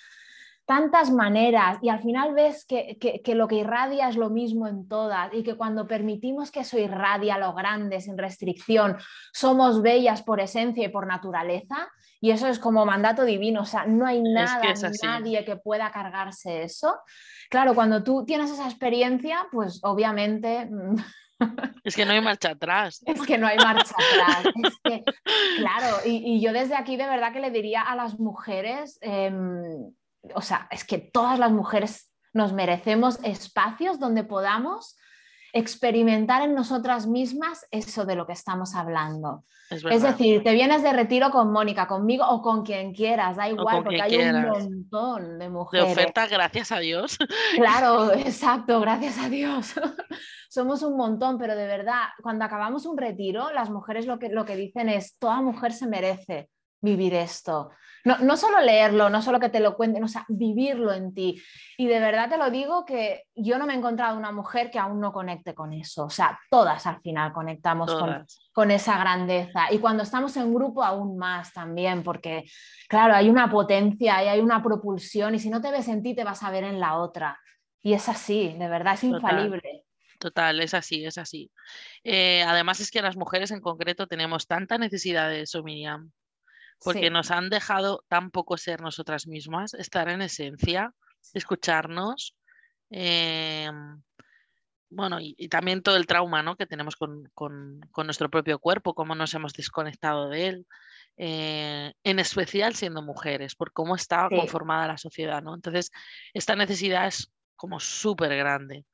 tantas 0.73 1.11
maneras 1.11 1.77
y 1.83 1.91
al 1.91 2.01
final 2.01 2.33
ves 2.33 2.65
que, 2.65 3.23
lo 3.35 3.47
que 3.47 3.57
irradia 3.57 4.09
es 4.09 4.17
lo 4.17 4.31
mismo 4.31 4.67
en 4.67 4.89
todas 4.89 5.29
y 5.35 5.43
que 5.43 5.55
cuando 5.55 5.87
permitimos 5.87 6.51
que 6.51 6.61
eso 6.61 6.79
irradia 6.79 7.37
lo 7.37 7.53
grande 7.53 8.01
sin 8.01 8.17
restricción, 8.17 8.97
somos 9.35 9.83
bellas 9.83 10.23
por 10.23 10.41
esencia 10.41 10.87
y 10.87 10.89
por 10.89 11.07
naturaleza 11.07 11.91
y 12.23 12.31
eso 12.31 12.49
es 12.49 12.59
como 12.59 12.87
mandato 12.87 13.27
divino, 13.27 13.61
o 13.61 13.65
sea, 13.67 13.85
no 13.85 14.07
hay 14.07 14.23
nada, 14.23 14.63
nadie 15.03 15.45
que 15.45 15.57
pueda 15.57 15.93
cargarse 15.93 16.63
eso. 16.63 17.01
Claro, 17.51 17.75
cuando 17.75 18.03
tú 18.03 18.25
tienes 18.25 18.51
esa 18.51 18.65
experiencia, 18.65 19.47
pues 19.53 19.79
obviamente... 19.83 20.71
Es 21.85 21.97
que 21.97 22.07
no 22.07 22.13
hay 22.13 22.21
marcha 22.21 22.51
atrás. 22.51 23.03
Es 23.05 23.21
que 23.23 23.37
no 23.37 23.49
hay 23.49 23.57
marcha 23.57 23.93
atrás. 23.97 24.55
Es 24.63 24.79
que, 24.85 25.05
claro, 25.57 25.97
y, 26.07 26.41
yo 26.41 26.53
desde 26.53 26.77
aquí 26.77 26.97
de 26.97 27.09
verdad 27.09 27.33
que 27.33 27.41
le 27.41 27.51
diría 27.51 27.83
a 27.83 27.97
las 27.97 28.21
mujeres, 28.21 28.97
em, 29.01 29.93
o 30.35 30.41
sea, 30.41 30.69
es 30.71 30.85
que 30.85 30.99
todas 30.99 31.39
las 31.39 31.53
mujeres 31.53 32.11
nos 32.33 32.53
merecemos 32.53 33.19
espacios 33.23 33.99
donde 33.99 34.25
podamos 34.25 34.97
experimentar 35.55 36.43
en 36.43 36.55
nosotras 36.55 37.07
mismas 37.07 37.67
eso 37.71 38.07
de 38.07 38.17
lo 38.17 38.27
que 38.27 38.33
estamos 38.33 38.75
hablando. 38.75 39.45
Es, 39.71 40.03
decir, 40.03 40.43
te 40.43 40.53
vienes 40.53 40.83
de 40.83 40.93
retiro 40.93 41.31
con 41.31 41.53
Mónica, 41.53 41.87
conmigo 41.87 42.27
o 42.29 42.43
con 42.43 42.63
quien 42.63 42.93
quieras, 42.93 43.37
da 43.37 43.49
igual, 43.49 43.83
porque 43.83 44.03
hay 44.03 44.17
un 44.17 44.43
montón 44.43 45.39
de 45.39 45.49
mujeres. 45.49 45.87
De 45.87 45.93
oferta, 45.93 46.27
gracias 46.27 46.73
a 46.73 46.79
Dios. 46.79 47.19
Claro, 47.57 48.13
exacto, 48.13 48.81
gracias 48.81 49.19
a 49.19 49.29
Dios. 49.29 49.75
Somos 50.51 50.83
un 50.83 50.97
montón, 50.97 51.39
pero 51.39 51.55
de 51.55 51.67
verdad, 51.67 52.09
cuando 52.23 52.45
acabamos 52.45 52.87
un 52.87 52.97
retiro, 52.97 53.51
las 53.53 53.71
mujeres 53.71 54.07
lo 54.07 54.19
que, 54.19 54.29
lo 54.29 54.45
que 54.45 54.57
dicen 54.57 54.89
es, 54.89 55.17
toda 55.19 55.41
mujer 55.41 55.73
se 55.73 55.87
merece 55.87 56.49
vivir 56.83 57.15
esto. 57.15 57.71
No, 58.05 58.19
no, 58.19 58.37
solo 58.37 58.61
leerlo, 58.61 59.09
no 59.09 59.23
solo 59.23 59.39
que 59.39 59.49
te 59.49 59.61
lo 59.61 59.77
cuenten, 59.77 60.03
o 60.03 60.09
sea, 60.09 60.25
vivirlo 60.29 60.93
en 60.93 61.15
ti. 61.15 61.41
Y 61.77 61.87
de 61.87 62.01
verdad 62.01 62.29
te 62.29 62.37
lo 62.37 62.51
digo 62.51 62.85
que 62.85 63.27
yo 63.37 63.59
no 63.59 63.67
me 63.67 63.75
he 63.75 63.77
encontrado 63.77 64.19
una 64.19 64.33
mujer 64.33 64.73
que 64.73 64.81
aún 64.81 65.01
no 65.01 65.13
conecte 65.13 65.55
con 65.55 65.73
eso. 65.73 66.07
O 66.07 66.11
sea, 66.11 66.39
todas 66.51 66.85
al 66.87 67.01
final 67.01 67.33
conectamos 67.33 67.95
con, 67.95 68.27
con, 68.53 68.71
esa 68.73 68.99
grandeza. 68.99 69.73
Y 69.73 69.79
cuando 69.79 70.03
estamos 70.03 70.37
en 70.37 70.53
grupo, 70.53 70.83
aún 70.83 71.17
más 71.17 71.53
también, 71.53 72.03
porque, 72.03 72.45
claro, 72.89 73.15
hay 73.15 73.31
una 73.31 73.49
potencia 73.49 74.25
y 74.25 74.29
hay 74.29 74.41
una 74.41 74.61
propulsión. 74.61 75.37
Y 75.37 75.39
si 75.39 75.49
no 75.49 75.61
te 75.61 75.71
ves 75.71 75.87
en 75.87 76.03
ti, 76.03 76.15
te 76.17 76.25
vas 76.25 76.43
a 76.43 76.51
ver 76.51 76.65
en 76.65 76.81
la 76.81 76.97
otra. 76.97 77.39
Y 77.83 77.93
es 77.93 78.09
así, 78.09 78.57
de 78.59 78.69
verdad, 78.69 78.95
es 78.95 79.05
infalible. 79.05 79.85
Total, 80.19 80.61
es 80.61 80.75
así, 80.75 81.05
es 81.05 81.19
así. 81.19 81.53
Eh, 82.03 82.43
además 82.43 82.81
es 82.81 82.91
que 82.91 83.03
las 83.03 83.17
mujeres 83.17 83.53
en 83.53 83.61
concreto 83.61 84.09
tenemos 84.09 84.49
tanta 84.49 84.77
necesidad 84.77 85.29
de 85.29 85.43
eso, 85.43 85.63
Miriam 85.63 86.13
porque 86.85 87.11
nos 87.11 87.31
han 87.31 87.51
dejado 87.51 88.05
tan 88.09 88.31
poco 88.31 88.57
ser 88.57 88.81
nosotras 88.81 89.27
mismas, 89.27 89.75
estar 89.75 90.09
en 90.09 90.23
esencia, 90.23 90.93
escucharnos. 91.35 92.35
Em, 92.91 94.03
bueno, 94.91 95.19
y, 95.21 95.49
también 95.49 95.83
todo 95.83 95.97
el 95.97 96.07
trauma 96.07 96.43
¿no? 96.43 96.57
que 96.57 96.67
tenemos 96.67 96.97
con, 96.97 97.31
nuestro 98.05 98.31
propio 98.31 98.59
cuerpo, 98.59 98.95
cómo 98.95 99.15
nos 99.15 99.33
hemos 99.35 99.55
desconectado 99.55 100.29
de 100.29 100.49
él, 100.49 100.67
eh, 101.17 101.95
en 102.05 102.19
especial 102.19 102.75
siendo 102.75 103.01
mujeres, 103.01 103.55
por 103.55 103.73
cómo 103.73 103.97
está 103.97 104.29
conformada 104.29 104.89
la 104.89 104.99
sociedad. 104.99 105.43
¿no? 105.43 105.55
Entonces, 105.55 105.91
esta 106.35 106.57
necesidad 106.57 107.07
es 107.07 107.31
como 107.57 107.81
súper 107.81 108.37
grande. 108.37 108.85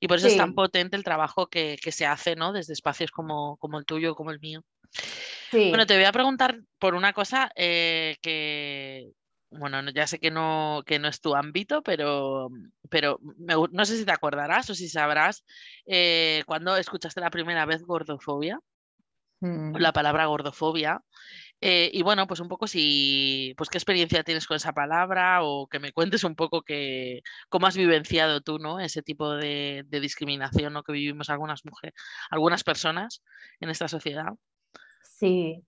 Y 0.00 0.06
por 0.06 0.18
eso 0.18 0.28
es 0.28 0.36
tan 0.36 0.54
potente 0.54 0.96
el 0.96 1.04
trabajo 1.04 1.48
que, 1.48 1.78
se 1.90 2.06
hace 2.06 2.36
¿no? 2.36 2.52
desde 2.52 2.72
espacios 2.72 3.10
como, 3.10 3.56
como 3.56 3.78
el 3.78 3.84
tuyo, 3.84 4.14
como 4.14 4.30
el 4.30 4.40
mío. 4.40 4.62
Bueno, 5.52 5.86
te 5.86 5.96
voy 5.96 6.04
a 6.04 6.12
preguntar 6.12 6.60
por 6.78 6.94
una 6.94 7.12
cosa 7.12 7.50
eh, 7.54 8.16
que, 8.20 9.12
bueno, 9.50 9.80
ya 9.90 10.06
sé 10.06 10.18
que 10.18 10.30
no, 10.30 10.82
que 10.86 10.98
no 10.98 11.08
es 11.08 11.20
tu 11.20 11.34
ámbito, 11.34 11.82
pero, 11.82 12.50
pero 12.90 13.18
no 13.48 13.84
sé 13.84 13.96
si 13.96 14.04
te 14.04 14.12
acordarás 14.12 14.68
o 14.70 14.74
si 14.74 14.88
sabrás 14.88 15.44
eh, 15.86 16.42
cuando 16.46 16.76
escuchaste 16.76 17.20
la 17.20 17.30
primera 17.30 17.64
vez 17.64 17.82
gordofobia, 17.82 18.60
mm. 19.40 19.76
la 19.76 19.92
palabra 19.92 20.26
gordofobia. 20.26 21.00
Eh, 21.60 21.90
y 21.92 22.02
bueno, 22.02 22.28
pues 22.28 22.38
un 22.38 22.48
poco 22.48 22.68
si, 22.68 23.52
pues 23.56 23.68
qué 23.68 23.78
experiencia 23.78 24.22
tienes 24.22 24.46
con 24.46 24.56
esa 24.56 24.72
palabra 24.72 25.42
o 25.42 25.66
que 25.66 25.80
me 25.80 25.92
cuentes 25.92 26.22
un 26.22 26.36
poco 26.36 26.62
que, 26.62 27.22
cómo 27.48 27.66
has 27.66 27.76
vivenciado 27.76 28.40
tú, 28.42 28.58
¿no? 28.60 28.78
Ese 28.78 29.02
tipo 29.02 29.34
de, 29.34 29.84
de 29.88 30.00
discriminación 30.00 30.72
¿no? 30.72 30.84
que 30.84 30.92
vivimos 30.92 31.30
algunas 31.30 31.64
mujeres, 31.64 31.94
algunas 32.30 32.62
personas 32.62 33.22
en 33.60 33.70
esta 33.70 33.88
sociedad. 33.88 34.34
Sí, 35.02 35.64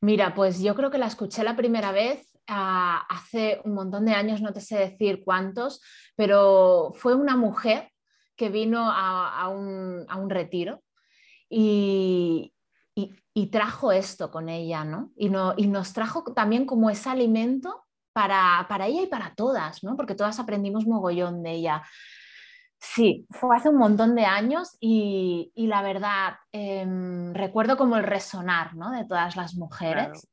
mira, 0.00 0.34
pues 0.34 0.60
yo 0.60 0.74
creo 0.74 0.90
que 0.90 0.98
la 0.98 1.06
escuché 1.06 1.42
la 1.42 1.56
primera 1.56 1.92
vez 1.92 2.38
ah, 2.46 3.06
hace 3.08 3.60
un 3.64 3.74
montón 3.74 4.04
de 4.04 4.12
años, 4.12 4.40
no 4.40 4.52
te 4.52 4.60
sé 4.60 4.76
decir 4.78 5.22
cuántos, 5.24 5.80
pero 6.14 6.92
fue 6.94 7.14
una 7.14 7.36
mujer 7.36 7.90
que 8.36 8.50
vino 8.50 8.90
a, 8.90 9.48
un, 9.48 10.30
retiro 10.30 10.82
y, 11.48 12.52
trajo 13.50 13.92
esto 13.92 14.30
con 14.30 14.48
ella, 14.48 14.84
¿no? 14.84 15.12
Y, 15.16 15.28
no, 15.30 15.54
y 15.56 15.66
nos 15.66 15.92
trajo 15.92 16.24
también 16.34 16.66
como 16.66 16.90
ese 16.90 17.08
alimento 17.08 17.84
para, 18.12 18.66
para, 18.68 18.86
ella 18.86 19.02
y 19.02 19.06
para 19.06 19.34
todas, 19.34 19.82
¿no? 19.82 19.96
Porque 19.96 20.14
todas 20.14 20.38
aprendimos 20.38 20.86
mogollón 20.86 21.42
de 21.42 21.52
ella. 21.52 21.82
Sí, 22.78 23.26
fue 23.30 23.56
hace 23.56 23.68
un 23.68 23.78
montón 23.78 24.14
de 24.14 24.24
años 24.24 24.76
y, 24.80 25.52
la 25.56 25.82
verdad, 25.82 26.34
em, 26.52 27.32
recuerdo 27.34 27.76
como 27.76 27.96
el 27.96 28.04
resonar 28.04 28.74
¿no? 28.74 28.90
de 28.90 29.04
todas 29.04 29.36
las 29.36 29.54
mujeres. 29.54 30.28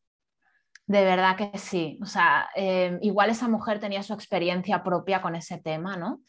De 0.86 1.04
verdad 1.06 1.38
que 1.38 1.58
sí. 1.58 1.98
O 2.02 2.06
sea, 2.06 2.50
em, 2.56 3.00
igual 3.02 3.30
esa 3.30 3.48
mujer 3.48 3.80
tenía 3.80 4.04
su 4.04 4.14
experiencia 4.14 4.84
propia 4.84 5.22
con 5.22 5.36
ese 5.36 5.58
tema, 5.58 5.96
¿no? 5.96 6.22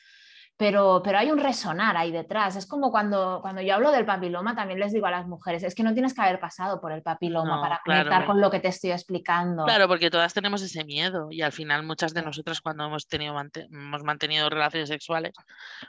Pero, 0.57 1.03
pero 1.05 1.19
hay 1.19 1.31
un 1.33 1.39
resonar 1.39 1.97
ahí 1.97 2.13
detrás. 2.13 2.55
Es 2.57 2.67
como 2.67 2.91
cuando, 2.93 3.41
cuando 3.43 3.61
yo 3.61 3.75
hablo 3.75 3.91
del 3.91 4.07
papiloma, 4.07 4.55
también 4.55 4.79
les 4.79 4.93
digo 4.93 5.07
a 5.07 5.11
las 5.11 5.27
mujeres, 5.27 5.65
es 5.65 5.75
que 5.75 5.83
no 5.83 5.93
tienes 5.95 6.15
que 6.15 6.23
haber 6.23 6.39
pasado 6.39 6.81
por 6.81 6.93
el 6.93 7.03
papiloma 7.03 7.57
No, 7.57 7.63
para 7.63 7.81
claro. 7.85 8.03
conectar 8.05 8.27
con 8.27 8.41
lo 8.41 8.51
que 8.51 8.61
te 8.61 8.69
estoy 8.69 8.93
explicando. 8.93 9.65
Claro, 9.65 9.89
porque 9.89 10.11
todas 10.11 10.33
tenemos 10.33 10.63
ese 10.63 10.85
miedo 10.85 11.27
y 11.31 11.43
al 11.43 11.53
final 11.53 11.83
muchas 11.83 12.15
de 12.15 12.23
nosotras 12.23 12.61
cuando 12.61 12.85
hemos 12.87 13.09
tenido 13.09 13.35
hemos 13.71 14.05
mantenido 14.05 14.49
relaciones 14.49 14.89
sexuales, 14.89 15.33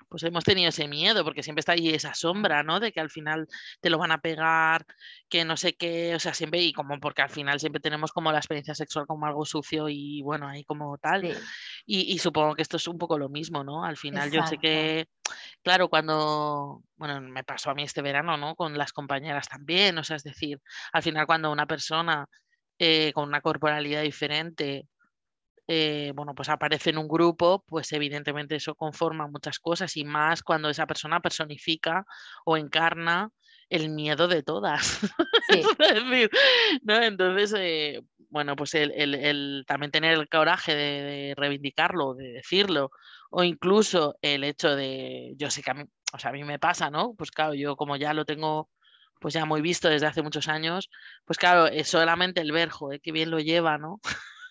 pues 0.09 0.23
hemos 0.23 0.43
tenido 0.43 0.69
ese 0.69 0.87
miedo 0.87 1.23
porque 1.23 1.43
siempre 1.43 1.59
está 1.59 1.73
ahí 1.73 1.89
esa 1.89 2.13
sombra, 2.13 2.63
¿no? 2.63 2.79
De 2.79 2.91
que 2.91 2.99
al 2.99 3.09
final 3.09 3.47
te 3.81 3.89
lo 3.89 3.97
van 3.99 4.11
a 4.11 4.19
pegar, 4.19 4.85
que 5.29 5.45
no 5.45 5.57
sé 5.57 5.75
qué, 5.75 6.15
o 6.15 6.19
sea, 6.19 6.33
siempre 6.33 6.61
y 6.61 6.73
como 6.73 6.99
porque 6.99 7.21
al 7.21 7.29
final 7.29 7.59
siempre 7.59 7.81
tenemos 7.81 8.11
como 8.11 8.31
la 8.31 8.39
experiencia 8.39 8.73
sexual 8.75 9.05
como 9.05 9.25
algo 9.25 9.45
sucio 9.45 9.89
y 9.89 10.21
bueno, 10.23 10.47
ahí 10.47 10.63
como 10.63 10.97
tal. 10.97 11.21
Sí, 11.21 11.33
Y, 11.85 12.13
y 12.13 12.17
supongo 12.19 12.55
que 12.55 12.61
esto 12.61 12.77
es 12.77 12.87
un 12.87 12.97
poco 12.97 13.17
lo 13.17 13.29
mismo, 13.29 13.63
¿no? 13.63 13.83
Al 13.85 13.97
final 13.97 14.31
yo 14.31 14.41
que, 14.59 15.07
claro, 15.63 15.89
cuando, 15.89 16.83
bueno, 16.97 17.21
me 17.21 17.43
pasó 17.43 17.71
a 17.71 17.75
mí 17.75 17.83
este 17.83 18.01
verano, 18.01 18.37
¿no? 18.37 18.55
Con 18.55 18.77
las 18.77 18.93
compañeras 18.93 19.47
también, 19.49 19.97
o 19.97 20.03
sea, 20.03 20.17
es 20.17 20.23
decir, 20.23 20.59
al 20.93 21.03
final 21.03 21.25
cuando 21.25 21.51
una 21.51 21.65
persona 21.67 22.27
eh, 22.79 23.11
con 23.13 23.27
una 23.27 23.41
corporalidad 23.41 24.01
diferente, 24.03 24.87
eh, 25.67 26.11
bueno, 26.15 26.35
pues 26.35 26.49
aparece 26.49 26.91
en 26.91 26.99
un 26.99 27.07
grupo, 27.07 27.63
pues 27.67 27.91
evidentemente 27.93 28.55
eso 28.55 28.75
conforma 28.75 29.27
muchas 29.27 29.57
cosas 29.59 29.97
y 29.97 30.03
más 30.05 30.43
cuando 30.43 30.69
esa 30.69 30.85
persona 30.85 31.21
personifica 31.21 32.05
o 32.45 32.55
encarna 32.57 33.29
el 33.69 33.89
miedo 33.89 34.27
de 34.27 34.43
todas. 34.43 34.99
Sí, 35.47 35.61
decir, 35.77 36.29
¿no? 36.83 36.95
Entonces, 37.03 37.53
eh, 37.57 38.01
bueno, 38.29 38.55
pues 38.55 38.73
el, 38.73 38.91
el- 38.91 39.13
el 39.15 39.63
también 39.67 39.91
tener 39.91 40.13
el 40.13 40.27
coraje 40.27 40.75
de, 40.75 41.03
de 41.03 41.33
reivindicarlo, 41.37 42.15
de 42.15 42.31
decirlo, 42.33 42.89
o 43.37 43.43
incluso 43.43 44.17
el 44.21 44.45
hecho 44.45 44.77
de, 44.77 45.33
yo 45.35 45.49
sé 45.51 45.61
que 45.61 45.71
a 45.71 45.73
mí, 45.73 45.83
o 46.13 46.17
sea, 46.17 46.29
a 46.29 46.33
mí 46.33 46.45
me 46.45 46.57
pasa, 46.57 46.89
¿no? 46.89 47.15
Pues 47.15 47.31
claro, 47.31 47.53
yo 47.53 47.75
como 47.75 47.97
ya 47.97 48.13
lo 48.13 48.23
tengo 48.23 48.69
pues 49.19 49.33
ya 49.33 49.43
muy 49.43 49.61
visto 49.61 49.89
desde 49.89 50.07
hace 50.07 50.21
muchos 50.21 50.47
años, 50.47 50.89
pues 51.25 51.37
claro, 51.37 51.67
es 51.67 51.89
solamente 51.89 52.39
el 52.39 52.53
ver, 52.53 52.69
joder, 52.69 53.01
qué 53.01 53.11
bien 53.11 53.31
lo 53.31 53.39
lleva, 53.41 53.77
¿no? 53.77 53.99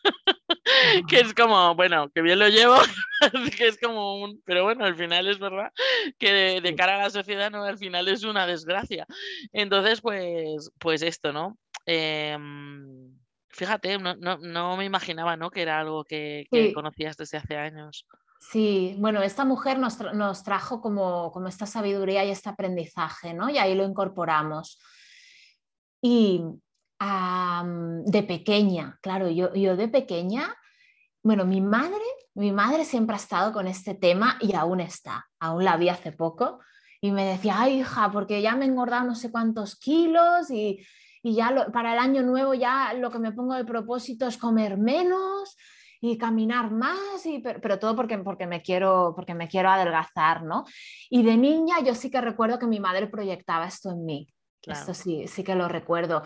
que 1.09 1.21
es 1.21 1.33
como, 1.33 1.75
bueno, 1.75 2.11
que 2.11 2.21
bien 2.21 2.39
lo 2.39 2.49
llevo, 2.49 2.77
que 3.57 3.69
es 3.69 3.79
como 3.81 4.23
un, 4.23 4.43
pero 4.45 4.65
bueno, 4.65 4.85
al 4.85 4.97
final 4.97 5.29
es 5.29 5.39
verdad 5.39 5.73
que 6.19 6.61
de, 6.61 6.75
cara 6.75 6.97
a 6.97 7.05
la 7.05 7.11
sociedad, 7.11 7.51
¿no? 7.51 7.65
Al 7.65 7.79
final 7.79 8.07
es 8.09 8.23
una 8.23 8.47
desgracia. 8.47 9.07
Entonces, 9.55 10.03
pues, 10.03 10.71
pues 10.79 11.01
esto, 11.01 11.33
¿no? 11.33 11.57
Em, 11.87 13.17
fíjate, 13.49 13.97
no, 13.97 14.15
no, 14.17 14.37
no 14.37 14.77
me 14.77 14.85
imaginaba, 14.85 15.39
¿no? 15.39 15.51
Que 15.51 15.63
era 15.63 15.81
algo 15.81 16.05
que, 16.05 16.47
que 16.51 16.67
Sí. 16.67 16.73
conocías 16.75 17.17
desde 17.17 17.39
hace 17.39 17.57
años. 17.57 18.05
Sí, 18.51 18.95
bueno, 18.99 19.23
esta 19.23 19.45
mujer 19.45 19.79
nos, 19.79 19.99
nos 20.15 20.43
trajo 20.43 20.81
como, 20.81 21.33
como 21.33 21.49
esta 21.49 21.67
sabiduría 21.67 22.25
y 22.25 22.31
este 22.31 22.49
aprendizaje, 22.51 23.35
¿no? 23.35 23.49
Y 23.51 23.59
ahí 23.59 23.75
lo 23.75 23.85
incorporamos. 23.85 24.79
Y 26.03 26.45
de 28.07 28.23
pequeña, 28.23 28.99
claro, 29.03 29.29
yo, 29.29 29.53
yo 29.55 29.77
de 29.77 29.89
pequeña, 29.89 30.55
bueno, 31.23 31.45
mi 31.45 31.61
madre, 31.61 32.03
mi 32.35 32.53
madre 32.53 32.85
siempre 32.85 33.15
ha 33.15 33.19
estado 33.19 33.53
con 33.53 33.67
este 33.67 33.95
tema 33.95 34.39
y 34.41 34.55
aún 34.55 34.81
está, 34.81 35.27
aún 35.39 35.65
la 35.65 35.77
vi 35.77 35.89
hace 35.89 36.13
poco 36.13 36.61
y 37.01 37.11
me 37.11 37.25
decía, 37.27 37.57
ay 37.59 37.81
hija, 37.81 38.11
porque 38.11 38.41
ya 38.41 38.57
me 38.57 38.65
he 38.65 38.69
engordado 38.69 39.05
no 39.05 39.15
sé 39.15 39.31
cuántos 39.31 39.77
kilos 39.77 40.51
y, 40.51 40.85
y 41.23 41.35
ya 41.35 41.51
lo- 41.51 41.71
para 41.73 41.93
el 41.93 41.99
año 41.99 42.23
nuevo 42.23 42.55
ya 42.55 42.95
lo 42.95 43.11
que 43.11 43.19
me 43.19 43.33
pongo 43.33 43.55
de 43.55 43.65
propósito 43.65 44.27
es 44.27 44.39
comer 44.39 44.79
menos 44.79 45.57
y 46.11 46.19
caminar 46.19 46.71
más, 46.71 47.25
y, 47.25 47.39
pero, 47.39 47.79
todo 47.79 47.97
porque, 47.97 48.19
porque, 48.19 48.47
me 48.47 48.61
quiero, 48.61 49.15
porque 49.17 49.35
me 49.35 49.49
quiero 49.49 49.71
adelgazar, 49.71 50.43
¿no? 50.43 50.65
Y 51.09 51.23
de 51.23 51.37
niña 51.37 51.77
yo 51.83 51.95
sí 51.95 52.11
que 52.11 52.21
recuerdo 52.21 52.59
que 52.59 52.67
mi 52.67 52.79
madre 52.79 53.07
proyectaba 53.07 53.67
esto 53.67 53.91
en 53.91 54.05
mí. 54.05 54.29
Esto 54.67 54.95
sí, 54.95 55.27
sí 55.29 55.45
que 55.45 55.55
lo 55.55 55.69
recuerdo. 55.69 56.23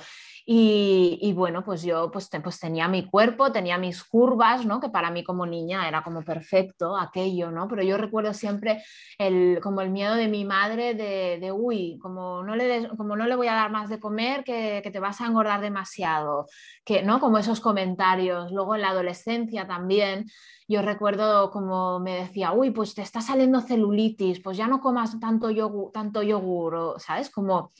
Y, 0.46 1.18
y 1.20 1.32
bueno, 1.34 1.62
pues 1.62 1.82
yo 1.82 2.10
pues, 2.10 2.30
pues 2.42 2.58
tenía 2.58 2.88
mi 2.88 3.06
cuerpo, 3.06 3.52
tenía 3.52 3.76
mis 3.76 4.02
curvas, 4.02 4.64
¿no? 4.64 4.80
Que 4.80 4.88
para 4.88 5.10
mí 5.10 5.22
como 5.22 5.44
niña 5.44 5.86
era 5.86 6.02
como 6.02 6.22
perfecto 6.22 6.96
aquello, 6.96 7.50
¿no? 7.50 7.68
Pero 7.68 7.82
yo 7.82 7.98
recuerdo 7.98 8.32
siempre 8.32 8.82
el, 9.18 9.60
como 9.62 9.82
el 9.82 9.90
miedo 9.90 10.14
de 10.14 10.28
mi 10.28 10.44
madre 10.44 10.94
de, 10.94 11.38
de 11.38 11.52
uy, 11.52 11.98
como 12.00 12.42
no, 12.42 12.56
le 12.56 12.88
como 12.96 13.14
no 13.14 13.26
le 13.26 13.36
voy 13.36 13.48
a 13.48 13.54
dar 13.54 13.70
más 13.70 13.90
de 13.90 14.00
comer, 14.00 14.42
que, 14.44 14.80
que 14.82 14.90
te 14.90 15.00
vas 15.00 15.20
a 15.20 15.26
engordar 15.26 15.60
demasiado, 15.60 16.46
que, 16.84 17.02
¿no? 17.02 17.20
Como 17.20 17.38
esos 17.38 17.60
comentarios. 17.60 18.50
Luego 18.50 18.74
en 18.74 18.82
la 18.82 18.90
adolescencia 18.90 19.66
también, 19.66 20.26
yo 20.66 20.82
recuerdo 20.82 21.50
como 21.50 22.00
me 22.00 22.14
decía, 22.14 22.52
uy, 22.52 22.70
pues 22.70 22.94
te 22.94 23.02
está 23.02 23.20
saliendo 23.20 23.60
celulitis, 23.60 24.40
pues 24.40 24.56
ya 24.56 24.66
no 24.66 24.80
comas 24.80 25.18
tanto 25.20 25.50
yogur, 25.50 25.92
tanto 25.92 26.22
yogur, 26.22 26.94
¿sabes? 26.98 27.30
Como 27.30 27.72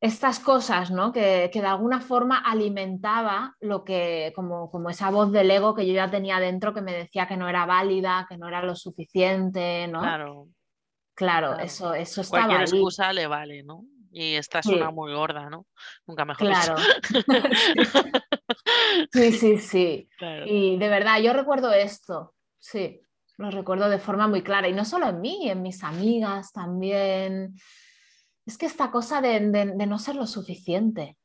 estas 0.00 0.40
cosas, 0.40 0.90
¿no? 0.90 1.12
Que, 1.12 1.50
que, 1.52 1.60
de 1.60 1.66
alguna 1.66 2.00
forma 2.00 2.38
alimentaba 2.38 3.56
lo 3.60 3.84
que, 3.84 4.32
como, 4.36 4.70
como, 4.70 4.90
esa 4.90 5.10
voz 5.10 5.32
del 5.32 5.50
ego 5.50 5.74
que 5.74 5.86
yo 5.86 5.94
ya 5.94 6.10
tenía 6.10 6.38
dentro 6.38 6.74
que 6.74 6.82
me 6.82 6.92
decía 6.92 7.26
que 7.26 7.36
no 7.36 7.48
era 7.48 7.64
válida, 7.66 8.26
que 8.28 8.36
no 8.36 8.48
era 8.48 8.62
lo 8.62 8.76
suficiente, 8.76 9.88
¿no? 9.88 10.00
Claro. 10.00 10.48
Claro, 11.14 11.52
claro. 11.52 11.64
eso, 11.64 11.94
eso 11.94 12.20
estaba 12.20 12.44
Cualquier 12.44 12.60
ahí. 12.60 12.78
excusa 12.78 13.12
le 13.12 13.26
vale, 13.26 13.62
¿no? 13.62 13.84
Y 14.12 14.34
esta 14.34 14.58
es 14.60 14.66
Sí. 14.66 14.74
una 14.74 14.90
muy 14.90 15.12
gorda, 15.14 15.48
¿no? 15.48 15.66
Nunca 16.06 16.24
mejor 16.24 16.46
Claro. 16.46 16.74
sí, 19.12 19.32
sí, 19.32 19.58
sí. 19.58 20.08
Claro. 20.18 20.44
Y 20.46 20.76
de 20.78 20.88
verdad, 20.88 21.20
yo 21.20 21.32
recuerdo 21.32 21.72
esto, 21.72 22.34
sí, 22.58 23.00
lo 23.38 23.50
recuerdo 23.50 23.88
de 23.88 23.98
forma 23.98 24.28
muy 24.28 24.42
clara. 24.42 24.68
Y 24.68 24.72
no 24.72 24.84
solo 24.84 25.08
en 25.08 25.20
mí, 25.20 25.48
en 25.50 25.62
mis 25.62 25.82
amigas 25.84 26.52
también. 26.52 27.54
Es 28.46 28.56
que 28.58 28.66
esta 28.66 28.90
cosa 28.90 29.20
de, 29.20 29.40
de, 29.50 29.66
de 29.74 29.86
no 29.86 29.98
ser 29.98 30.14
lo 30.14 30.26
suficiente, 30.26 31.18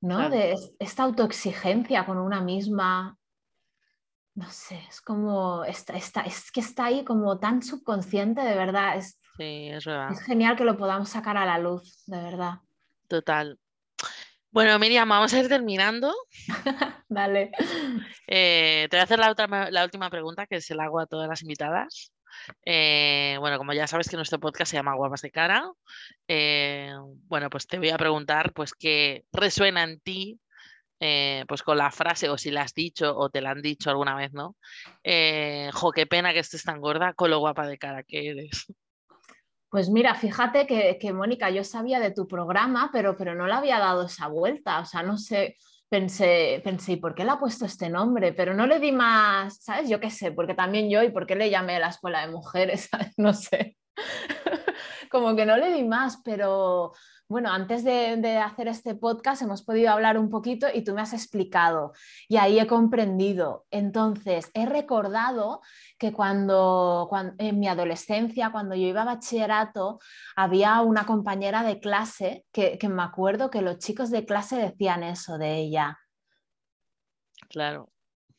¿no? 0.00 0.16
Claro. 0.16 0.30
De 0.34 0.52
es- 0.52 0.72
esta 0.78 1.04
autoexigencia 1.04 2.04
con 2.04 2.18
una 2.18 2.40
misma. 2.40 3.16
No 4.34 4.50
sé, 4.50 4.82
es 4.88 5.00
como. 5.00 5.64
Está, 5.64 5.94
está- 5.96 6.22
es 6.22 6.50
que 6.50 6.60
está 6.60 6.86
ahí 6.86 7.04
como 7.04 7.38
tan 7.38 7.62
subconsciente, 7.62 8.40
de 8.42 8.56
verdad. 8.56 8.96
Es, 8.96 9.18
Sí, 9.36 9.68
es 9.70 9.84
verdad. 9.84 10.10
es 10.12 10.20
genial 10.22 10.56
que 10.56 10.64
lo 10.64 10.76
podamos 10.76 11.08
sacar 11.08 11.36
a 11.36 11.46
la 11.46 11.58
luz, 11.58 12.04
de 12.06 12.20
verdad. 12.20 12.54
Total. 13.08 13.58
Bueno, 14.50 14.78
Miriam, 14.78 15.08
vamos 15.08 15.32
a 15.34 15.38
ir 15.40 15.48
terminando. 15.48 16.12
Dale. 17.08 17.50
Eh, 18.26 18.86
te 18.90 18.96
voy 18.96 19.00
a 19.00 19.04
hacer 19.04 19.18
la, 19.18 19.30
otra- 19.30 19.70
la 19.70 19.84
última 19.84 20.10
pregunta 20.10 20.46
que 20.46 20.60
se 20.60 20.74
la 20.74 20.84
hago 20.84 21.00
a 21.00 21.06
todas 21.06 21.28
las 21.28 21.42
invitadas. 21.42 22.12
Eh, 22.64 23.36
bueno, 23.38 23.58
como 23.58 23.72
ya 23.72 23.86
sabes 23.86 24.08
que 24.08 24.16
nuestro 24.16 24.40
podcast 24.40 24.70
se 24.70 24.76
llama 24.76 24.94
Guapas 24.94 25.22
de 25.22 25.30
Cara, 25.30 25.70
eh, 26.28 26.92
bueno, 27.28 27.50
pues 27.50 27.66
te 27.66 27.78
voy 27.78 27.90
a 27.90 27.98
preguntar, 27.98 28.52
pues, 28.52 28.74
qué 28.74 29.24
resuena 29.32 29.82
en 29.82 30.00
ti, 30.00 30.40
eh, 31.00 31.44
pues, 31.48 31.62
con 31.62 31.78
la 31.78 31.90
frase, 31.90 32.28
o 32.28 32.38
si 32.38 32.50
la 32.50 32.62
has 32.62 32.74
dicho 32.74 33.16
o 33.16 33.30
te 33.30 33.40
la 33.40 33.50
han 33.50 33.62
dicho 33.62 33.90
alguna 33.90 34.16
vez, 34.16 34.32
¿no? 34.32 34.56
Jo, 35.72 35.92
qué 35.92 36.06
pena 36.06 36.32
que 36.32 36.40
estés 36.40 36.64
tan 36.64 36.80
gorda 36.80 37.14
con 37.14 37.30
lo 37.30 37.38
guapa 37.38 37.66
de 37.66 37.78
cara 37.78 38.02
que 38.02 38.30
eres. 38.30 38.66
Pues 39.74 39.90
mira, 39.90 40.14
fíjate 40.14 40.68
que, 40.68 40.98
que, 41.00 41.12
Mónica, 41.12 41.50
yo 41.50 41.64
sabía 41.64 41.98
de 41.98 42.12
tu 42.12 42.28
programa, 42.28 42.90
pero, 42.92 43.16
pero 43.16 43.34
no 43.34 43.48
le 43.48 43.54
había 43.54 43.80
dado 43.80 44.06
esa 44.06 44.28
vuelta. 44.28 44.78
O 44.78 44.84
sea, 44.84 45.02
no 45.02 45.18
sé, 45.18 45.56
pensé, 45.88 46.60
pensé, 46.64 46.92
¿y 46.92 46.96
por 46.96 47.14
qué 47.14 47.24
le 47.24 47.30
ha 47.30 47.38
puesto 47.38 47.64
este 47.64 47.88
nombre? 47.88 48.32
Pero 48.32 48.54
no 48.54 48.66
le 48.66 48.80
di 48.80 48.92
más, 48.92 49.58
¿sabes? 49.62 49.88
Yo 49.88 50.00
qué 50.00 50.10
sé, 50.10 50.32
porque 50.32 50.54
también 50.54 50.90
yo, 50.90 51.02
¿y 51.02 51.10
por 51.10 51.26
qué 51.26 51.36
le 51.36 51.50
llamé 51.50 51.78
la 51.78 51.88
escuela 51.88 52.20
de 52.26 52.32
mujeres? 52.32 52.88
¿sabes? 52.90 53.12
No 53.16 53.32
sé. 53.32 53.76
Como 55.10 55.36
que 55.36 55.46
no 55.46 55.56
le 55.56 55.72
di 55.72 55.84
más, 55.84 56.20
pero 56.24 56.92
bueno, 57.28 57.50
antes 57.50 57.84
de, 57.84 58.16
de, 58.18 58.36
hacer 58.38 58.68
este 58.68 58.94
podcast 58.94 59.42
hemos 59.42 59.62
podido 59.62 59.90
hablar 59.90 60.18
un 60.18 60.28
poquito 60.28 60.66
y 60.72 60.84
tú 60.84 60.94
me 60.94 61.00
has 61.00 61.14
explicado 61.14 61.92
y 62.28 62.36
ahí 62.36 62.58
he 62.58 62.66
comprendido. 62.66 63.64
Entonces, 63.70 64.50
he 64.52 64.66
recordado 64.66 65.62
que 65.98 66.12
cuando, 66.12 67.06
cuando, 67.08 67.34
en 67.38 67.58
mi 67.58 67.66
adolescencia, 67.66 68.52
cuando 68.52 68.74
yo 68.74 68.86
iba 68.86 69.02
a 69.02 69.06
bachillerato, 69.06 70.00
había 70.36 70.80
una 70.82 71.06
compañera 71.06 71.62
de 71.62 71.80
clase 71.80 72.44
que, 72.52 72.76
que 72.78 72.88
me 72.88 73.02
acuerdo 73.02 73.50
que 73.50 73.62
los 73.62 73.78
chicos 73.78 74.10
de 74.10 74.26
clase 74.26 74.56
decían 74.56 75.02
eso 75.02 75.38
de 75.38 75.56
ella. 75.56 75.98
Claro. 77.48 77.90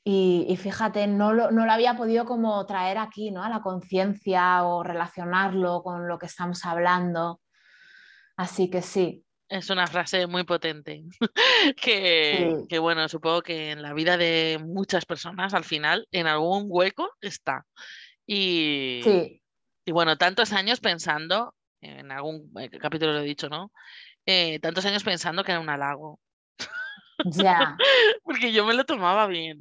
Y, 0.04 0.46
y, 0.48 0.58
fíjate, 0.58 1.08
no 1.08 1.34
lo, 1.34 1.50
no 1.50 1.66
lo, 1.66 1.72
había 1.72 1.98
podido 1.98 2.26
como 2.26 2.64
traer 2.68 3.00
aquí, 3.00 3.32
¿no? 3.32 3.42
A 3.42 3.50
la 3.50 3.64
conciencia 3.64 4.64
o 4.64 4.84
relacionarlo 4.84 5.82
con 5.82 6.08
lo 6.08 6.20
que 6.20 6.28
estamos 6.28 6.64
hablando. 6.64 7.42
Así 8.38 8.70
que 8.70 8.82
sí. 8.82 9.24
Es 9.48 9.70
una 9.70 9.88
frase 9.88 10.26
muy 10.28 10.44
potente. 10.44 11.04
que, 11.82 12.56
sí. 12.62 12.68
que, 12.68 12.80
bueno, 12.80 13.08
supongo 13.08 13.42
que 13.42 13.72
en 13.72 13.82
la 13.82 13.94
vida 13.94 14.18
de 14.18 14.60
muchas 14.64 15.06
personas 15.06 15.54
al 15.54 15.64
final, 15.64 16.08
en 16.12 16.28
algún 16.28 16.66
hueco 16.68 17.12
está. 17.22 17.66
Y, 18.26 19.02
sí. 19.04 19.42
y 19.86 19.92
bueno, 19.92 20.18
tantos 20.18 20.52
años 20.52 20.80
pensando, 20.80 21.54
en 21.82 22.12
algún 22.12 22.52
eh, 22.60 22.70
capítulo 22.80 23.14
lo 23.14 23.20
he 23.20 23.26
dicho, 23.26 23.50
¿no? 23.50 23.72
Eh, 24.26 24.60
tantos 24.60 24.86
años 24.86 25.04
pensando 25.04 25.44
que 25.44 25.52
era 25.52 25.62
un 25.62 25.70
halago. 25.70 26.20
Ya. 27.26 27.78
Porque 28.24 28.52
yo 28.52 28.66
me 28.66 28.74
lo 28.74 28.84
tomaba 28.86 29.28
bien. 29.28 29.60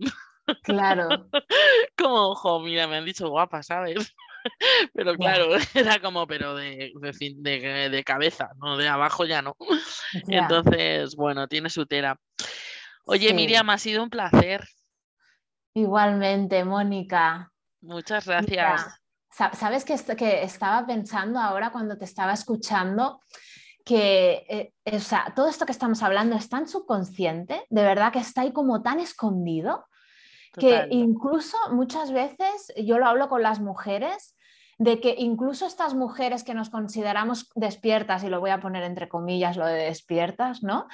Claro. 0.62 1.08
Como, 1.96 2.30
ojo, 2.30 2.60
mira, 2.60 2.86
me 2.86 2.96
han 2.96 3.04
dicho 3.04 3.28
guapa, 3.28 3.62
¿sabes? 3.62 4.14
pero 4.94 5.14
claro, 5.14 5.48
era 5.74 6.00
como, 6.00 6.26
pero 6.26 6.54
de, 6.54 6.92
de, 6.94 7.88
de, 7.90 8.04
cabeza, 8.04 8.50
no 8.56 8.76
de 8.76 8.88
abajo 8.88 9.24
ya 9.24 9.42
no. 9.42 9.56
Entonces, 10.28 11.16
bueno, 11.16 11.48
tiene 11.48 11.70
su 11.70 11.86
tela. 11.86 12.18
Oye, 13.04 13.34
Miriam, 13.34 13.68
ha 13.70 13.78
sido 13.78 14.02
un 14.02 14.10
placer. 14.10 14.64
Igualmente, 15.74 16.64
Mónica. 16.64 17.50
Muchas 17.80 18.26
gracias. 18.26 18.86
¿Sabes 19.28 19.84
que, 19.84 19.96
que 20.16 20.42
estaba 20.44 20.86
pensando 20.86 21.40
ahora 21.40 21.70
cuando 21.70 21.98
te 21.98 22.04
estaba 22.04 22.32
escuchando? 22.32 23.20
que 23.84 24.46
eh, 24.48 24.96
o 24.96 24.98
sea, 24.98 25.32
todo 25.36 25.48
esto 25.48 25.66
que 25.66 25.72
estamos 25.72 26.02
hablando 26.02 26.36
es 26.36 26.48
tan 26.48 26.66
subconsciente, 26.66 27.66
de 27.68 27.82
verdad 27.82 28.12
que 28.12 28.18
está 28.18 28.40
ahí 28.40 28.52
como 28.52 28.82
tan 28.82 28.98
escondido, 28.98 29.86
que 30.58 30.86
incluso 30.90 31.56
muchas 31.70 32.12
veces 32.12 32.72
yo 32.76 32.98
lo 32.98 33.06
hablo 33.06 33.28
con 33.28 33.42
las 33.42 33.60
mujeres, 33.60 34.36
de 34.78 35.00
que 35.00 35.14
incluso 35.18 35.66
estas 35.66 35.94
mujeres 35.94 36.42
que 36.42 36.54
nos 36.54 36.68
consideramos 36.68 37.48
despiertas, 37.54 38.24
y 38.24 38.28
lo 38.28 38.40
voy 38.40 38.50
a 38.50 38.60
poner 38.60 38.82
entre 38.82 39.08
comillas 39.08 39.56
lo 39.56 39.66
de 39.66 39.84
despiertas, 39.84 40.62
¿no? 40.62 40.88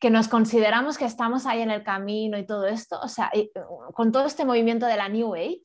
Que 0.00 0.10
nos 0.10 0.28
consideramos 0.28 0.96
que 0.96 1.04
estamos 1.04 1.44
ahí 1.46 1.60
en 1.60 1.70
el 1.70 1.82
camino 1.82 2.38
y 2.38 2.46
todo 2.46 2.66
esto, 2.66 2.98
o 3.02 3.08
sea, 3.08 3.30
con 3.92 4.10
todo 4.12 4.24
este 4.24 4.44
movimiento 4.44 4.86
de 4.86 4.96
la 4.96 5.08
New 5.08 5.34
Age, 5.34 5.62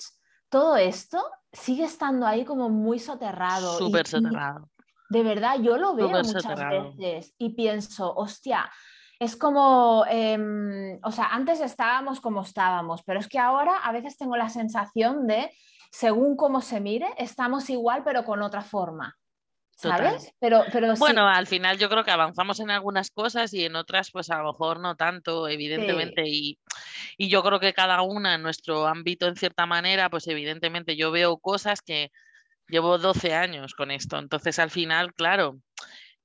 todo 0.50 0.76
esto 0.76 1.24
sigue 1.54 1.86
estando 1.86 2.28
ahí 2.28 2.44
como 2.44 2.70
muy 2.70 3.00
soterrado. 3.00 3.78
Súper 3.78 4.06
soterrado. 4.06 4.70
de 5.10 5.24
verdad, 5.24 5.60
yo 5.62 5.78
lo 5.78 5.94
veo 5.94 6.10
muchas 6.10 6.46
veces 6.46 7.34
y 7.38 7.50
pienso, 7.50 8.14
hostia, 8.16 8.72
es 9.22 9.36
como, 9.36 10.04
em, 10.10 10.98
o 11.04 11.12
sea, 11.12 11.28
antes 11.28 11.62
estábamos 11.62 12.20
como 12.20 12.42
estábamos, 12.42 13.04
pero 13.04 13.20
es 13.20 13.28
que 13.28 13.38
ahora 13.38 13.78
a 13.84 13.92
veces 13.92 14.18
tengo 14.18 14.36
la 14.36 14.50
sensación 14.50 15.28
de, 15.28 15.52
según 15.92 16.36
cómo 16.36 16.60
se 16.60 16.80
mire, 16.80 17.06
estamos 17.20 17.70
igual 17.70 18.02
pero 18.04 18.26
con 18.26 18.42
otra 18.42 18.64
forma. 18.64 19.16
¿Sabes? 19.76 20.34
Pero, 20.40 20.64
pero 20.72 20.96
bueno, 20.96 21.28
al 21.28 21.46
final 21.46 21.78
yo 21.78 21.88
creo 21.88 22.04
que 22.04 22.10
avanzamos 22.10 22.60
en 22.62 22.72
algunas 22.72 23.12
cosas 23.12 23.54
y 23.54 23.64
en 23.64 23.76
otras, 23.76 24.10
pues 24.10 24.32
a 24.32 24.40
lo 24.40 24.54
mejor 24.54 24.80
no 24.80 24.96
tanto, 24.96 25.48
evidentemente. 25.48 26.24
Y, 26.26 26.58
y, 27.18 27.30
yo 27.30 27.44
creo 27.44 27.60
que 27.60 27.74
cada 27.74 28.02
una 28.02 28.36
en 28.36 28.42
nuestro 28.42 28.88
ámbito, 28.88 29.28
en 29.28 29.36
cierta 29.36 29.68
manera, 29.68 30.10
pues 30.10 30.28
evidentemente 30.28 30.96
yo 30.96 31.12
veo 31.12 31.38
cosas 31.38 31.82
que 31.82 32.12
llevo 32.68 32.98
12 32.98 33.36
años 33.36 33.74
con 33.76 33.92
esto. 33.92 34.18
Entonces, 34.18 34.58
al 34.60 34.70
final, 34.72 35.14
claro, 35.14 35.60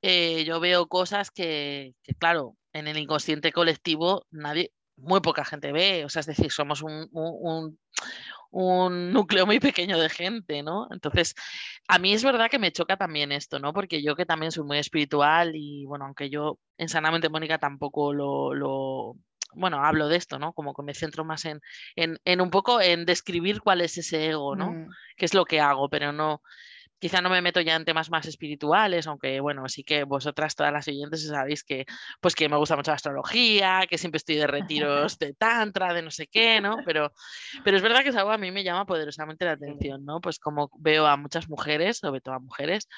eh, 0.03 0.45
yo 0.45 0.61
veo 0.61 0.87
cosas 0.87 1.31
que, 1.31 1.95
claro, 2.19 2.57
en 2.77 2.89
el 2.89 2.99
inconsciente 2.99 3.53
colectivo 3.53 4.27
nadie, 4.31 4.73
muy 4.97 5.21
poca 5.21 5.45
gente 5.45 5.73
ve, 5.73 6.05
o 6.05 6.09
sea, 6.09 6.21
es 6.21 6.27
decir, 6.27 6.51
somos 6.51 6.83
un, 6.83 7.09
un, 7.13 7.79
un, 8.51 9.13
núcleo 9.13 9.47
muy 9.47 9.61
pequeño 9.61 9.99
de 9.99 10.09
gente, 10.09 10.63
¿no? 10.63 10.89
Entonces, 10.91 11.35
a 11.89 11.99
mí 11.99 12.13
es 12.13 12.25
verdad 12.25 12.51
que 12.51 12.59
me 12.59 12.73
choca 12.73 12.97
también 12.97 13.33
esto, 13.33 13.59
¿no? 13.59 13.73
Porque 13.73 14.03
yo 14.03 14.17
que 14.17 14.27
también 14.27 14.53
soy 14.53 14.65
muy 14.65 14.79
espiritual 14.79 15.53
y, 15.55 15.85
bueno, 15.87 16.07
aunque 16.07 16.31
yo 16.31 16.59
en 16.79 16.89
Sanamente 16.89 17.29
Mónica 17.29 17.59
tampoco 17.59 18.13
lo, 18.13 18.55
lo 18.55 19.17
bueno, 19.55 19.85
hablo 19.85 20.09
de 20.09 20.17
esto, 20.17 20.39
¿no? 20.39 20.53
Como 20.53 20.75
que 20.75 20.83
me 20.83 20.95
centro 20.95 21.25
más 21.25 21.45
en, 21.45 21.61
en, 21.95 22.19
en 22.25 22.41
un 22.41 22.51
poco 22.51 22.81
en 22.81 23.05
describir 23.05 23.61
cuál 23.61 23.81
es 23.81 23.99
ese 23.99 24.29
ego, 24.29 24.57
¿no? 24.57 24.73
Mm. 24.73 24.89
qué 25.17 25.25
es 25.25 25.35
lo 25.35 25.45
que 25.45 25.61
hago, 25.61 25.89
pero 25.89 26.13
no, 26.13 26.43
Quizá 26.99 27.21
no 27.21 27.29
me 27.29 27.43
meto 27.43 27.61
ya 27.61 27.77
en 27.77 27.85
temas 27.85 28.11
más 28.11 28.27
espirituales, 28.27 29.07
aunque 29.07 29.41
bueno, 29.41 29.69
sí 29.69 29.85
que 29.85 30.05
vosotras 30.05 30.55
todas 30.55 30.73
las 30.73 30.89
oyentes 30.89 31.27
sabéis 31.27 31.63
que 31.63 31.85
pues 32.21 32.35
que 32.35 32.49
me 32.49 32.57
gusta 32.57 32.75
mucho 32.77 32.91
la 32.91 32.97
astrología, 32.97 33.87
que 33.89 33.99
siempre 33.99 34.17
estoy 34.17 34.37
de 34.37 34.47
retiros 34.47 35.19
de 35.19 35.35
tantra, 35.35 35.93
de 35.93 36.03
no 36.03 36.11
sé 36.11 36.27
qué, 36.27 36.61
¿no? 36.61 36.79
Pero, 36.87 37.13
pero 37.65 37.77
es 37.77 37.83
verdad 37.83 38.03
que 38.03 38.09
es 38.11 38.17
algo 38.17 38.31
a 38.31 38.39
mí 38.39 38.51
me 38.51 38.65
llama 38.65 38.87
poderosamente 38.87 39.45
la 39.45 39.53
atención, 39.53 40.05
¿no? 40.05 40.21
Pues 40.21 40.39
como 40.39 40.71
veo 40.79 41.07
a 41.07 41.17
muchas 41.17 41.49
mujeres, 41.49 41.99
sobre 41.99 42.21
todo 42.21 42.35
a 42.35 42.39
mujeres, 42.39 42.89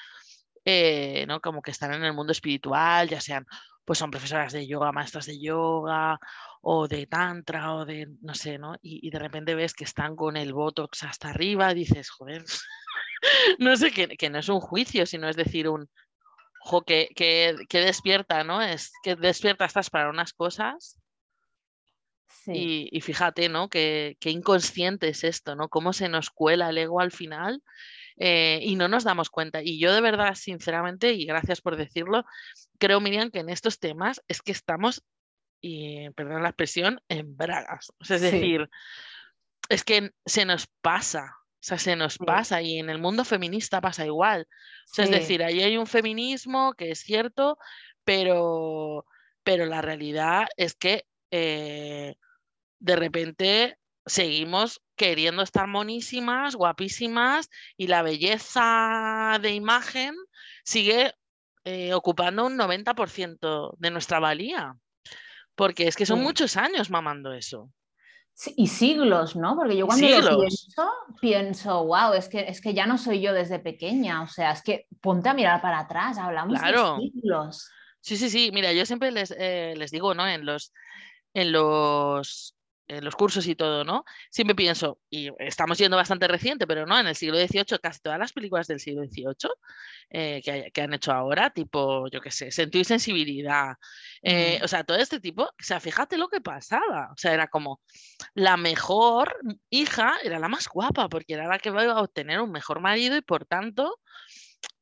eh, 0.65 1.25
¿no? 1.27 1.41
Como 1.41 1.61
que 1.61 1.71
están 1.71 1.93
en 1.93 2.03
el 2.03 2.13
mundo 2.13 2.31
espiritual, 2.31 3.09
ya 3.09 3.19
sean, 3.19 3.45
pues 3.83 3.99
son 3.99 4.11
profesoras 4.11 4.53
de 4.53 4.67
yoga, 4.67 4.91
maestras 4.91 5.25
de 5.25 5.41
yoga, 5.41 6.19
o 6.61 6.87
de 6.87 7.07
tantra, 7.07 7.73
o 7.75 7.85
de, 7.85 8.07
no 8.21 8.33
sé, 8.33 8.57
¿no? 8.57 8.75
Y, 8.81 9.05
y 9.07 9.09
de 9.09 9.19
repente 9.19 9.55
ves 9.55 9.73
que 9.73 9.83
están 9.83 10.15
con 10.15 10.37
el 10.37 10.53
botox 10.53 11.03
hasta 11.03 11.29
arriba, 11.29 11.73
dices, 11.73 12.09
joder, 12.09 12.43
no 13.59 13.75
sé, 13.75 13.91
que, 13.91 14.29
no 14.29 14.39
es 14.39 14.49
un 14.49 14.59
juicio, 14.59 15.05
sino 15.05 15.29
es 15.29 15.35
decir, 15.35 15.67
un, 15.67 15.89
ojo, 16.61 16.83
que, 16.83 17.09
que, 17.15 17.79
despierta, 17.79 18.43
¿no? 18.43 18.61
Es 18.61 18.91
que 19.03 19.15
despierta 19.15 19.65
estás 19.65 19.89
para 19.89 20.09
unas 20.09 20.33
cosas. 20.33 20.97
Y, 22.51 22.99
fíjate, 23.01 23.47
¿no? 23.47 23.69
Que, 23.69 24.17
inconsciente 24.25 25.09
es 25.09 25.23
esto, 25.23 25.55
¿no? 25.55 25.69
Cómo 25.69 25.93
se 25.93 26.09
nos 26.09 26.31
cuela 26.31 26.69
el 26.69 26.79
ego 26.79 26.99
al 26.99 27.11
final 27.11 27.61
eh, 28.17 28.59
y 28.63 28.75
no 28.75 28.87
nos 28.87 29.03
damos 29.03 29.29
cuenta. 29.29 29.61
Y 29.61 29.79
yo 29.79 29.93
de 29.93 30.01
verdad, 30.01 30.33
sinceramente, 30.33 31.13
y 31.13 31.25
gracias 31.25 31.61
por 31.61 31.75
decirlo, 31.75 32.25
creo, 32.79 33.01
Miriam, 33.01 33.29
que 33.29 33.39
en 33.39 33.49
estos 33.49 33.79
temas 33.79 34.23
es 34.27 34.41
que 34.41 34.51
estamos, 34.51 35.03
y 35.61 36.09
perdón 36.11 36.41
la 36.41 36.49
expresión, 36.49 37.01
en 37.07 37.37
bragas. 37.37 37.93
es 37.99 38.21
decir, 38.21 38.67
es 39.69 39.83
que 39.83 40.11
se 40.25 40.45
nos 40.45 40.67
pasa, 40.81 41.38
o 41.59 41.61
sea, 41.61 41.77
se 41.77 41.97
nos 41.97 42.17
pasa 42.17 42.61
y 42.61 42.79
en 42.79 42.89
el 42.89 42.99
mundo 42.99 43.25
feminista 43.25 43.81
pasa 43.81 44.05
igual. 44.05 44.47
O 44.49 44.93
sea, 44.93 45.03
es 45.03 45.11
decir, 45.11 45.43
ahí 45.43 45.61
hay 45.61 45.77
un 45.77 45.87
feminismo 45.87 46.73
que 46.73 46.91
es 46.91 46.99
cierto, 46.99 47.57
pero, 48.05 49.05
pero 49.43 49.65
la 49.65 49.81
realidad 49.81 50.47
es 50.55 50.73
que 50.75 51.05
eh, 51.31 52.15
de 52.79 52.95
repente 52.95 53.77
seguimos 54.05 54.81
queriendo 54.95 55.43
estar 55.43 55.67
monísimas, 55.67 56.55
guapísimas 56.55 57.49
y 57.75 57.87
la 57.87 58.03
belleza 58.03 59.37
de 59.41 59.51
imagen 59.51 60.15
sigue 60.63 61.13
eh, 61.65 61.93
ocupando 61.93 62.45
un 62.45 62.57
90% 62.57 63.75
de 63.77 63.91
nuestra 63.91 64.19
valía. 64.19 64.75
Porque 65.55 65.89
es 65.89 65.97
que 65.97 66.05
son 66.05 66.21
muchos 66.21 66.55
años 66.55 66.89
mamando 66.89 67.33
eso 67.33 67.69
y 68.55 68.67
siglos, 68.67 69.35
¿no? 69.35 69.55
Porque 69.55 69.75
yo 69.75 69.85
cuando 69.85 70.07
lo 70.07 70.39
pienso, 70.39 70.89
pienso, 71.19 71.85
wow, 71.85 72.13
es 72.13 72.29
que, 72.29 72.41
es 72.47 72.61
que 72.61 72.73
ya 72.73 72.85
no 72.85 72.97
soy 72.97 73.21
yo 73.21 73.33
desde 73.33 73.59
pequeña, 73.59 74.21
o 74.21 74.27
sea, 74.27 74.51
es 74.51 74.61
que 74.61 74.87
ponte 75.01 75.29
a 75.29 75.33
mirar 75.33 75.61
para 75.61 75.79
atrás, 75.79 76.17
hablamos 76.17 76.59
de 76.59 76.67
siglos. 76.67 77.69
Sí, 78.01 78.15
sí, 78.15 78.29
sí, 78.29 78.51
mira, 78.53 78.71
yo 78.71 78.85
siempre 78.85 79.11
les, 79.11 79.31
eh, 79.37 79.73
les 79.75 79.91
digo, 79.91 80.13
¿no? 80.13 80.25
En 80.25 80.45
los, 80.45 80.73
en 81.33 81.51
los 81.51 82.55
en 82.89 83.05
los 83.05 83.15
cursos 83.15 83.47
y 83.47 83.55
todo, 83.55 83.83
¿no? 83.83 84.03
Siempre 84.31 84.55
pienso, 84.55 84.99
y 85.09 85.29
estamos 85.37 85.77
yendo 85.77 85.95
bastante 85.95 86.27
reciente, 86.27 86.65
pero 86.65 86.85
no, 86.85 86.99
en 86.99 87.07
el 87.07 87.15
siglo 87.15 87.37
XVIII, 87.37 87.79
casi 87.81 87.99
todas 88.01 88.17
las 88.17 88.33
películas 88.33 88.67
del 88.67 88.79
siglo 88.79 89.03
XVIII 89.03 89.51
eh, 90.09 90.71
que, 90.73 90.81
han 90.81 90.93
hecho 90.93 91.11
ahora, 91.11 91.51
tipo, 91.51 92.09
yo 92.09 92.19
qué 92.19 92.31
sé, 92.31 92.51
sentido 92.51 92.81
y 92.81 92.85
sensibilidad, 92.85 93.75
eh, 94.23 94.59
o 94.63 94.67
sea, 94.67 94.83
todo 94.83 94.97
este 94.97 95.19
tipo, 95.19 95.43
o 95.43 95.53
sea, 95.59 95.79
fíjate 95.79 96.17
lo 96.17 96.27
que 96.27 96.41
pasaba, 96.41 97.09
o 97.11 97.17
sea, 97.17 97.33
era 97.33 97.47
como 97.47 97.79
la 98.33 98.57
mejor 98.57 99.37
hija, 99.69 100.15
era 100.23 100.39
la 100.39 100.49
más 100.49 100.67
guapa, 100.67 101.07
porque 101.09 101.35
era 101.35 101.47
la 101.47 101.59
que 101.59 101.69
iba 101.69 101.83
a 101.83 102.01
obtener 102.01 102.41
un 102.41 102.51
mejor 102.51 102.79
marido 102.79 103.15
y 103.15 103.21
por 103.21 103.45
tanto 103.45 103.99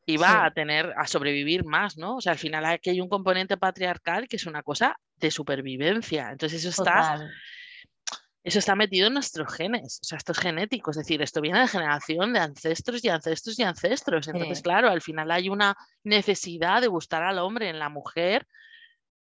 iba 0.05 0.45
a 0.45 0.51
tener, 0.51 0.93
a 0.95 1.05
sobrevivir 1.05 1.66
más, 1.66 1.97
¿no? 1.97 2.16
O 2.16 2.22
sea, 2.22 2.32
al 2.32 2.38
final 2.38 2.64
aquí 2.64 2.91
hay 2.91 3.01
un 3.01 3.10
componente 3.10 3.58
patriarcal 3.58 4.30
que 4.30 4.38
es 4.38 4.45
una 4.45 4.64
cosa 4.64 4.97
de 5.18 5.30
supervivencia, 5.30 6.32
entonces 6.32 6.64
eso 6.64 6.82
está 6.82 7.30
eso 8.47 8.59
está 8.59 8.75
metido 8.75 9.07
en 9.07 9.13
nuestros 9.13 9.53
genes, 9.53 9.99
o 10.01 10.05
sea, 10.05 10.17
esto 10.17 10.31
es 10.31 10.39
genético, 10.39 10.91
es 10.91 10.97
decir, 10.97 11.21
esto 11.21 11.41
viene 11.41 11.59
de 11.59 11.67
generación 11.67 12.31
de 12.31 12.39
ancestros 12.39 13.03
y 13.03 13.09
ancestros 13.09 13.59
y 13.59 13.63
ancestros. 13.63 14.25
Entonces, 14.29 14.61
claro, 14.61 14.89
al 14.89 15.01
final 15.01 15.31
hay 15.31 15.49
una 15.49 15.75
necesidad 16.05 16.79
de 16.79 16.87
gustar 16.87 17.23
al 17.23 17.39
hombre 17.39 17.67
en 17.67 17.77
la 17.77 17.89
mujer 17.89 18.47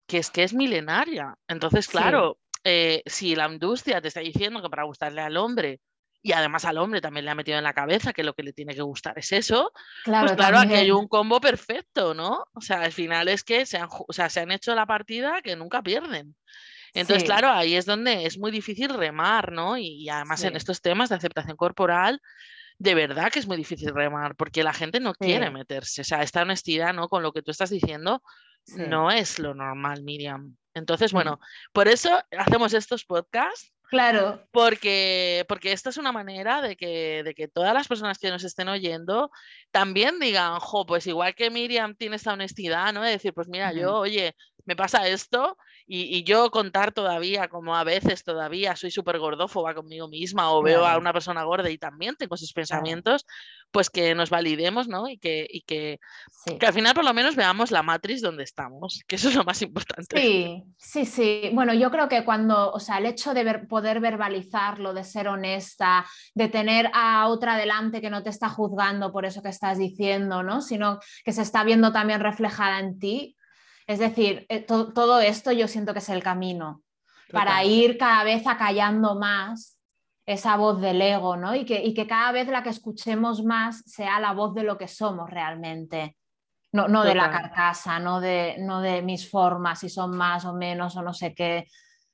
que 0.06 0.18
es 0.18 0.30
que 0.30 0.44
es 0.44 0.54
milenaria. 0.54 1.34
Entonces, 1.48 1.88
claro, 1.88 2.40
eh, 2.66 3.04
si 3.06 3.38
la 3.38 3.48
industria 3.48 4.02
te 4.02 4.10
está 4.10 4.20
diciendo 4.20 4.62
que 4.62 4.70
para 4.70 4.84
gustarle 4.84 5.22
al 5.22 5.38
hombre 5.38 5.80
y 6.22 6.34
además 6.34 6.66
al 6.66 6.78
hombre 6.78 7.00
también 7.00 7.24
le 7.24 7.32
ha 7.32 7.36
metido 7.36 7.58
en 7.58 7.64
la 7.64 7.74
cabeza 7.74 8.12
que 8.12 8.24
lo 8.24 8.34
que 8.34 8.44
le 8.44 8.52
tiene 8.52 8.76
que 8.76 8.82
gustar 8.82 9.18
es 9.18 9.32
eso, 9.32 9.72
claro, 10.04 10.28
pues 10.28 10.36
claro, 10.36 10.58
aquí 10.58 10.74
hay 10.74 10.92
un 10.92 11.08
combo 11.08 11.40
perfecto, 11.40 12.14
¿no? 12.14 12.44
O 12.54 12.60
sea, 12.60 12.82
al 12.82 12.92
final 12.92 13.30
es 13.30 13.46
que 13.46 13.66
se 13.66 13.78
han, 13.78 13.88
o 13.90 14.12
sea, 14.12 14.30
se 14.30 14.42
han 14.42 14.52
hecho 14.52 14.76
la 14.76 14.86
partida 14.86 15.42
que 15.42 15.56
nunca 15.56 15.82
pierden. 15.82 16.36
Entonces, 16.96 17.26
claro, 17.26 17.50
ahí 17.50 17.76
es 17.76 17.86
donde 17.86 18.26
es 18.26 18.40
muy 18.40 18.52
difícil 18.52 18.90
remar, 18.90 19.52
¿no? 19.52 19.78
Y, 19.78 20.08
además 20.10 20.44
en 20.44 20.56
estos 20.56 20.82
temas 20.82 21.10
de 21.10 21.16
aceptación 21.16 21.58
corporal, 21.58 22.22
de 22.78 22.96
verdad 22.96 23.32
que 23.32 23.40
es 23.40 23.48
muy 23.48 23.58
difícil 23.58 23.94
remar, 23.94 24.36
porque 24.36 24.64
la 24.64 24.74
gente 24.74 25.02
no 25.02 25.14
quiere 25.14 25.52
meterse. 25.52 26.02
O 26.02 26.04
sea, 26.06 26.24
esta 26.24 26.42
honestidad, 26.42 26.94
¿no? 26.94 27.10
Con 27.10 27.22
lo 27.22 27.34
que 27.34 27.42
tú 27.42 27.52
estás 27.52 27.70
diciendo, 27.70 28.22
no 28.68 29.12
es 29.12 29.40
lo 29.40 29.54
normal, 29.54 30.04
Miriam. 30.04 30.56
Entonces, 30.74 31.12
bueno, 31.12 31.40
por 31.74 31.88
eso 31.88 32.18
hacemos 32.38 32.74
estos 32.74 33.06
podcasts. 33.06 33.74
Claro. 33.90 34.48
Porque, 34.52 35.46
porque 35.48 35.72
esta 35.72 35.90
es 35.90 35.98
una 35.98 36.12
manera 36.12 36.62
de 36.62 36.76
que, 36.76 37.22
de 37.24 37.36
que 37.36 37.48
todas 37.48 37.74
las 37.74 37.88
personas 37.88 38.18
que 38.18 38.30
nos 38.30 38.44
estén 38.44 38.68
oyendo 38.68 39.30
también 39.72 40.20
digan, 40.20 40.60
jo, 40.60 40.86
pues 40.86 41.06
igual 41.08 41.36
que 41.36 41.52
Miriam 41.52 41.96
tiene 41.96 42.16
esta 42.16 42.34
honestidad, 42.34 42.92
¿no? 42.94 43.04
De 43.04 43.12
decir, 43.12 43.34
pues 43.34 43.48
mira, 43.48 43.74
yo, 43.74 43.94
oye, 43.96 44.36
me 44.66 44.76
pasa 44.76 45.08
esto 45.08 45.56
y, 45.88 46.24
yo 46.24 46.50
contar 46.50 46.92
todavía, 46.92 47.48
como 47.48 47.76
a 47.76 47.84
veces 47.84 48.24
todavía 48.24 48.76
soy 48.76 48.90
súper 48.90 49.20
gordófoba 49.20 49.76
conmigo 49.76 50.08
misma 50.08 50.52
o 50.52 50.64
veo 50.64 50.86
a 50.86 50.98
una 50.98 51.14
persona 51.14 51.44
gorda 51.44 51.70
y 51.70 51.78
también 51.78 52.16
tengo 52.16 52.36
esos 52.36 52.54
pensamientos, 52.54 53.26
pues 53.70 53.92
que 53.92 54.16
nos 54.16 54.32
validemos, 54.32 54.88
¿no? 54.88 55.08
Y 55.08 55.20
que, 55.20 55.46
y 55.48 55.62
que, 55.62 56.00
que, 56.60 56.66
al 56.66 56.74
final 56.74 56.96
por 56.96 57.06
lo 57.06 57.14
menos 57.14 57.36
veamos 57.36 57.70
la 57.70 57.84
matriz 57.84 58.22
donde 58.22 58.44
estamos, 58.44 59.04
que 59.08 59.18
eso 59.18 59.30
es 59.30 59.36
lo 59.36 59.44
más 59.44 59.62
importante. 59.62 60.20
Sí, 60.20 60.64
sí, 60.78 61.06
sí. 61.06 61.52
Bueno, 61.54 61.74
yo 61.74 61.92
creo 61.92 62.10
que 62.10 62.26
cuando, 62.26 62.72
o 62.72 62.80
sea, 62.80 62.98
el 62.98 63.06
hecho 63.06 63.36
de 63.36 63.44
ver, 63.44 63.68
poder 63.68 64.00
verbalizarlo, 64.00 64.94
de 64.94 65.04
ser 65.04 65.28
honesta, 65.28 66.06
de 66.34 66.48
tener 66.48 66.90
a 66.94 67.28
otra 67.28 67.58
delante 67.58 68.02
que 68.02 68.10
no 68.10 68.24
te 68.24 68.32
está 68.32 68.50
juzgando 68.50 69.12
por 69.12 69.26
eso 69.26 69.44
que 69.44 69.50
estás 69.50 69.78
diciendo, 69.78 70.42
¿no? 70.42 70.62
Sino 70.62 71.00
que 71.24 71.32
se 71.32 71.44
está 71.44 71.64
viendo 71.64 71.92
también 71.92 72.22
reflejada 72.22 72.80
en 72.80 72.98
ti, 72.98 73.36
es 73.88 74.00
decir, 74.00 74.46
eh, 74.50 74.62
todo 74.62 75.20
esto 75.20 75.52
yo 75.52 75.68
siento 75.68 75.94
que 75.94 76.00
es 76.00 76.10
el 76.10 76.24
camino 76.24 76.82
para 77.32 77.64
ir 77.64 77.98
cada 77.98 78.24
vez 78.24 78.48
acallando 78.48 79.16
más 79.16 79.78
esa 80.26 80.58
voz 80.58 80.82
del 80.82 81.02
ego, 81.02 81.38
¿no? 81.38 81.54
Y 81.56 81.66
que, 81.66 81.84
y 81.84 81.94
que, 81.94 82.08
cada 82.08 82.32
vez 82.32 82.48
la 82.48 82.64
que 82.64 82.70
escuchemos 82.70 83.44
más 83.44 83.84
sea 83.86 84.20
la 84.20 84.34
voz 84.34 84.56
de 84.56 84.64
lo 84.64 84.78
que 84.78 84.88
somos 84.88 85.30
realmente, 85.30 86.18
no, 86.72 86.88
no 86.88 87.04
de 87.04 87.16
la 87.16 87.30
carcasa, 87.30 88.00
no 88.00 88.20
de, 88.20 88.56
no 88.60 88.82
de 88.82 89.02
mis 89.02 89.30
formas, 89.30 89.80
si 89.80 89.90
son 89.90 90.18
más 90.18 90.46
o 90.46 90.54
menos 90.54 90.96
o 90.98 91.04
no 91.04 91.14
sé 91.14 91.34
qué, 91.34 91.68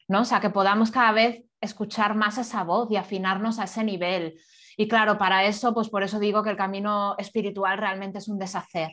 ¿no? 0.07 0.21
O 0.21 0.25
sea, 0.25 0.41
que 0.41 0.49
podamos 0.49 0.91
cada 0.91 1.13
vez 1.13 1.43
escuchar 1.61 2.15
más 2.15 2.37
esa 2.37 2.63
voz 2.63 2.91
y 2.91 2.97
afinarnos 2.97 3.59
a 3.59 3.63
ese 3.63 3.83
nivel. 3.83 4.39
Y 4.77 4.87
claro, 4.87 5.17
para 5.17 5.45
eso, 5.45 5.73
pues 5.73 5.89
por 5.89 6.03
eso 6.03 6.19
digo 6.19 6.43
que 6.43 6.49
el 6.49 6.57
camino 6.57 7.15
espiritual 7.17 7.77
realmente 7.77 8.17
es 8.17 8.27
un 8.27 8.39
deshacer. 8.39 8.91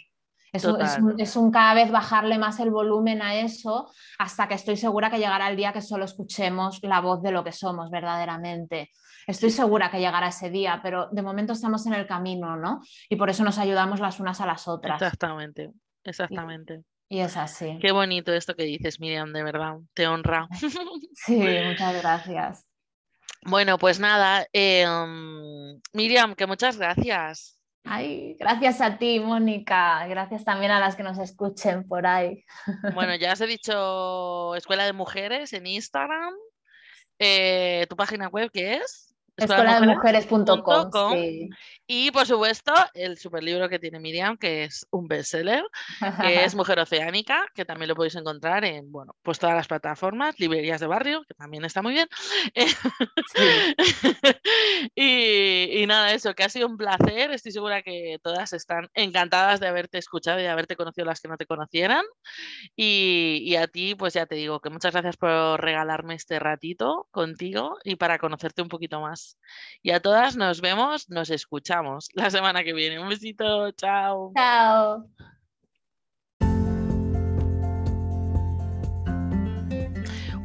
Es 0.53 1.37
un, 1.37 1.51
cada 1.51 1.75
vez 1.75 1.91
bajarle 1.91 2.39
más 2.39 2.59
el 2.61 2.71
volumen 2.71 3.23
a 3.23 3.37
eso 3.37 3.91
hasta 4.19 4.49
que 4.49 4.55
estoy 4.55 4.77
segura 4.77 5.11
que 5.11 5.19
llegará 5.19 5.49
el 5.51 5.57
día 5.57 5.73
que 5.73 5.83
solo 5.83 6.05
escuchemos 6.05 6.81
la 6.83 7.01
voz 7.01 7.23
de 7.23 7.33
lo 7.33 7.45
que 7.45 7.53
somos 7.53 7.91
verdaderamente. 7.91 8.91
Estoy 9.27 9.51
segura 9.51 9.91
que 9.91 9.99
llegará 9.99 10.29
ese 10.29 10.49
día, 10.49 10.81
pero 10.83 11.09
de 11.13 11.23
momento 11.23 11.53
estamos 11.53 11.87
en 11.87 11.95
el 11.95 12.07
camino, 12.07 12.57
¿no? 12.57 12.81
Y 13.11 13.17
por 13.17 13.29
eso 13.29 13.45
nos 13.45 13.59
ayudamos 13.59 14.01
las 14.01 14.21
unas 14.21 14.41
a 14.41 14.47
las 14.47 14.67
otras. 14.69 15.03
Exactamente, 15.03 15.71
exactamente. 16.03 16.83
Y, 17.11 17.21
es 17.21 17.37
así. 17.37 17.79
Qué 17.81 17.93
bonito 17.93 18.33
esto 18.33 18.55
que 18.55 18.65
dices, 18.65 19.01
Miriam, 19.01 19.33
de 19.33 19.43
verdad, 19.43 19.77
te 19.95 20.07
honra. 20.07 20.49
Sí, 21.15 21.37
muchas 21.37 22.01
gracias. 22.01 22.65
Bueno, 23.43 23.77
pues 23.77 23.99
nada, 23.99 24.47
em, 24.53 25.81
Miriam, 25.93 26.35
que 26.35 26.47
muchas 26.47 26.79
gracias. 26.79 27.58
Ay, 27.91 28.37
gracias 28.39 28.81
a 28.81 28.99
ti, 28.99 29.19
Mónica. 29.19 30.07
Gracias 30.07 30.45
también 30.45 30.71
a 30.73 30.81
las 30.81 30.95
que 30.95 31.03
nos 31.03 31.19
escuchen 31.19 31.89
por 31.89 32.07
ahí. 32.07 32.45
Bueno, 32.95 33.15
ya 33.15 33.33
os 33.33 33.41
he 33.41 33.47
dicho 33.47 34.55
Escuela 34.55 34.85
de 34.85 34.93
Mujeres 34.93 35.53
en 35.53 35.67
Instagram. 35.67 36.35
Eh, 37.19 37.87
¿Tu 37.89 37.97
página 37.97 38.29
web 38.29 38.51
qué 38.53 38.75
es? 38.77 39.15
Escuela 39.37 39.81
de 39.81 39.87
mujeres.com. 39.87 41.15
Y 41.91 42.11
por 42.11 42.27
supuesto, 42.27 42.75
el 42.93 43.17
superlibro 43.17 43.67
que 43.71 43.79
tiene 43.79 43.99
Miriam, 43.99 44.37
que 44.37 44.65
es 44.65 44.87
un 44.91 45.09
bestseller, 45.09 45.65
que 46.21 46.45
es 46.45 46.55
Mujer 46.55 46.79
Oceánica, 46.81 47.47
que 47.55 47.65
también 47.65 47.89
lo 47.89 47.95
podéis 47.95 48.15
encontrar 48.15 48.63
en 48.67 48.93
bueno, 48.93 49.17
pues 49.23 49.39
todas 49.39 49.57
las 49.57 49.67
plataformas, 49.67 50.39
librerías 50.39 50.83
de 50.83 50.87
barrio, 50.87 51.25
que 51.27 51.33
también 51.33 51.65
está 51.65 51.81
muy 51.81 51.95
bien. 51.95 52.07
y, 54.95 55.87
nada, 55.87 56.13
eso, 56.13 56.35
que 56.35 56.45
ha 56.45 56.51
sido 56.51 56.69
un 56.69 56.77
placer. 56.77 57.31
Estoy 57.31 57.53
segura 57.53 57.81
que 57.81 58.19
todas 58.23 58.53
están 58.53 58.91
encantadas 58.93 59.59
de 59.59 59.69
haberte 59.69 59.97
escuchado 59.97 60.41
y 60.41 60.43
de 60.43 60.51
haberte 60.51 60.77
conocido 60.77 61.07
las 61.07 61.23
que 61.23 61.29
no 61.29 61.39
te 61.39 61.47
conocieran. 61.47 62.05
Y, 62.77 63.41
y 63.47 63.57
a 63.57 63.67
ti, 63.67 63.95
pues 63.95 64.13
ya 64.13 64.27
te 64.27 64.35
digo 64.35 64.61
que 64.61 64.69
muchas 64.69 64.93
gracias 64.93 65.17
por 65.17 65.59
regalarme 65.59 66.17
este 66.17 66.39
ratito 66.39 67.09
contigo 67.13 67.79
y 67.83 67.97
para 67.97 68.19
conocerte 68.19 68.61
un 68.61 68.69
poquito 68.69 69.01
más. 69.01 69.39
Y 69.83 69.93
a 69.93 70.01
todas 70.01 70.37
nos 70.37 70.61
vemos, 70.61 71.09
nos 71.09 71.31
escuchamos 71.79 72.09
la 72.15 72.31
semana 72.31 72.65
que 72.65 72.73
viene. 72.73 72.99
Un 72.99 73.09
besito, 73.09 73.71
chao. 73.73 74.33
Chao. 74.35 75.05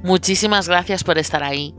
Muchísimas 0.04 0.68
gracias 0.68 1.04
por 1.04 1.18
estar 1.18 1.44
ahí. 1.44 1.74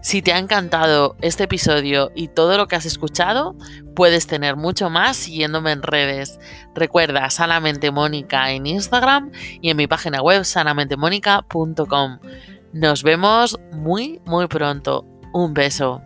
Si 0.00 0.20
te 0.20 0.32
ha 0.32 0.38
encantado 0.38 1.16
este 1.20 1.44
episodio 1.44 2.10
y 2.16 2.26
todo 2.28 2.56
lo 2.56 2.66
que 2.66 2.74
has 2.74 2.86
escuchado, 2.86 3.54
puedes 3.94 4.26
tener 4.26 4.56
mucho 4.56 4.90
más 4.90 5.16
siguiéndome 5.16 5.70
en 5.70 5.82
redes. 5.82 6.40
Recuerda 6.74 7.30
Sanamente 7.30 7.92
Mónica 7.92 8.50
en 8.50 8.66
Instagram 8.66 9.30
y 9.60 9.70
en 9.70 9.76
mi 9.76 9.86
página 9.86 10.20
web 10.20 10.44
sanamentemónica.com. 10.44 12.18
Nos 12.72 13.02
vemos 13.02 13.60
muy, 13.70 14.20
muy 14.24 14.48
pronto. 14.48 15.06
Un 15.34 15.54
beso. 15.54 16.02